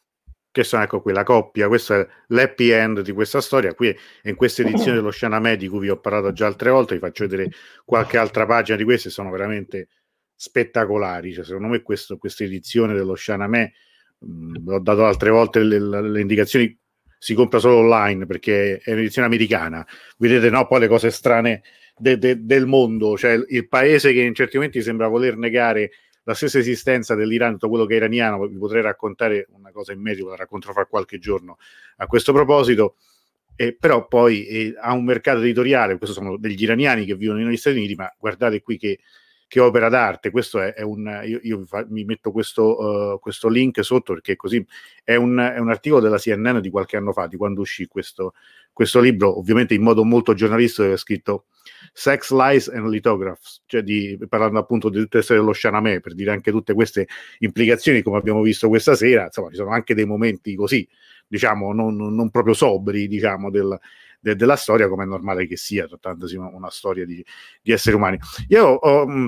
Che 0.54 0.62
sono 0.62 0.84
ecco 0.84 1.02
qui 1.02 1.12
la 1.12 1.24
coppia, 1.24 1.66
questo 1.66 1.94
è 1.94 2.06
l'happy 2.28 2.70
end 2.70 3.00
di 3.00 3.10
questa 3.10 3.40
storia. 3.40 3.74
Qui 3.74 3.92
in 4.22 4.36
questa 4.36 4.62
edizione 4.62 4.94
dello 4.94 5.10
Shahnameh 5.10 5.56
di 5.56 5.66
cui 5.66 5.80
vi 5.80 5.90
ho 5.90 5.98
parlato 5.98 6.32
già 6.32 6.46
altre 6.46 6.70
volte, 6.70 6.94
vi 6.94 7.00
faccio 7.00 7.26
vedere 7.26 7.50
qualche 7.84 8.18
altra 8.18 8.46
pagina 8.46 8.76
di 8.76 8.84
queste, 8.84 9.10
sono 9.10 9.30
veramente 9.30 9.88
spettacolari. 10.36 11.32
Cioè, 11.32 11.44
secondo 11.44 11.66
me 11.66 11.82
questa 11.82 12.16
edizione 12.44 12.94
dello 12.94 13.16
Shahnameh, 13.16 13.72
mh, 14.20 14.68
ho 14.68 14.78
dato 14.78 15.04
altre 15.04 15.30
volte 15.30 15.64
le, 15.64 15.80
le, 15.80 16.20
indicazioni 16.20 16.78
si 17.18 17.34
compra 17.34 17.58
solo 17.58 17.78
online 17.78 18.24
perché 18.24 18.78
è 18.78 18.92
un'edizione 18.92 19.26
americana. 19.26 19.84
Vedete, 20.18 20.50
no? 20.50 20.68
Poi 20.68 20.78
le 20.78 20.86
cose 20.86 21.10
strane 21.10 21.62
de, 21.96 22.16
de, 22.16 22.44
del 22.44 22.66
mondo, 22.66 23.16
cioè 23.16 23.32
il, 23.48 23.66
paese 23.66 24.12
che 24.12 24.20
in 24.20 24.34
certi 24.34 24.54
momenti 24.54 24.82
sembra 24.82 25.08
voler 25.08 25.36
negare 25.36 25.90
la 26.24 26.34
stessa 26.34 26.58
esistenza 26.58 27.14
dell'Iran, 27.14 27.52
tutto 27.52 27.68
quello 27.68 27.86
che 27.86 27.94
è 27.94 27.96
iraniano. 27.96 28.46
Vi 28.46 28.56
potrei 28.56 28.82
raccontare 28.82 29.46
una 29.52 29.70
cosa 29.70 29.92
in 29.92 30.00
merito, 30.00 30.28
la 30.28 30.36
racconterò 30.36 30.72
fra 30.72 30.86
qualche 30.86 31.18
giorno 31.18 31.58
a 31.96 32.06
questo 32.06 32.32
proposito. 32.32 32.96
Eh, 33.56 33.72
però 33.72 34.08
poi 34.08 34.46
eh, 34.46 34.74
ha 34.80 34.92
un 34.92 35.04
mercato 35.04 35.40
editoriale, 35.40 35.96
questo 35.96 36.14
sono 36.14 36.36
degli 36.36 36.60
iraniani 36.60 37.04
che 37.04 37.14
vivono 37.14 37.38
negli 37.38 37.56
Stati 37.56 37.76
Uniti, 37.76 37.94
ma 37.94 38.12
guardate 38.18 38.60
qui 38.60 38.76
che 38.76 38.98
che 39.54 39.60
opera 39.60 39.88
d'arte. 39.88 40.30
Questo 40.30 40.60
è, 40.60 40.72
è 40.74 40.82
un, 40.82 41.22
io, 41.24 41.38
io 41.42 41.64
fa, 41.64 41.86
mi 41.88 42.02
metto 42.04 42.32
questo, 42.32 43.12
uh, 43.14 43.20
questo, 43.20 43.48
link 43.48 43.84
sotto 43.84 44.12
perché 44.12 44.34
così 44.34 44.64
è 45.04 45.14
un, 45.14 45.38
è 45.38 45.58
un, 45.58 45.70
articolo 45.70 46.00
della 46.00 46.18
CNN 46.18 46.58
di 46.58 46.70
qualche 46.70 46.96
anno 46.96 47.12
fa, 47.12 47.28
di 47.28 47.36
quando 47.36 47.60
uscì 47.60 47.86
questo, 47.86 48.34
questo 48.72 48.98
libro, 48.98 49.38
ovviamente 49.38 49.74
in 49.74 49.82
modo 49.82 50.02
molto 50.04 50.34
giornalistico, 50.34 50.90
è 50.90 50.96
scritto 50.96 51.44
Sex, 51.92 52.32
Lies 52.32 52.68
and 52.68 52.88
Lithographs, 52.88 53.62
cioè 53.66 53.82
di, 53.82 54.18
parlando 54.28 54.58
appunto 54.58 54.88
di 54.88 54.98
tutte 54.98 55.18
le 55.18 55.22
storie 55.22 55.42
dello 55.42 55.54
Shahnameh, 55.54 56.00
per 56.00 56.14
dire 56.14 56.30
anche 56.30 56.50
tutte 56.50 56.74
queste 56.74 57.06
implicazioni, 57.38 58.02
come 58.02 58.18
abbiamo 58.18 58.42
visto 58.42 58.68
questa 58.68 58.94
sera, 58.94 59.24
insomma, 59.24 59.50
ci 59.50 59.56
sono 59.56 59.70
anche 59.70 59.94
dei 59.94 60.06
momenti 60.06 60.54
così, 60.54 60.86
diciamo, 61.26 61.72
non, 61.72 61.96
non 61.96 62.30
proprio 62.30 62.54
sobri, 62.54 63.06
diciamo, 63.06 63.50
del, 63.50 63.78
de, 64.20 64.36
della 64.36 64.56
storia, 64.56 64.88
come 64.88 65.04
è 65.04 65.06
normale 65.06 65.46
che 65.46 65.56
sia, 65.56 65.86
trattandosi 65.86 66.36
una, 66.36 66.48
una 66.48 66.70
storia 66.70 67.04
di, 67.04 67.24
di, 67.60 67.72
esseri 67.72 67.94
umani. 67.94 68.18
Io 68.48 68.66
ho, 68.66 69.06
mm, 69.06 69.26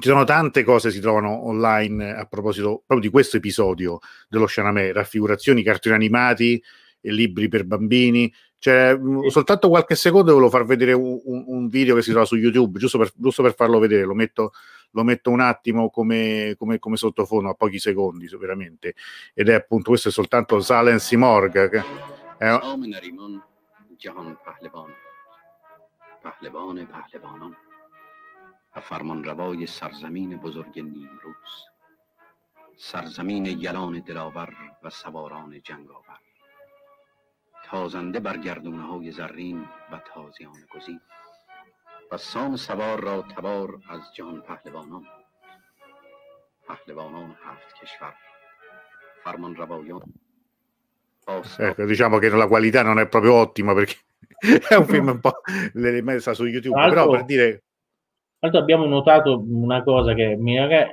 ci 0.00 0.08
sono 0.08 0.24
tante 0.24 0.64
cose 0.64 0.88
che 0.88 0.94
si 0.94 1.00
trovano 1.00 1.46
online 1.46 2.14
a 2.14 2.24
proposito 2.26 2.82
proprio 2.86 3.00
di 3.00 3.08
questo 3.08 3.36
episodio 3.38 4.00
dello 4.28 4.46
Shahnameh, 4.46 4.92
raffigurazioni, 4.92 5.62
cartoni 5.62 5.94
animati 5.94 6.62
e 7.00 7.12
libri 7.12 7.48
per 7.48 7.64
bambini. 7.64 8.32
Cioè, 8.57 8.97
mm, 8.97 9.23
sì. 9.23 9.29
soltanto 9.29 9.69
qualche 9.69 9.95
secondo 9.95 10.31
volevo 10.31 10.49
far 10.49 10.65
vedere 10.65 10.93
un, 10.93 11.19
un, 11.23 11.43
un, 11.47 11.67
video 11.67 11.95
che 11.95 12.01
si 12.01 12.11
trova 12.11 12.25
su 12.25 12.35
YouTube, 12.35 12.79
giusto 12.79 12.97
per, 12.97 13.11
giusto 13.15 13.43
per 13.43 13.55
farlo 13.55 13.79
vedere, 13.79 14.03
lo 14.03 14.13
metto, 14.13 14.53
lo 14.91 15.03
metto 15.03 15.31
un 15.31 15.41
attimo 15.41 15.89
come, 15.89 16.55
come, 16.57 16.79
come, 16.79 16.95
sottofondo 16.95 17.49
a 17.49 17.53
pochi 17.55 17.79
secondi, 17.79 18.27
veramente. 18.37 18.95
Ed 19.33 19.49
è 19.49 19.53
appunto, 19.53 19.89
questo 19.89 20.09
è 20.09 20.11
soltanto 20.11 20.59
Silence 20.61 21.15
Morg. 21.17 21.69
Che 21.69 21.83
è, 22.37 22.59
جهان 24.03 24.35
پهلوان 24.45 24.93
پهلوان 26.23 26.85
پهلوانان 26.85 27.55
و 28.75 28.81
فرمان 28.81 29.23
روای 29.23 29.67
سرزمین 29.67 30.37
بزرگ 30.37 30.79
نیمروز 30.79 31.51
سرزمین 32.77 33.45
یلان 33.45 33.99
دلاور 33.99 34.53
و 34.83 34.89
سواران 34.89 35.61
جنگاور 35.61 36.19
تازنده 37.67 38.19
بر 38.19 38.37
گردونه 38.37 38.83
های 38.83 39.11
زرین 39.11 39.61
و 39.91 40.01
تازیان 40.13 40.53
گزین 40.75 40.99
و 42.11 42.17
سام 42.17 42.55
سوار 42.55 42.99
را 42.99 43.21
تبار 43.21 43.79
از 43.89 44.01
جهان 44.13 44.41
پهلوانان 44.41 45.03
پهلوانان 46.67 47.35
هفت 47.43 47.75
کشور 47.81 48.13
فرمان 49.23 49.55
روایان 49.55 50.13
Ecco, 51.57 51.85
diciamo 51.85 52.17
che 52.17 52.29
la 52.29 52.47
qualità 52.47 52.83
non 52.83 52.99
è 52.99 53.07
proprio 53.07 53.35
ottima 53.35 53.73
perché 53.73 53.95
è 54.69 54.75
un 54.75 54.85
film 54.85 55.07
un 55.07 55.19
po' 55.21 55.41
messa 55.73 56.33
su 56.33 56.45
YouTube, 56.45 56.77
altro, 56.77 57.05
però 57.05 57.11
per 57.11 57.23
dire... 57.23 57.63
Altro 58.39 58.59
abbiamo 58.59 58.85
notato 58.85 59.41
una 59.47 59.83
cosa 59.83 60.13
che 60.13 60.37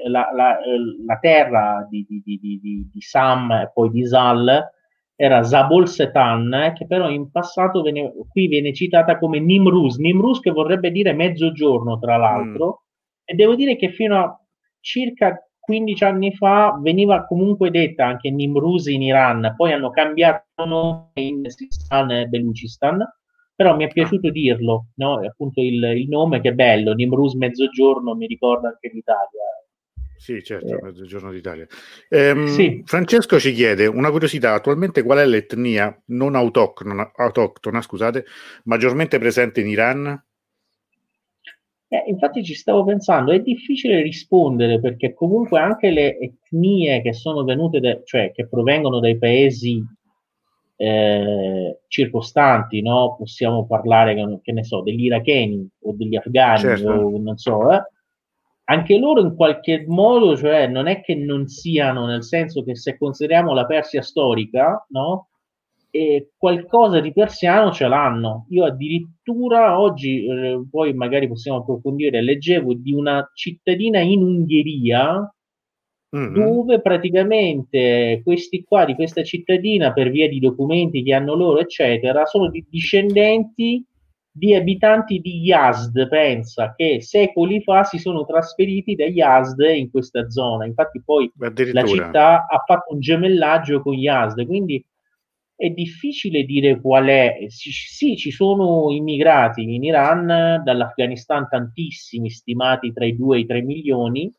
la, 0.07 0.31
la, 0.33 0.57
la 1.05 1.18
terra 1.18 1.85
di, 1.91 2.07
di, 2.09 2.22
di, 2.24 2.61
di, 2.93 3.01
Sam 3.01 3.51
e 3.51 3.70
poi 3.74 3.91
di 3.91 4.07
Zal 4.07 4.70
era 5.16 5.43
Zabol 5.43 5.88
Setan, 5.88 6.74
che 6.76 6.86
però 6.86 7.09
in 7.09 7.32
passato 7.32 7.82
viene, 7.82 8.13
qui 8.30 8.47
viene 8.47 8.74
citata 8.74 9.18
come 9.18 9.39
Nimruz, 9.39 9.97
Nimruz 9.97 10.39
che 10.39 10.51
vorrebbe 10.51 10.91
dire 10.91 11.13
mezzogiorno 11.13 11.97
tra 11.99 12.18
l'altro, 12.18 12.68
mm. 12.68 13.24
e 13.26 13.34
devo 13.34 13.55
dire 13.55 13.76
che 13.78 13.89
fino 13.91 14.18
a 14.18 14.39
circa 14.82 15.39
15 15.59 16.03
anni 16.03 16.34
fa 16.34 16.78
veniva 16.80 17.26
comunque 17.26 17.72
detta 17.72 18.05
anche 18.05 18.30
Nimruz 18.30 18.88
in 18.88 19.01
Iran, 19.01 19.53
poi 19.55 19.74
hanno 19.74 19.89
cambiato 19.89 20.66
nome 20.66 21.09
in 21.16 21.49
Sistan 21.49 22.11
e 22.11 22.26
Belucistan, 22.28 23.03
però 23.55 23.76
mi 23.76 23.86
è 23.86 23.88
piaciuto 23.88 24.30
dirlo, 24.30 24.88
no? 24.95 25.20
appunto 25.26 25.61
il, 25.61 25.82
il, 25.82 26.07
nome 26.09 26.41
che 26.41 26.49
è 26.49 26.53
bello, 26.53 26.93
Nimruz 26.93 27.34
Mezzogiorno 27.34 28.13
mi 28.13 28.28
ricorda 28.28 28.68
anche 28.68 28.91
l'Italia. 28.93 29.41
Sì, 30.26 30.43
certo, 30.43 30.80
eh. 30.80 30.82
Mezzogiorno 30.82 31.32
d'Italia. 31.32 31.67
Ehm, 32.09 32.47
sì. 32.47 32.82
Francesco 32.84 33.39
ci 33.39 33.53
chiede 33.53 33.86
una 33.86 34.09
curiosità, 34.09 34.55
attualmente 34.55 35.03
qual 35.03 35.19
è 35.19 35.26
l'etnia 35.28 35.95
non 36.05 36.34
autoctona, 36.34 37.11
autoctona 37.15 37.80
scusate, 37.80 38.26
maggiormente 38.63 39.19
presente 39.19 39.61
in 39.61 39.67
Iran? 39.67 40.23
Eh, 41.89 42.03
infatti 42.07 42.43
ci 42.43 42.55
stavo 42.55 42.84
pensando, 42.84 43.34
è 43.34 43.39
difficile 43.39 44.01
rispondere 44.01 44.80
perché 44.80 45.13
comunque 45.13 45.59
anche 45.59 45.91
le 45.91 46.17
etnie 46.17 47.03
che 47.03 47.13
sono 47.13 47.43
venute, 47.43 47.80
da, 47.80 48.01
cioè 48.03 48.32
che 48.32 48.47
provengono 48.47 48.99
dai 48.99 49.19
paesi 49.19 49.80
eh, 50.76 51.82
circostanti, 51.88 52.82
no? 52.82 53.15
possiamo 53.15 53.67
parlare, 53.67 54.15
che 54.41 54.51
ne 54.51 54.63
so, 54.63 54.82
degli 54.82 55.03
iracheni 55.03 55.69
o 55.84 55.93
degli 55.95 56.15
afghani 56.15 56.59
certo. 56.61 56.89
o 56.89 57.19
non 57.19 57.38
so, 57.38 57.71
eh? 57.71 57.84
Anche 58.66 58.97
loro 58.97 59.22
in 59.22 59.36
qualche 59.36 59.86
modo, 59.88 60.36
cioè 60.36 60.68
non 60.68 60.88
è 60.88 61.01
che 61.01 61.16
non 61.16 61.47
siano, 61.47 62.05
nel 62.05 62.24
senso 62.24 62.63
che 62.63 62.76
se 62.76 62.97
consideriamo 62.97 63.53
la 63.53 63.66
Persia 63.66 64.01
storica, 64.01 64.86
no? 64.89 65.28
e 65.95 66.32
qualcosa 66.36 66.99
di 66.99 67.13
persiano 67.13 67.72
ce 67.72 67.88
l'hanno. 67.88 68.47
Io 68.49 68.66
addirittura 68.66 69.80
oggi, 69.80 70.26
eh, 70.26 70.61
poi 70.70 70.93
magari 70.93 71.26
possiamo 71.26 71.59
approfondire, 71.59 72.22
leggevo 72.22 72.74
di 72.74 72.91
una 72.91 73.32
cittadina 73.34 74.01
in 74.01 74.22
Ungheria 74.22 75.34
mm-hmm. 76.13 76.34
dove 76.34 76.82
praticamente 76.82 78.20
questi 78.26 78.66
qua 78.66 78.84
di 78.84 78.93
questa 78.93 79.24
cittadina, 79.24 79.93
per 79.93 80.09
via 80.09 80.28
di 80.28 80.39
documenti 80.39 81.01
che 81.01 81.13
hanno 81.13 81.34
loro, 81.34 81.59
eccetera, 81.59 82.26
sono 82.26 82.49
di 82.49 82.66
discendenti 82.70 83.82
di 84.38 84.54
abitanti 84.54 85.20
di 85.20 85.40
Yazd, 85.44 86.10
pensa 86.10 86.74
che 86.76 87.02
secoli 87.02 87.62
fa 87.62 87.86
si 87.86 87.98
sono 87.98 88.26
trasferiti 88.26 88.94
da 88.94 89.06
Yazd 89.06 89.62
in 89.62 89.90
questa 89.90 90.30
zona. 90.30 90.66
Infatti 90.66 91.02
poi 91.02 91.32
la 91.38 91.86
città 91.86 92.46
ha 92.46 92.62
fatto 92.66 92.94
un 92.94 93.00
gemellaggio 93.00 93.82
con 93.82 93.94
Yazd, 93.94 94.46
quindi 94.46 94.86
è 95.56 95.70
difficile 95.70 96.44
dire 96.44 96.82
qual 96.82 97.06
è. 97.06 97.46
Sì, 97.48 97.72
sì, 97.72 98.18
ci 98.18 98.30
sono 98.32 98.92
immigrati 98.92 99.62
in 99.62 99.82
Iran, 99.86 100.62
dall'Afghanistan 100.66 101.48
tantissimi, 101.48 102.30
stimati 102.30 102.92
tra 102.92 103.06
i 103.06 103.16
2 103.16 103.38
e 103.38 103.40
i 103.40 103.46
3 103.46 103.62
milioni. 103.62 104.30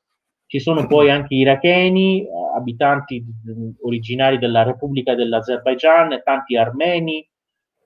Ci 0.45 0.61
sono 0.61 0.87
poi 0.87 1.11
anche 1.11 1.35
iracheni, 1.35 2.27
abitanti 2.55 3.25
originari 3.81 4.37
della 4.37 4.63
Repubblica 4.63 5.15
dell'Azerbaigian, 5.15 6.21
tanti 6.23 6.55
armeni. 6.55 7.27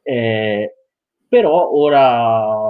Eh, 0.03 0.75
però 1.31 1.70
ora 1.70 2.66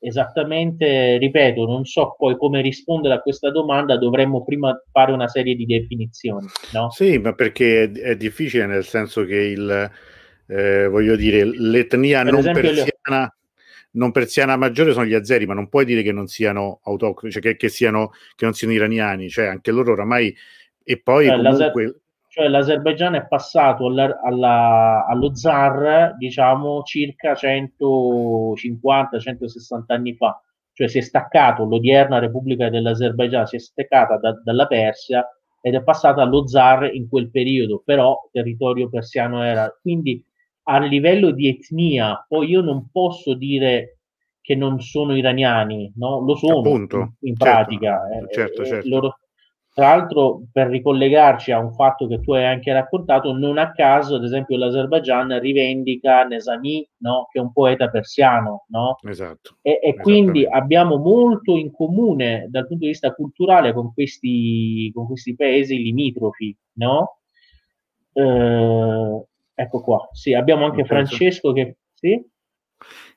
esattamente, 0.00 1.16
ripeto, 1.18 1.64
non 1.64 1.84
so 1.84 2.16
poi 2.18 2.36
come 2.36 2.60
rispondere 2.60 3.14
a 3.14 3.20
questa 3.20 3.52
domanda, 3.52 3.96
dovremmo 3.96 4.42
prima 4.42 4.76
fare 4.90 5.12
una 5.12 5.28
serie 5.28 5.54
di 5.54 5.64
definizioni. 5.64 6.48
No? 6.72 6.90
Sì, 6.90 7.18
ma 7.18 7.32
perché 7.34 7.84
è, 7.84 7.90
è 7.92 8.16
difficile 8.16 8.66
nel 8.66 8.84
senso 8.84 9.24
che 9.24 9.36
il, 9.36 9.90
eh, 10.48 10.88
voglio 10.88 11.14
dire, 11.14 11.44
l'etnia 11.44 12.24
per 12.24 12.32
non 12.32 12.42
persiana... 12.42 13.20
Le... 13.20 13.34
Non 13.94 14.10
persiana 14.10 14.56
maggiore 14.56 14.94
sono 14.94 15.04
gli 15.04 15.12
azeri, 15.12 15.44
ma 15.44 15.52
non 15.52 15.68
puoi 15.68 15.84
dire 15.84 16.02
che 16.02 16.12
non 16.12 16.26
siano 16.26 16.80
autoctoni, 16.84 17.30
cioè 17.30 17.42
che, 17.42 17.56
che, 17.56 17.68
siano, 17.68 18.12
che 18.34 18.46
non 18.46 18.54
siano 18.54 18.72
iraniani, 18.72 19.28
cioè 19.28 19.44
anche 19.44 19.70
loro 19.70 19.92
oramai 19.92 20.34
e 20.82 20.98
poi 20.98 21.26
eh, 21.26 21.36
comunque 21.36 22.01
cioè 22.32 22.48
l'Azerbaigian 22.48 23.14
è 23.14 23.26
passato 23.26 23.88
alla, 23.88 24.18
alla, 24.22 25.04
allo 25.06 25.34
zar 25.34 26.14
diciamo 26.16 26.80
circa 26.82 27.34
150-160 27.34 29.82
anni 29.88 30.14
fa 30.14 30.40
cioè 30.72 30.88
si 30.88 30.96
è 30.96 31.02
staccato 31.02 31.64
l'odierna 31.64 32.18
Repubblica 32.18 32.70
dell'Azerbaigian 32.70 33.46
si 33.46 33.56
è 33.56 33.58
staccata 33.58 34.16
da, 34.16 34.32
dalla 34.42 34.66
Persia 34.66 35.28
ed 35.60 35.74
è 35.74 35.82
passata 35.82 36.22
allo 36.22 36.46
zar 36.46 36.94
in 36.94 37.06
quel 37.06 37.30
periodo 37.30 37.82
però 37.84 38.18
territorio 38.32 38.88
persiano 38.88 39.42
era 39.42 39.70
quindi 39.82 40.24
a 40.68 40.78
livello 40.78 41.32
di 41.32 41.48
etnia 41.48 42.24
poi 42.26 42.48
io 42.48 42.62
non 42.62 42.88
posso 42.90 43.34
dire 43.34 43.98
che 44.40 44.54
non 44.54 44.80
sono 44.80 45.14
iraniani 45.14 45.92
no? 45.96 46.20
lo 46.20 46.34
sono 46.34 46.60
Appunto, 46.60 46.96
in, 46.96 47.12
in 47.28 47.36
certo, 47.36 47.44
pratica 47.44 48.00
certo, 48.30 48.62
eh, 48.62 48.64
certo. 48.64 48.88
Loro, 48.88 49.18
tra 49.74 49.96
l'altro, 49.96 50.42
per 50.52 50.68
ricollegarci 50.68 51.50
a 51.50 51.58
un 51.58 51.72
fatto 51.72 52.06
che 52.06 52.20
tu 52.20 52.32
hai 52.32 52.44
anche 52.44 52.70
raccontato, 52.74 53.32
non 53.32 53.56
a 53.56 53.72
caso, 53.72 54.16
ad 54.16 54.24
esempio, 54.24 54.58
l'Azerbaigian 54.58 55.40
rivendica 55.40 56.24
Nesami, 56.24 56.86
no? 56.98 57.26
che 57.30 57.38
è 57.38 57.42
un 57.42 57.52
poeta 57.52 57.88
persiano. 57.88 58.66
No? 58.68 58.98
Esatto. 59.08 59.56
E, 59.62 59.80
e 59.82 59.94
quindi 59.94 60.44
abbiamo 60.46 60.98
molto 60.98 61.56
in 61.56 61.72
comune 61.72 62.48
dal 62.50 62.66
punto 62.66 62.84
di 62.84 62.90
vista 62.90 63.14
culturale 63.14 63.72
con 63.72 63.94
questi, 63.94 64.90
con 64.92 65.06
questi 65.06 65.34
paesi 65.34 65.78
limitrofi. 65.78 66.54
No? 66.74 67.20
Eh, 68.12 69.24
ecco 69.54 69.80
qua. 69.80 70.06
Sì, 70.12 70.34
abbiamo 70.34 70.66
anche 70.66 70.84
Francesco 70.84 71.52
che... 71.52 71.78
Sì? 71.94 72.22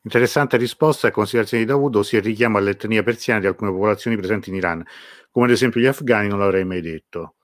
Interessante 0.05 0.55
risposta 0.57 1.07
e 1.07 1.11
considerazione 1.11 1.63
di 1.63 1.69
Davuto 1.69 2.01
si 2.03 2.19
richiama 2.19 2.59
all'etnia 2.59 3.03
persiana 3.03 3.41
di 3.41 3.47
alcune 3.47 3.71
popolazioni 3.71 4.15
presenti 4.15 4.49
in 4.49 4.55
Iran 4.55 4.85
come 5.35 5.47
ad 5.47 5.51
esempio 5.51 5.81
gli 5.81 5.85
afghani 5.85 6.29
non 6.29 6.39
l'avrei 6.39 6.63
mai 6.63 6.79
detto. 6.79 7.35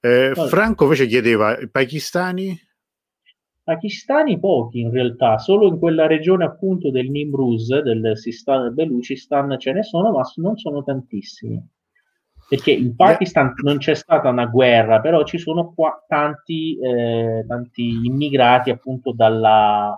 Eh, 0.00 0.32
Franco 0.34 0.82
invece 0.82 1.06
chiedeva, 1.06 1.56
i 1.56 1.70
pakistani? 1.70 2.60
Pakistani 3.62 4.40
pochi 4.40 4.80
in 4.80 4.90
realtà, 4.90 5.38
solo 5.38 5.68
in 5.68 5.78
quella 5.78 6.08
regione 6.08 6.44
appunto 6.44 6.90
del 6.90 7.08
Nimruz, 7.08 7.80
del 7.82 8.18
Sistan 8.18 8.74
Belucistan 8.74 9.56
ce 9.56 9.70
ne 9.70 9.84
sono, 9.84 10.10
ma 10.10 10.22
non 10.36 10.56
sono 10.56 10.82
tantissimi. 10.82 11.64
Perché 12.48 12.72
in 12.72 12.96
Pakistan 12.96 13.52
non 13.62 13.78
c'è 13.78 13.94
stata 13.94 14.28
una 14.28 14.46
guerra, 14.46 15.00
però 15.00 15.22
ci 15.22 15.38
sono 15.38 15.72
qua 15.72 16.04
tanti, 16.08 16.76
eh, 16.80 17.44
tanti 17.46 18.00
immigrati 18.02 18.70
appunto 18.70 19.12
dalla, 19.12 19.96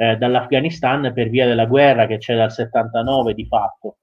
eh, 0.00 0.16
dall'Afghanistan 0.16 1.12
per 1.12 1.28
via 1.28 1.44
della 1.44 1.66
guerra 1.66 2.06
che 2.06 2.18
c'è 2.18 2.36
dal 2.36 2.52
79 2.52 3.34
di 3.34 3.46
fatto. 3.46 3.96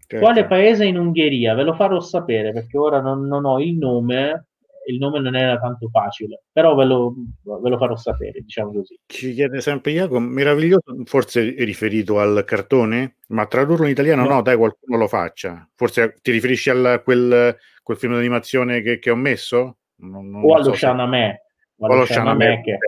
Certo. 0.00 0.24
Quale 0.24 0.46
paese 0.46 0.84
in 0.84 0.98
Ungheria? 0.98 1.54
Ve 1.54 1.62
lo 1.62 1.74
farò 1.74 2.00
sapere 2.00 2.52
perché 2.52 2.76
ora 2.76 3.00
non, 3.00 3.26
non, 3.26 3.44
ho 3.44 3.60
il 3.60 3.76
nome. 3.76 4.46
Il 4.86 4.96
nome 4.96 5.20
non 5.20 5.36
era 5.36 5.58
tanto 5.58 5.88
facile, 5.90 6.44
però 6.50 6.74
ve 6.74 6.86
lo, 6.86 7.14
ve 7.42 7.68
lo 7.68 7.76
farò 7.76 7.94
sapere, 7.94 8.40
diciamo 8.40 8.72
così. 8.72 8.98
Ci 9.04 9.34
chiede 9.34 9.60
sempre 9.60 9.92
Jacopo, 9.92 10.18
meraviglioso, 10.18 10.94
forse 11.04 11.42
riferito 11.58 12.20
al 12.20 12.42
cartone, 12.46 13.16
ma 13.28 13.44
tradurlo 13.44 13.84
in 13.84 13.90
italiano 13.90 14.22
no, 14.22 14.36
no 14.36 14.42
dai, 14.42 14.56
qualcuno 14.56 14.96
lo 14.96 15.06
faccia. 15.06 15.68
Forse 15.74 16.16
ti 16.22 16.30
riferisci 16.30 16.70
a 16.70 17.00
quel, 17.00 17.54
quel, 17.82 17.96
film 17.98 18.14
d'animazione 18.14 18.80
che, 18.80 18.98
che 18.98 19.10
ho 19.10 19.16
messo? 19.16 19.76
Non, 19.96 20.30
non 20.30 20.42
o 20.42 20.54
allo 20.54 20.64
so 20.64 20.72
Shanamè. 20.72 21.38
O 21.76 21.86
allo 21.86 22.06
Shanamè, 22.06 22.62
che... 22.62 22.78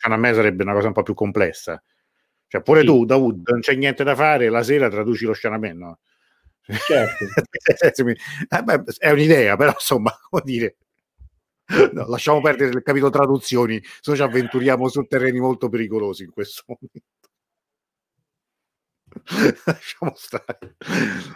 Shanamè 0.00 0.34
sarebbe 0.34 0.62
una 0.62 0.74
cosa 0.74 0.86
un 0.86 0.92
po' 0.92 1.02
più 1.02 1.14
complessa. 1.14 1.82
Cioè, 2.48 2.62
pure 2.62 2.80
sì. 2.80 2.86
tu, 2.86 3.04
Dawood, 3.04 3.48
non 3.48 3.60
c'è 3.60 3.74
niente 3.74 4.04
da 4.04 4.14
fare, 4.14 4.48
la 4.48 4.62
sera 4.62 4.88
traduci 4.88 5.26
lo 5.26 5.34
Shanamè, 5.34 5.72
no? 5.74 5.98
Certo. 6.62 7.24
Eh, 8.50 8.84
è 8.98 9.10
un'idea, 9.10 9.56
però 9.56 9.72
insomma, 9.72 10.10
come 10.28 10.42
dire, 10.44 10.76
no, 11.92 12.06
lasciamo 12.08 12.40
perdere 12.40 12.70
il 12.70 12.82
capitolo 12.82 13.10
traduzioni, 13.10 13.80
se 13.82 14.10
no 14.10 14.16
ci 14.16 14.22
avventuriamo 14.22 14.88
su 14.88 15.02
terreni 15.04 15.38
molto 15.38 15.68
pericolosi 15.68 16.24
in 16.24 16.30
questo 16.30 16.62
momento. 16.66 17.00
Lasciamo 19.64 20.12
stare. 20.14 20.76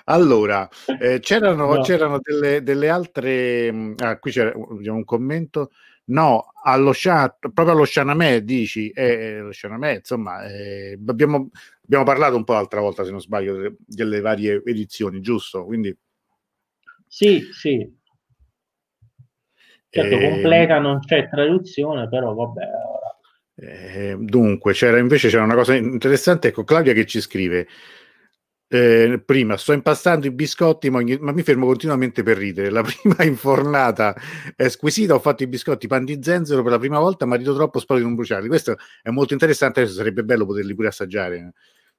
Allora, 0.05 0.69
eh, 1.01 1.19
c'erano, 1.21 1.75
no. 1.75 1.83
c'erano 1.83 2.19
delle, 2.21 2.63
delle, 2.63 2.89
altre. 2.89 3.73
Mm, 3.73 3.95
ah, 3.99 4.19
qui 4.19 4.31
c'è 4.31 4.53
un 4.55 5.05
commento. 5.05 5.71
No, 6.05 6.53
allo 6.65 6.93
Sha, 6.93 7.37
proprio 7.39 7.71
allo 7.71 7.85
Shanamè 7.85 8.43
dici, 8.43 8.91
eh, 8.91 9.39
lo 9.39 9.53
Shanamè, 9.53 9.97
insomma, 9.97 10.45
eh, 10.45 10.99
abbiamo, 11.07 11.51
abbiamo, 11.85 12.05
parlato 12.05 12.37
un 12.37 12.45
po' 12.45 12.55
l'altra 12.55 12.81
volta, 12.81 13.05
se 13.05 13.11
non 13.11 13.21
sbaglio, 13.21 13.55
delle, 13.55 13.77
delle 13.79 14.21
varie 14.21 14.63
edizioni, 14.65 15.21
giusto? 15.21 15.65
Quindi... 15.65 15.97
Sì, 17.07 17.41
sì. 17.53 18.01
Certo, 19.89 20.17
eh, 20.17 20.31
completa 20.31 20.79
non 20.79 21.01
c'è 21.01 21.29
traduzione, 21.29 22.09
però 22.09 22.35
vabbè. 22.35 22.65
Eh, 23.55 24.17
dunque, 24.19 24.73
c'era 24.73 24.99
invece 24.99 25.29
c'era 25.29 25.45
una 25.45 25.55
cosa 25.55 25.75
interessante, 25.75 26.49
ecco 26.49 26.65
Claudia 26.65 26.95
che 26.95 27.05
ci 27.05 27.21
scrive 27.21 27.69
eh, 28.75 29.20
prima 29.23 29.59
sto 29.59 29.75
impastando 29.75 30.27
i 30.27 30.31
biscotti, 30.31 30.89
ma, 30.89 30.97
ogni, 30.97 31.18
ma, 31.20 31.33
mi 31.33 31.43
fermo 31.43 31.66
continuamente 31.66 32.23
per 32.23 32.39
ridere. 32.39 32.70
La 32.70 32.81
prima 32.83 33.23
infornata 33.23 34.16
è 34.57 34.68
squisita. 34.68 35.12
Ho 35.12 35.18
fatto 35.18 35.43
i 35.43 35.47
biscotti 35.47 35.87
pan 35.87 36.07
di 36.07 36.20
zenzero 36.23 36.62
per 36.62 36.73
la 36.73 36.79
prima 36.79 36.99
volta, 36.99 37.27
ma 37.27 37.37
rido 37.37 37.55
troppo, 37.55 37.79
spero 37.79 37.99
di 37.99 38.07
non 38.07 38.14
bruciarli. 38.14 38.49
Questo 38.49 38.79
è 39.03 39.11
molto 39.11 39.35
interessante. 39.35 39.87
Sarebbe 39.87 40.25
bello 40.25 40.47
poterli 40.47 40.75
pure 40.75 40.89
assaggiare 40.89 41.53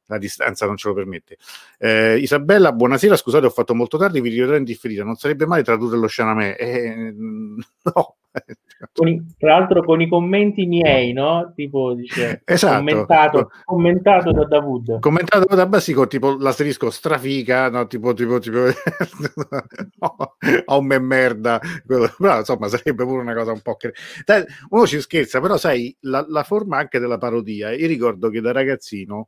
la 0.08 0.18
distanza 0.18 0.66
non 0.66 0.78
ce 0.78 0.88
lo 0.88 0.93
permette. 0.93 1.38
Eh, 1.78 2.18
Isabella, 2.18 2.72
buonasera, 2.72 3.16
scusate, 3.16 3.45
ho 3.45 3.51
fatto 3.51 3.74
molto 3.76 3.97
tardi, 3.97 4.22
vi 4.22 4.30
rivedrò 4.30 4.56
in 4.56 4.64
differita. 4.64 5.04
Non 5.04 5.16
sarebbe 5.16 5.45
male 5.45 5.64
tradurre 5.64 5.97
lo 5.97 6.08
Shanamè? 6.08 6.56
Eh, 6.60 7.14
no. 7.16 8.16
I, 9.06 9.24
tra 9.38 9.60
l'altro 9.60 9.84
con 9.84 10.01
i 10.01 10.10
commenti 10.10 10.66
miei, 10.66 11.14
no? 11.14 11.54
Tipo, 11.56 11.93
dice, 11.93 12.41
esatto. 12.43 12.78
commentato, 12.78 13.51
commentato 13.64 14.32
da 14.32 14.45
Davud. 14.45 14.99
Commentato 14.99 15.56
da 15.56 15.68
Basico, 15.68 16.08
tipo 16.08 16.36
l'asterisco 16.38 16.89
strafica, 16.89 17.70
no? 17.70 17.86
Tipo, 17.86 18.14
tipo, 18.14 18.39
tipo, 18.39 18.58
no, 19.99 20.36
oh, 20.66 20.82
me 20.82 20.99
merda. 20.99 21.62
Però, 21.86 22.39
insomma, 22.39 22.68
sarebbe 22.68 23.06
pure 23.06 23.22
una 23.22 23.36
cosa 23.36 23.51
un 23.51 23.62
po'. 23.62 23.78
Dai, 24.26 24.43
uno 24.70 24.88
ci 24.88 24.99
scherza, 24.99 25.39
però 25.39 25.58
sai, 25.58 25.95
la, 26.01 26.26
la 26.28 26.43
forma 26.43 26.78
anche 26.78 26.97
della 26.97 27.20
parodia, 27.20 27.72
io 27.72 27.88
ricordo 27.88 28.30
che 28.30 28.41
da 28.41 28.51
ragazzino 28.51 29.28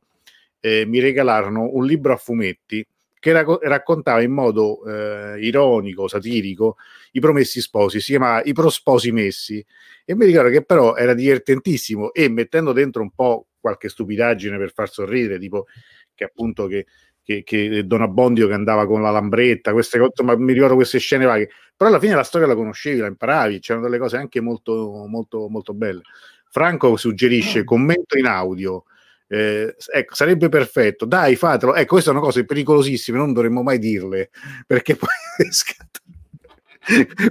eh, 0.66 0.84
mi 0.84 0.98
regalarono 0.98 1.70
un 1.74 1.84
libro 1.84 2.12
a 2.12 2.16
fumetti 2.16 2.84
che 3.20 3.32
ra- 3.32 3.58
raccontava 3.62 4.20
in 4.20 4.32
modo 4.32 4.84
eh, 4.84 5.38
ironico, 5.40 6.08
satirico, 6.08 6.76
i 7.12 7.20
promessi 7.20 7.60
sposi, 7.60 8.00
si 8.00 8.10
chiamava 8.10 8.42
I 8.42 8.52
prosposi 8.52 9.12
messi. 9.12 9.64
E 10.04 10.14
mi 10.16 10.26
ricordo 10.26 10.50
che 10.50 10.64
però 10.64 10.96
era 10.96 11.14
divertentissimo 11.14 12.12
e 12.12 12.28
mettendo 12.28 12.72
dentro 12.72 13.02
un 13.02 13.10
po' 13.12 13.48
qualche 13.60 13.88
stupidaggine 13.88 14.58
per 14.58 14.72
far 14.72 14.90
sorridere, 14.90 15.38
tipo 15.38 15.66
che 16.14 16.24
appunto 16.24 16.66
che, 16.66 16.86
che, 17.22 17.42
che 17.44 17.86
Don 17.86 18.02
Abbondio 18.02 18.48
che 18.48 18.54
andava 18.54 18.86
con 18.86 19.02
la 19.02 19.10
lambretta, 19.10 19.72
queste 19.72 19.98
cose, 19.98 20.22
ma 20.22 20.36
mi 20.36 20.52
ricordo 20.52 20.74
queste 20.74 20.98
scene 20.98 21.24
vaghe. 21.24 21.50
Però 21.76 21.90
alla 21.90 22.00
fine 22.00 22.14
la 22.14 22.22
storia 22.24 22.46
la 22.46 22.54
conoscevi, 22.54 22.98
la 22.98 23.06
imparavi, 23.06 23.60
c'erano 23.60 23.84
delle 23.84 23.98
cose 23.98 24.16
anche 24.16 24.40
molto, 24.40 25.04
molto, 25.08 25.48
molto 25.48 25.74
belle. 25.74 26.02
Franco 26.48 26.96
suggerisce 26.96 27.60
ah. 27.60 27.64
commento 27.64 28.18
in 28.18 28.26
audio 28.26 28.84
eh, 29.28 29.74
ecco, 29.92 30.14
sarebbe 30.14 30.48
perfetto, 30.48 31.04
dai, 31.04 31.36
fatelo. 31.36 31.74
Ecco, 31.74 31.94
queste 31.94 32.10
sono 32.10 32.20
cose 32.20 32.44
pericolosissime, 32.44 33.18
non 33.18 33.32
dovremmo 33.32 33.62
mai 33.62 33.78
dirle 33.78 34.30
perché 34.66 34.94
poi 34.96 35.08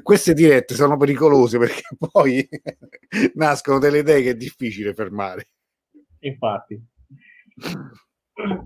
queste 0.03 0.33
dirette 0.33 0.73
sono 0.73 0.97
pericolose 0.97 1.57
perché 1.57 1.83
poi 2.11 2.47
nascono 3.35 3.79
delle 3.79 3.99
idee 3.99 4.21
che 4.21 4.29
è 4.31 4.35
difficile 4.35 4.93
fermare. 4.93 5.47
Infatti. 6.19 6.81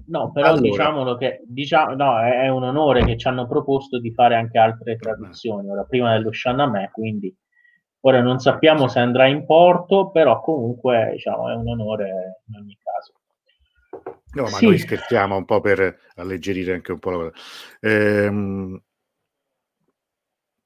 No, 0.08 0.32
però 0.32 0.48
allora. 0.48 0.62
diciamolo 0.62 1.16
che 1.18 1.44
diciamo, 1.46 1.94
no, 1.94 2.20
è, 2.20 2.48
un 2.48 2.64
onore 2.64 3.06
che 3.06 3.18
ci 3.18 3.28
hanno 3.28 3.48
proposto 3.48 4.00
di 4.00 4.12
fare 4.12 4.36
anche 4.36 4.58
altre 4.58 4.96
traduzioni, 4.96 5.70
ora 5.70 5.84
prima 5.84 6.14
dello 6.14 6.32
Shanamè, 6.32 6.90
quindi 6.90 7.36
ora 8.02 8.20
non 8.22 8.40
sappiamo 8.40 8.88
se 8.88 8.98
andrà 8.98 9.28
in 9.28 9.46
porto, 9.46 10.10
però 10.10 10.42
comunque 10.42 11.12
diciamo, 11.12 11.52
è 11.52 11.54
un 11.54 11.68
onore 11.68 12.42
in 12.48 12.56
ogni 12.56 12.78
caso. 12.82 13.19
No, 14.32 14.44
ma 14.44 14.50
sì. 14.50 14.66
noi 14.66 14.78
scherziamo 14.78 15.36
un 15.36 15.46
po' 15.46 15.60
per 15.60 16.00
alleggerire 16.16 16.74
anche 16.74 16.92
un 16.92 17.00
po' 17.00 17.10
la 17.10 17.18
cosa. 17.18 17.34
Ehm, 17.82 18.82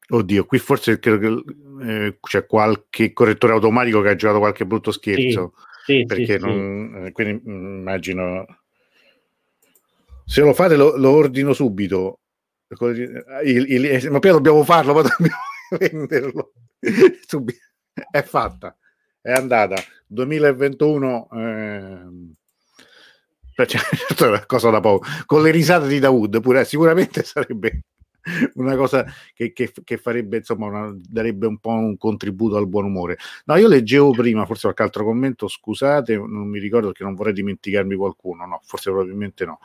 oddio, 0.10 0.46
qui 0.46 0.60
forse 0.60 1.00
credo 1.00 1.44
eh, 1.82 2.18
c'è 2.20 2.46
qualche 2.46 3.14
correttore 3.14 3.54
automatico 3.54 4.02
che 4.02 4.10
ha 4.10 4.16
giocato 4.16 4.40
qualche 4.40 4.66
brutto 4.66 4.92
scherzo. 4.92 5.54
Sì, 5.86 6.00
sì, 6.00 6.06
perché 6.06 6.38
non, 6.38 7.06
eh, 7.06 7.12
quindi 7.12 7.50
mm, 7.50 7.78
immagino 7.78 8.46
se 10.26 10.42
lo 10.42 10.54
fate 10.54 10.76
lo, 10.76 10.96
lo 10.98 11.12
ordino 11.12 11.54
subito. 11.54 12.20
Il, 12.80 13.24
il, 13.44 13.86
il, 13.86 14.12
ma 14.12 14.20
prima 14.20 14.36
dobbiamo 14.36 14.64
farlo, 14.64 14.94
poi 14.94 15.04
dobbiamo 15.18 15.38
venderlo. 15.78 16.54
È 18.10 18.22
fatta, 18.24 18.76
è 19.22 19.32
andata. 19.32 19.76
2021. 20.08 21.28
Eh, 23.56 23.68
cioè, 23.68 23.82
cosa 24.46 24.70
da 24.70 24.80
poco. 24.80 25.06
Con 25.26 25.42
le 25.42 25.52
risate 25.52 25.88
di 25.88 26.00
Dawood 26.00 26.42
pure 26.42 26.66
sicuramente 26.66 27.24
sarebbe 27.26 27.84
una 28.56 28.76
cosa 28.76 29.06
che, 29.34 29.52
che, 29.52 29.72
che 29.84 29.98
farebbe, 29.98 30.38
insomma, 30.38 30.68
una, 30.68 30.96
darebbe 30.96 31.46
un 31.46 31.58
po' 31.58 31.72
un 31.72 31.98
contributo 31.98 32.56
al 32.56 32.68
buon 32.68 32.86
umore. 32.86 33.18
No, 33.46 33.56
io 33.56 33.68
leggevo 33.68 34.12
prima, 34.12 34.46
forse 34.46 34.64
qualche 34.64 34.84
altro 34.84 35.04
commento, 35.04 35.48
scusate, 35.48 36.16
non 36.16 36.48
mi 36.48 36.60
ricordo 36.60 36.88
perché 36.88 37.04
non 37.04 37.16
vorrei 37.16 37.34
dimenticarmi 37.34 37.96
qualcuno, 37.96 38.46
no, 38.46 38.62
forse 38.64 38.92
probabilmente 38.92 39.46
no, 39.46 39.60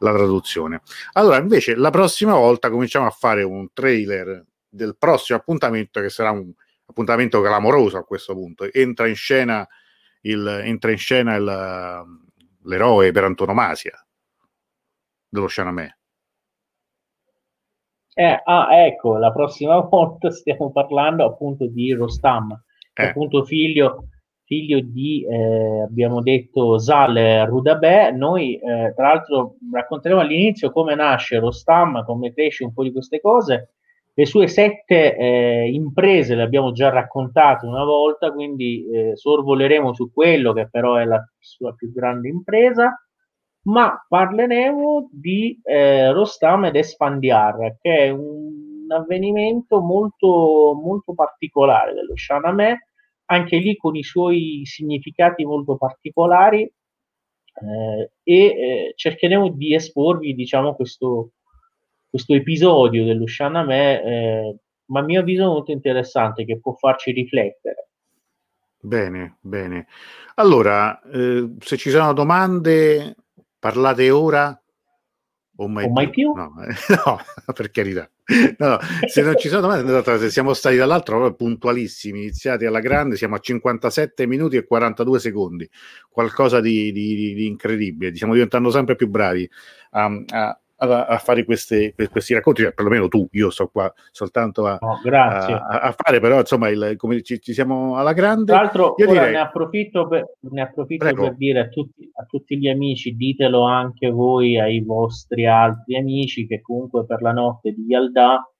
la 0.00 0.12
traduzione. 0.12 0.82
Allora, 1.12 1.38
invece, 1.38 1.74
la 1.74 1.90
prossima 1.90 2.34
volta 2.34 2.70
cominciamo 2.70 3.06
a 3.06 3.10
fare 3.10 3.42
un 3.42 3.68
trailer 3.72 4.44
del 4.68 4.96
prossimo 4.98 5.38
appuntamento 5.38 6.00
che 6.00 6.10
sarà 6.10 6.30
un 6.30 6.52
appuntamento 6.84 7.40
clamoroso 7.40 7.96
a 7.96 8.04
questo 8.04 8.34
punto. 8.34 8.70
Entra 8.70 9.06
in 9.06 9.14
scena, 9.14 9.66
il, 10.22 10.46
entra 10.64 10.90
in 10.90 10.98
scena 10.98 11.34
il, 11.36 12.04
l'eroe 12.64 13.10
per 13.12 13.24
antonomasia 13.24 13.92
dello 15.28 15.46
Chalamet 15.48 16.00
eh, 18.14 18.42
ah, 18.44 18.68
ecco, 18.84 19.16
la 19.16 19.32
prossima 19.32 19.78
volta 19.88 20.30
stiamo 20.30 20.70
parlando 20.70 21.24
appunto 21.24 21.66
di 21.66 21.92
Rostam, 21.92 22.52
eh. 22.92 23.06
appunto 23.06 23.44
figlio, 23.44 24.08
figlio 24.44 24.80
di, 24.80 25.24
eh, 25.26 25.82
abbiamo 25.82 26.20
detto, 26.20 26.78
Zal 26.78 27.46
Rudabè. 27.46 28.12
Noi, 28.12 28.56
eh, 28.56 28.92
tra 28.94 29.08
l'altro, 29.08 29.56
racconteremo 29.72 30.20
all'inizio 30.20 30.70
come 30.70 30.94
nasce 30.94 31.38
Rostam, 31.38 32.04
come 32.04 32.32
cresce 32.34 32.64
un 32.64 32.74
po' 32.74 32.82
di 32.82 32.92
queste 32.92 33.20
cose. 33.20 33.74
Le 34.14 34.26
sue 34.26 34.46
sette 34.46 35.16
eh, 35.16 35.70
imprese 35.72 36.34
le 36.34 36.42
abbiamo 36.42 36.72
già 36.72 36.90
raccontate 36.90 37.66
una 37.66 37.84
volta, 37.84 38.30
quindi 38.32 38.86
eh, 38.90 39.16
sorvoleremo 39.16 39.94
su 39.94 40.12
quello 40.12 40.52
che 40.52 40.68
però 40.68 40.96
è 40.96 41.04
la 41.04 41.22
sua 41.38 41.74
più 41.74 41.90
grande 41.92 42.28
impresa 42.28 42.94
ma 43.64 44.04
parleremo 44.08 45.08
di 45.12 45.60
eh, 45.62 46.10
Rostam 46.12 46.64
ed 46.64 46.76
Esfandiar, 46.76 47.76
che 47.80 47.96
è 47.96 48.10
un 48.10 48.86
avvenimento 48.88 49.80
molto, 49.80 50.78
molto 50.82 51.14
particolare 51.14 51.94
dello 51.94 52.16
Shahnameh, 52.16 52.88
anche 53.26 53.56
lì 53.58 53.76
con 53.76 53.94
i 53.94 54.02
suoi 54.02 54.62
significati 54.64 55.44
molto 55.44 55.76
particolari 55.76 56.62
eh, 56.62 58.10
e 58.22 58.34
eh, 58.34 58.92
cercheremo 58.96 59.50
di 59.50 59.74
esporvi 59.74 60.34
diciamo, 60.34 60.74
questo, 60.74 61.32
questo 62.12 62.34
episodio 62.34 63.06
dello 63.06 63.26
Shahnameh, 63.26 64.02
eh, 64.02 64.56
ma 64.90 65.00
a 65.00 65.02
mio 65.02 65.20
avviso 65.20 65.46
molto 65.46 65.72
interessante, 65.72 66.44
che 66.44 66.60
può 66.60 66.74
farci 66.74 67.10
riflettere. 67.10 67.88
Bene, 68.78 69.38
bene. 69.40 69.86
Allora, 70.34 71.00
eh, 71.10 71.54
se 71.58 71.78
ci 71.78 71.88
sono 71.88 72.12
domande 72.12 73.16
parlate 73.58 74.10
ora 74.10 74.62
o 75.56 75.68
mai, 75.68 75.86
o 75.86 75.90
mai 75.90 76.10
più? 76.10 76.34
No, 76.34 76.52
no, 77.06 77.18
per 77.54 77.70
carità. 77.70 78.10
No, 78.58 78.78
se 79.06 79.22
non 79.22 79.38
ci 79.38 79.48
sono 79.48 79.62
domande, 79.62 80.02
se 80.18 80.30
siamo 80.30 80.52
stati 80.52 80.76
dall'altro 80.76 81.34
puntualissimi, 81.34 82.18
iniziati 82.20 82.66
alla 82.66 82.80
grande, 82.80 83.16
siamo 83.16 83.36
a 83.36 83.38
57 83.38 84.26
minuti 84.26 84.56
e 84.56 84.66
42 84.66 85.18
secondi, 85.18 85.66
qualcosa 86.10 86.60
di, 86.60 86.92
di, 86.92 87.32
di 87.32 87.46
incredibile, 87.46 88.14
stiamo 88.14 88.34
diventando 88.34 88.70
sempre 88.70 88.96
più 88.96 89.08
bravi 89.08 89.48
a, 89.92 90.10
a, 90.28 90.61
a, 90.82 91.06
a 91.06 91.18
fare 91.18 91.44
queste, 91.44 91.94
questi 92.10 92.34
racconti, 92.34 92.62
cioè, 92.62 92.72
perlomeno 92.72 93.08
tu, 93.08 93.26
io 93.32 93.50
sto 93.50 93.68
qua 93.68 93.92
soltanto 94.10 94.66
a, 94.66 94.78
oh, 94.80 94.98
a 95.08 95.94
fare, 95.96 96.20
però 96.20 96.40
insomma 96.40 96.68
il, 96.68 96.94
come 96.96 97.22
ci, 97.22 97.40
ci, 97.40 97.52
siamo 97.52 97.96
alla 97.96 98.12
grande. 98.12 98.52
Tra 98.52 98.62
l'altro 98.62 98.94
io 98.96 99.06
direi... 99.06 99.32
ne 99.32 99.38
approfitto, 99.38 100.08
per, 100.08 100.36
ne 100.40 100.62
approfitto 100.62 101.14
per 101.14 101.36
dire 101.36 101.60
a 101.60 101.68
tutti, 101.68 102.10
a 102.14 102.24
tutti 102.24 102.58
gli 102.58 102.68
amici, 102.68 103.14
ditelo 103.14 103.62
anche 103.62 104.10
voi 104.10 104.58
ai 104.58 104.82
vostri 104.82 105.46
altri 105.46 105.96
amici 105.96 106.46
che 106.46 106.60
comunque 106.60 107.04
per 107.06 107.22
la 107.22 107.32
notte 107.32 107.72
di 107.72 107.84
Yalda 107.86 108.51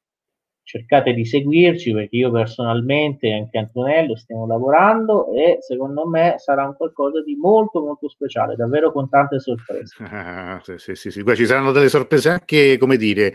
cercate 0.64 1.12
di 1.12 1.24
seguirci 1.24 1.92
perché 1.92 2.16
io 2.16 2.30
personalmente 2.30 3.26
e 3.26 3.34
anche 3.34 3.58
Antonello 3.58 4.16
stiamo 4.16 4.46
lavorando 4.46 5.32
e 5.32 5.58
secondo 5.60 6.06
me 6.06 6.34
sarà 6.38 6.64
un 6.66 6.76
qualcosa 6.76 7.22
di 7.22 7.34
molto 7.36 7.80
molto 7.80 8.08
speciale, 8.08 8.56
davvero 8.56 8.92
con 8.92 9.08
tante 9.08 9.40
sorprese. 9.40 9.96
Ah, 10.04 10.60
sì, 10.64 10.78
sì, 10.78 10.94
sì, 10.94 11.10
sì. 11.10 11.24
ci 11.34 11.46
saranno 11.46 11.72
delle 11.72 11.88
sorprese 11.88 12.30
anche, 12.30 12.78
come 12.78 12.96
dire, 12.96 13.34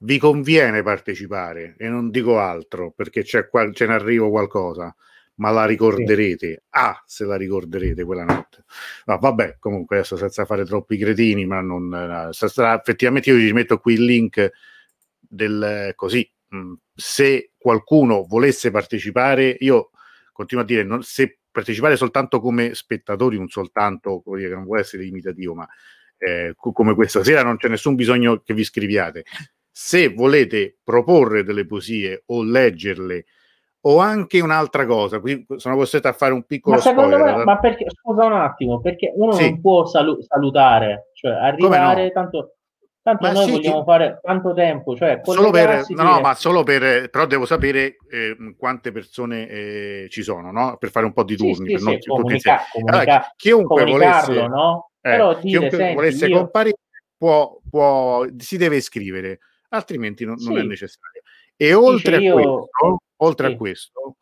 vi 0.00 0.18
conviene 0.18 0.82
partecipare 0.82 1.74
e 1.78 1.88
non 1.88 2.10
dico 2.10 2.38
altro 2.38 2.90
perché 2.90 3.22
c'è 3.22 3.48
qua, 3.48 3.70
ce 3.72 3.86
ne 3.86 3.94
arrivo 3.94 4.30
qualcosa 4.30 4.94
ma 5.36 5.50
la 5.50 5.64
ricorderete. 5.64 6.46
Sì. 6.48 6.60
Ah, 6.70 7.02
se 7.06 7.24
la 7.24 7.36
ricorderete 7.36 8.04
quella 8.04 8.24
notte. 8.24 8.64
No, 9.06 9.18
vabbè, 9.18 9.56
comunque 9.58 9.96
adesso 9.96 10.16
senza 10.16 10.44
fare 10.44 10.64
troppi 10.64 10.96
cretini, 10.96 11.46
ma 11.46 11.60
non... 11.60 11.92
Eh, 11.92 12.74
effettivamente 12.74 13.30
io 13.30 13.36
vi 13.36 13.52
metto 13.52 13.78
qui 13.78 13.94
il 13.94 14.04
link 14.04 14.50
del 15.32 15.92
così. 15.94 16.28
Mh, 16.48 16.72
se 16.94 17.52
qualcuno 17.56 18.24
volesse 18.28 18.70
partecipare, 18.70 19.56
io 19.60 19.90
continuo 20.32 20.62
a 20.62 20.66
dire, 20.66 20.82
non, 20.84 21.02
se 21.02 21.38
partecipare 21.50 21.96
soltanto 21.96 22.40
come 22.40 22.74
spettatori, 22.74 23.38
non 23.38 23.48
soltanto, 23.48 24.22
dire, 24.26 24.54
non 24.54 24.64
vuole 24.64 24.80
essere 24.80 25.04
imitativo, 25.04 25.54
ma 25.54 25.66
eh, 26.18 26.54
come 26.56 26.94
questa 26.94 27.24
sera 27.24 27.42
non 27.42 27.56
c'è 27.56 27.68
nessun 27.68 27.94
bisogno 27.94 28.40
che 28.40 28.54
vi 28.54 28.64
scriviate. 28.64 29.24
Se 29.70 30.08
volete 30.08 30.76
proporre 30.84 31.44
delle 31.44 31.66
poesie 31.66 32.24
o 32.26 32.42
leggerle 32.42 33.24
o 33.84 33.98
anche 33.98 34.40
un'altra 34.40 34.86
cosa, 34.86 35.18
qui 35.18 35.44
sono 35.56 35.76
costretto 35.76 36.08
a 36.08 36.12
fare 36.12 36.32
un 36.32 36.44
piccolo 36.44 36.76
ma 36.76 36.82
spoiler. 36.82 37.36
Me, 37.36 37.44
ma 37.44 37.58
perché, 37.58 37.86
scusa 37.88 38.26
un 38.26 38.34
attimo, 38.34 38.80
perché 38.80 39.12
uno 39.16 39.32
sì. 39.32 39.48
non 39.50 39.60
può 39.60 39.86
salu- 39.86 40.22
salutare, 40.22 41.10
cioè 41.14 41.32
arrivare 41.32 42.04
no? 42.04 42.10
tanto 42.10 42.56
Tanto 43.02 43.26
ma 43.26 43.32
noi 43.32 43.44
sì, 43.46 43.50
vogliamo 43.50 43.78
ti... 43.80 43.84
fare 43.84 44.20
tanto 44.22 44.54
tempo, 44.54 44.96
cioè 44.96 45.20
solo 45.24 45.50
per, 45.50 45.84
no, 45.88 46.02
no, 46.04 46.20
ma 46.20 46.34
solo 46.34 46.62
per, 46.62 47.10
però 47.10 47.26
devo 47.26 47.46
sapere 47.46 47.96
eh, 48.08 48.54
quante 48.56 48.92
persone 48.92 49.48
eh, 49.48 50.06
ci 50.08 50.22
sono, 50.22 50.52
no? 50.52 50.76
Per 50.78 50.90
fare 50.90 51.06
un 51.06 51.12
po' 51.12 51.24
di 51.24 51.36
turni. 51.36 51.70
Sì, 51.70 51.78
sì, 51.78 51.84
non, 51.84 52.00
sì, 52.00 52.08
comunica, 52.08 52.62
comunica, 52.70 52.98
allora, 52.98 53.32
chiunque 53.34 53.84
volesse, 53.84 54.46
no? 54.46 54.90
Eh, 55.00 55.10
però 55.10 55.34
dire, 55.34 55.48
chiunque 55.48 55.76
senti, 55.78 55.94
volesse 55.94 56.26
io... 56.28 56.36
comparire 56.36 56.76
può, 57.16 57.60
può, 57.68 58.24
si 58.38 58.56
deve 58.56 58.76
iscrivere, 58.76 59.40
altrimenti 59.70 60.24
non, 60.24 60.36
non 60.38 60.58
è 60.58 60.62
necessario. 60.62 61.22
E 61.56 61.74
oltre, 61.74 62.18
Dice, 62.18 62.30
a, 62.30 62.34
io... 62.34 62.34
questo, 62.34 63.02
oltre 63.16 63.46
a 63.48 63.56
questo, 63.56 64.16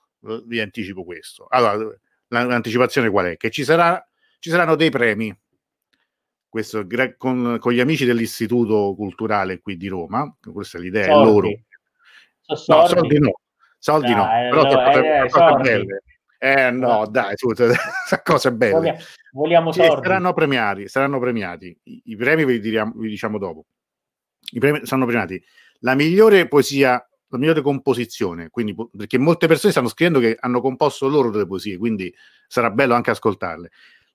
vi 0.46 0.58
anticipo 0.58 1.04
questo. 1.04 1.46
Allora, 1.50 1.86
l'anticipazione 2.28 3.10
qual 3.10 3.26
è? 3.26 3.36
Che 3.36 3.50
ci, 3.50 3.62
sarà, 3.62 4.02
ci 4.38 4.48
saranno 4.48 4.74
dei 4.74 4.90
premi 4.90 5.34
questo, 6.50 6.84
con, 7.16 7.56
con, 7.60 7.72
gli 7.72 7.80
amici 7.80 8.04
dell'Istituto 8.04 8.94
Culturale 8.96 9.60
qui 9.60 9.76
di 9.76 9.86
Roma, 9.86 10.36
questa 10.52 10.78
è 10.78 10.80
l'idea, 10.80 11.06
soldi. 11.06 11.22
è 11.22 11.32
loro. 11.32 11.48
No, 12.46 12.56
soldi 12.56 13.18
no, 13.20 13.40
soldi 13.78 14.12
no, 14.12 14.24
eh, 14.24 14.48
però 14.50 14.62
no, 14.64 14.92
eh, 14.92 15.28
cose 15.30 15.62
belle. 15.62 16.02
Eh 16.42 16.70
no, 16.72 17.06
dai, 17.08 17.36
su, 17.36 17.48
cose 18.24 18.52
belle. 18.52 18.72
Vogliamo, 18.72 18.98
vogliamo 19.32 19.72
soldi. 19.72 20.02
Saranno 20.02 20.32
premiati, 20.32 20.88
saranno 20.88 21.20
premiati. 21.20 21.78
I, 21.84 22.02
i 22.06 22.16
premi 22.16 22.44
vi, 22.44 22.58
diriamo, 22.58 22.94
vi, 22.96 23.08
diciamo 23.08 23.38
dopo. 23.38 23.66
I 24.50 24.58
premi 24.58 24.84
saranno 24.84 25.06
premiati. 25.06 25.40
La 25.80 25.94
migliore 25.94 26.48
poesia, 26.48 26.92
la 27.28 27.38
migliore 27.38 27.62
composizione, 27.62 28.48
quindi, 28.50 28.74
perché 28.74 29.18
molte 29.18 29.46
persone 29.46 29.70
stanno 29.70 29.88
scrivendo 29.88 30.18
che 30.18 30.36
hanno 30.40 30.60
composto 30.60 31.06
loro 31.06 31.30
delle 31.30 31.46
poesie, 31.46 31.78
quindi 31.78 32.12
sarà 32.48 32.70
bello 32.70 32.94
anche 32.94 33.12
ascoltarle 33.12 33.70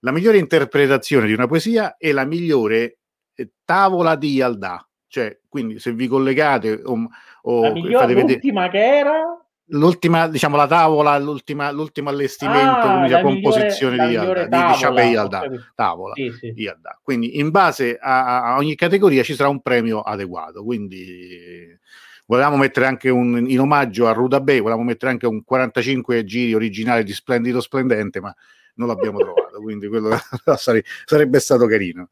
la 0.05 0.11
migliore 0.11 0.37
interpretazione 0.37 1.25
di 1.25 1.33
una 1.33 1.47
poesia 1.47 1.97
e 1.97 2.11
la 2.11 2.25
migliore 2.25 2.99
eh, 3.33 3.49
tavola 3.65 4.15
di 4.15 4.33
Yalda, 4.33 4.87
Cioè, 5.07 5.39
quindi 5.49 5.79
se 5.79 5.93
vi 5.93 6.07
collegate 6.07 6.79
o, 6.83 7.09
o 7.41 7.61
la 7.61 7.71
migliore, 7.71 8.13
l'ultima 8.13 8.67
vedere... 8.67 8.69
che 8.69 8.97
era 8.97 9.45
l'ultima, 9.69 10.27
diciamo, 10.27 10.57
la 10.57 10.67
tavola, 10.67 11.17
l'ultima, 11.17 11.71
l'ultimo 11.71 12.09
allestimento, 12.09 12.87
ah, 12.87 13.07
la 13.07 13.21
composizione 13.21 13.97
migliore, 13.97 14.47
di, 14.47 14.55
Alda, 14.55 14.91
di 14.91 15.15
Alda, 15.15 15.43
tavola 15.73 16.13
sì, 16.13 16.31
sì. 16.37 16.51
di 16.51 16.67
Alda. 16.67 16.99
Quindi 17.01 17.39
in 17.39 17.49
base 17.49 17.97
a, 17.99 18.43
a, 18.43 18.57
ogni 18.57 18.75
categoria 18.75 19.23
ci 19.23 19.33
sarà 19.33 19.49
un 19.49 19.61
premio 19.61 20.01
adeguato. 20.01 20.63
Quindi 20.63 21.75
volevamo 22.27 22.57
mettere 22.57 22.85
anche 22.85 23.09
un, 23.09 23.43
in 23.49 23.59
omaggio 23.59 24.05
a 24.05 24.11
Ruda 24.11 24.39
Bay, 24.39 24.59
volevamo 24.59 24.83
mettere 24.83 25.11
anche 25.11 25.25
un 25.25 25.43
45 25.43 26.23
giri 26.25 26.53
originale 26.53 27.03
di 27.03 27.11
Splendido 27.11 27.59
Splendente, 27.59 28.21
ma 28.21 28.31
non 28.75 28.87
l'abbiamo 28.87 29.19
trovato, 29.19 29.44
quindi 29.61 29.87
quello 29.87 30.17
sarebbe 31.05 31.39
stato 31.39 31.65
carino. 31.65 32.09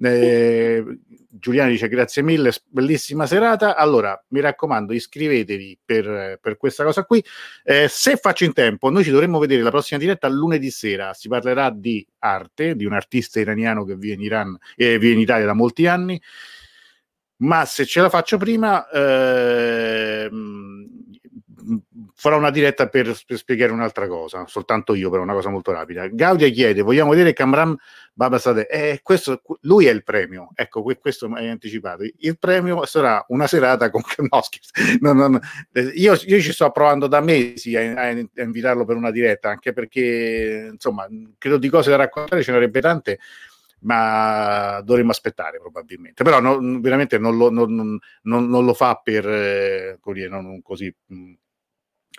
Eh, 0.00 0.84
Giuliano 1.30 1.70
dice 1.70 1.88
grazie 1.88 2.22
mille, 2.22 2.52
bellissima 2.68 3.26
serata. 3.26 3.76
Allora, 3.76 4.20
mi 4.28 4.40
raccomando, 4.40 4.92
iscrivetevi 4.92 5.78
per, 5.84 6.38
per 6.40 6.56
questa 6.56 6.84
cosa 6.84 7.04
qui. 7.04 7.22
Eh, 7.64 7.86
se 7.88 8.16
faccio 8.16 8.44
in 8.44 8.52
tempo, 8.52 8.90
noi 8.90 9.04
ci 9.04 9.10
dovremmo 9.10 9.38
vedere 9.38 9.62
la 9.62 9.70
prossima 9.70 9.98
diretta 9.98 10.28
lunedì 10.28 10.70
sera. 10.70 11.12
Si 11.14 11.28
parlerà 11.28 11.70
di 11.70 12.06
arte, 12.20 12.76
di 12.76 12.84
un 12.84 12.92
artista 12.92 13.40
iraniano 13.40 13.84
che 13.84 13.96
vive 13.96 14.14
in 14.14 14.22
Iran 14.22 14.56
eh, 14.76 14.98
vive 14.98 15.14
in 15.14 15.20
Italia 15.20 15.46
da 15.46 15.54
molti 15.54 15.86
anni. 15.86 16.20
Ma 17.40 17.64
se 17.64 17.84
ce 17.86 18.00
la 18.00 18.08
faccio 18.08 18.36
prima, 18.36 18.88
eh, 18.88 20.28
farò 22.20 22.36
una 22.36 22.50
diretta 22.50 22.88
per, 22.88 23.16
per, 23.24 23.36
spiegare 23.36 23.70
un'altra 23.70 24.08
cosa, 24.08 24.44
soltanto 24.48 24.94
io, 24.94 25.08
però 25.08 25.22
una 25.22 25.34
cosa 25.34 25.50
molto 25.50 25.70
rapida. 25.70 26.08
Gaudia 26.08 26.48
chiede: 26.48 26.82
vogliamo 26.82 27.10
vedere 27.10 27.32
Camram 27.32 27.76
Babasade? 28.12 28.66
Eh, 28.66 29.00
questo, 29.04 29.40
lui 29.60 29.86
è 29.86 29.92
il 29.92 30.02
premio. 30.02 30.50
Ecco, 30.56 30.82
questo 30.82 31.28
mi 31.28 31.38
hai 31.38 31.48
anticipato. 31.48 32.02
Il 32.18 32.36
premio 32.36 32.84
sarà 32.86 33.24
una 33.28 33.46
serata 33.46 33.88
con 33.90 34.02
no, 35.00 35.12
no, 35.12 35.28
no, 35.28 35.40
io, 35.94 36.18
io, 36.24 36.40
ci 36.40 36.52
sto 36.52 36.68
provando 36.72 37.06
da 37.06 37.20
mesi 37.20 37.76
a, 37.76 37.94
a, 37.94 38.42
invitarlo 38.42 38.84
per 38.84 38.96
una 38.96 39.12
diretta, 39.12 39.50
anche 39.50 39.72
perché 39.72 40.70
insomma, 40.72 41.06
credo 41.38 41.56
di 41.56 41.68
cose 41.68 41.90
da 41.90 41.96
raccontare 41.96 42.42
ce 42.42 42.50
ne 42.50 42.56
sarebbe 42.56 42.80
tante 42.80 43.18
ma 43.80 44.80
dovremmo 44.82 45.12
aspettare 45.12 45.60
probabilmente. 45.60 46.24
Però 46.24 46.40
no, 46.40 46.80
veramente 46.80 47.16
non 47.16 47.36
lo, 47.36 47.48
non, 47.48 47.72
non, 48.22 48.48
non 48.48 48.64
lo, 48.64 48.74
fa 48.74 49.00
per 49.00 49.24
eh, 49.28 49.98
così 50.00 50.92
mh, 51.06 51.32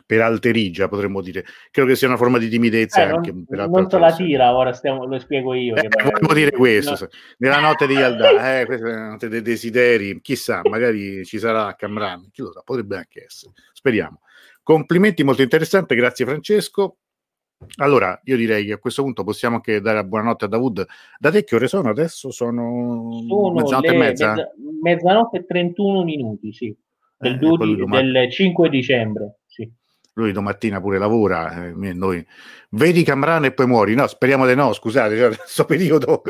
per 0.06 0.22
alterigia, 0.22 0.88
potremmo 0.88 1.22
dire. 1.22 1.46
Credo 1.72 1.90
che 1.90 1.96
sia 1.96 2.08
una 2.08 2.18
forma 2.18 2.38
di 2.38 2.50
timidezza 2.50 3.02
eh, 3.02 3.12
anche. 3.12 3.32
Non, 3.32 3.70
non 3.70 3.88
te 3.88 3.98
la 3.98 4.14
tira, 4.14 4.56
ora 4.56 4.74
stiamo, 4.74 5.06
lo 5.06 5.20
spiego 5.20 5.54
io. 5.54 5.76
Eh, 5.76 5.88
volevo 5.90 6.34
dire 6.34 6.52
questo, 6.52 6.98
no. 7.00 7.08
nella 7.38 7.60
notte 7.60 7.88
di 7.88 7.94
Yalda, 7.94 8.60
eh, 8.60 8.66
questa 8.66 8.88
è 8.88 8.92
la 8.92 9.08
notte 9.10 9.28
dei 9.28 9.42
desideri, 9.42 10.20
chissà, 10.22 10.62
magari 10.64 11.26
ci 11.26 11.40
sarà 11.40 11.76
Camran, 11.76 12.30
chi 12.32 12.42
lo 12.42 12.52
sa, 12.52 12.62
potrebbe 12.64 12.98
anche 12.98 13.26
essere, 13.26 13.54
speriamo. 13.74 14.22
Complimenti, 14.64 15.24
molto 15.24 15.42
interessante, 15.42 15.96
grazie 15.96 16.26
Francesco. 16.26 16.98
Allora, 17.78 18.18
io 18.24 18.38
direi 18.38 18.66
che 18.66 18.74
a 18.74 18.78
questo 18.78 19.04
punto 19.04 19.24
possiamo 19.24 19.56
anche 19.56 19.82
dare 19.82 19.98
la 19.98 20.04
buonanotte 20.06 20.46
a 20.46 20.48
Davud. 20.48 20.86
Da 21.18 21.30
te 21.30 21.44
che 21.44 21.56
ore 21.56 21.68
sono 21.68 21.90
adesso? 21.90 22.32
Sono, 22.32 23.10
sono 23.28 23.54
mezzanotte 23.54 23.88
e 23.88 23.98
mezza? 23.98 24.34
Mezza, 24.34 24.52
mezzanotte 24.82 25.38
e 25.40 25.46
31 25.46 26.04
minuti, 26.04 26.54
sì. 26.54 26.74
Del, 27.18 27.34
eh, 27.34 27.38
12, 27.38 27.86
del 27.86 28.32
5 28.32 28.70
dicembre 28.70 29.40
lui 30.20 30.32
domattina 30.32 30.80
pure 30.80 30.98
lavora, 30.98 31.66
eh, 31.66 31.94
noi 31.94 32.26
vedi 32.72 33.04
Camrano 33.04 33.46
e 33.46 33.52
poi 33.52 33.68
muori. 33.68 33.96
No, 33.96 34.08
speriamo 34.08 34.46
di 34.46 34.56
no, 34.56 34.74
scusate, 34.74 35.18
cioè, 35.18 35.36
questo 35.36 35.66
periodo. 35.66 36.22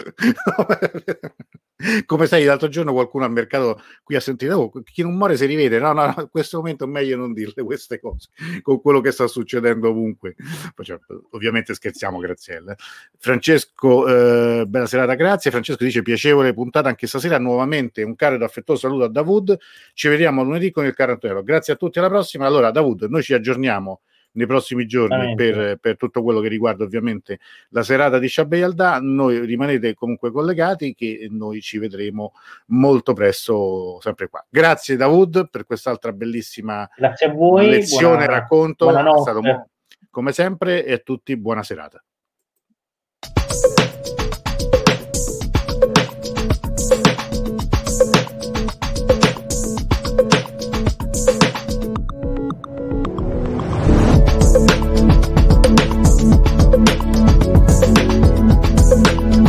Come 2.06 2.28
sai, 2.28 2.44
l'altro 2.44 2.68
giorno 2.68 2.92
qualcuno 2.92 3.24
al 3.24 3.32
mercato 3.32 3.82
qui 4.04 4.18
ha 4.18 4.20
sentito, 4.20 4.54
oh, 4.54 4.82
chi 4.84 5.02
non 5.02 5.16
muore 5.16 5.38
si 5.38 5.46
rivede. 5.46 5.80
No, 5.80 5.94
no, 5.94 6.08
no, 6.08 6.16
in 6.18 6.30
questo 6.30 6.58
momento 6.58 6.84
è 6.84 6.88
meglio 6.88 7.16
non 7.16 7.32
dirle 7.32 7.64
queste 7.64 8.02
cose, 8.02 8.28
con 8.62 8.82
quello 8.82 9.00
che 9.00 9.12
sta 9.12 9.28
succedendo 9.28 9.90
ovunque. 9.90 10.36
Cioè, 10.82 11.00
ovviamente 11.32 11.74
scherziamo, 11.74 12.20
Graziella. 12.20 12.76
Francesco, 13.18 14.08
eh, 14.08 14.66
bella 14.66 14.88
serata, 14.88 15.14
grazie. 15.14 15.52
Francesco 15.52 15.86
dice 15.86 16.02
piacevole 16.02 16.54
puntata 16.54 16.90
anche 16.90 17.08
stasera. 17.08 17.40
Nuovamente 17.40 18.04
un 18.04 18.16
caro 18.16 18.36
ed 18.36 18.42
affettuoso 18.42 18.82
saluto 18.82 19.06
a 19.06 19.10
Davud. 19.10 19.58
Ci 19.94 20.10
vediamo 20.10 20.44
lunedì 20.44 20.72
con 20.72 20.86
il 20.86 20.94
caro 20.94 21.14
Antonello. 21.14 21.44
Grazie 21.44 21.74
a 21.74 21.76
tutti, 21.78 22.00
alla 22.00 22.10
prossima. 22.10 22.46
Allora, 22.46 22.72
Davud, 22.72 23.04
noi 23.04 23.24
ci 23.24 23.34
aggiorniamo 23.34 24.02
nei 24.32 24.46
prossimi 24.46 24.86
giorni 24.86 25.34
per, 25.36 25.78
per, 25.80 25.98
tutto 25.98 26.22
quello 26.22 26.40
che 26.40 26.48
riguarda 26.48 26.84
ovviamente 26.84 27.40
la 27.70 27.84
serata 27.84 28.20
di 28.20 28.28
Shabbai 28.28 28.62
Alda. 28.62 29.00
Noi 29.02 29.46
rimanete 29.46 29.94
comunque 29.94 30.32
collegati 30.32 30.94
che 30.94 31.28
noi 31.30 31.62
ci 31.62 31.78
vedremo 31.78 32.34
molto 32.68 33.14
presto 33.14 34.00
sempre 34.02 34.28
qua. 34.30 34.46
Grazie 34.50 34.96
Davud 34.96 35.50
per 35.50 35.66
quest'altra 35.66 36.12
bellissima 36.12 36.88
voi, 37.34 37.70
lezione, 37.70 38.18
buona, 38.18 38.26
racconto. 38.26 38.90
È 38.90 39.22
stato 39.22 39.42
come 40.10 40.32
sempre 40.32 40.86
e 40.86 40.94
a 40.94 40.98
tutti 40.98 41.36
buona 41.38 41.64
serata. 41.64 42.04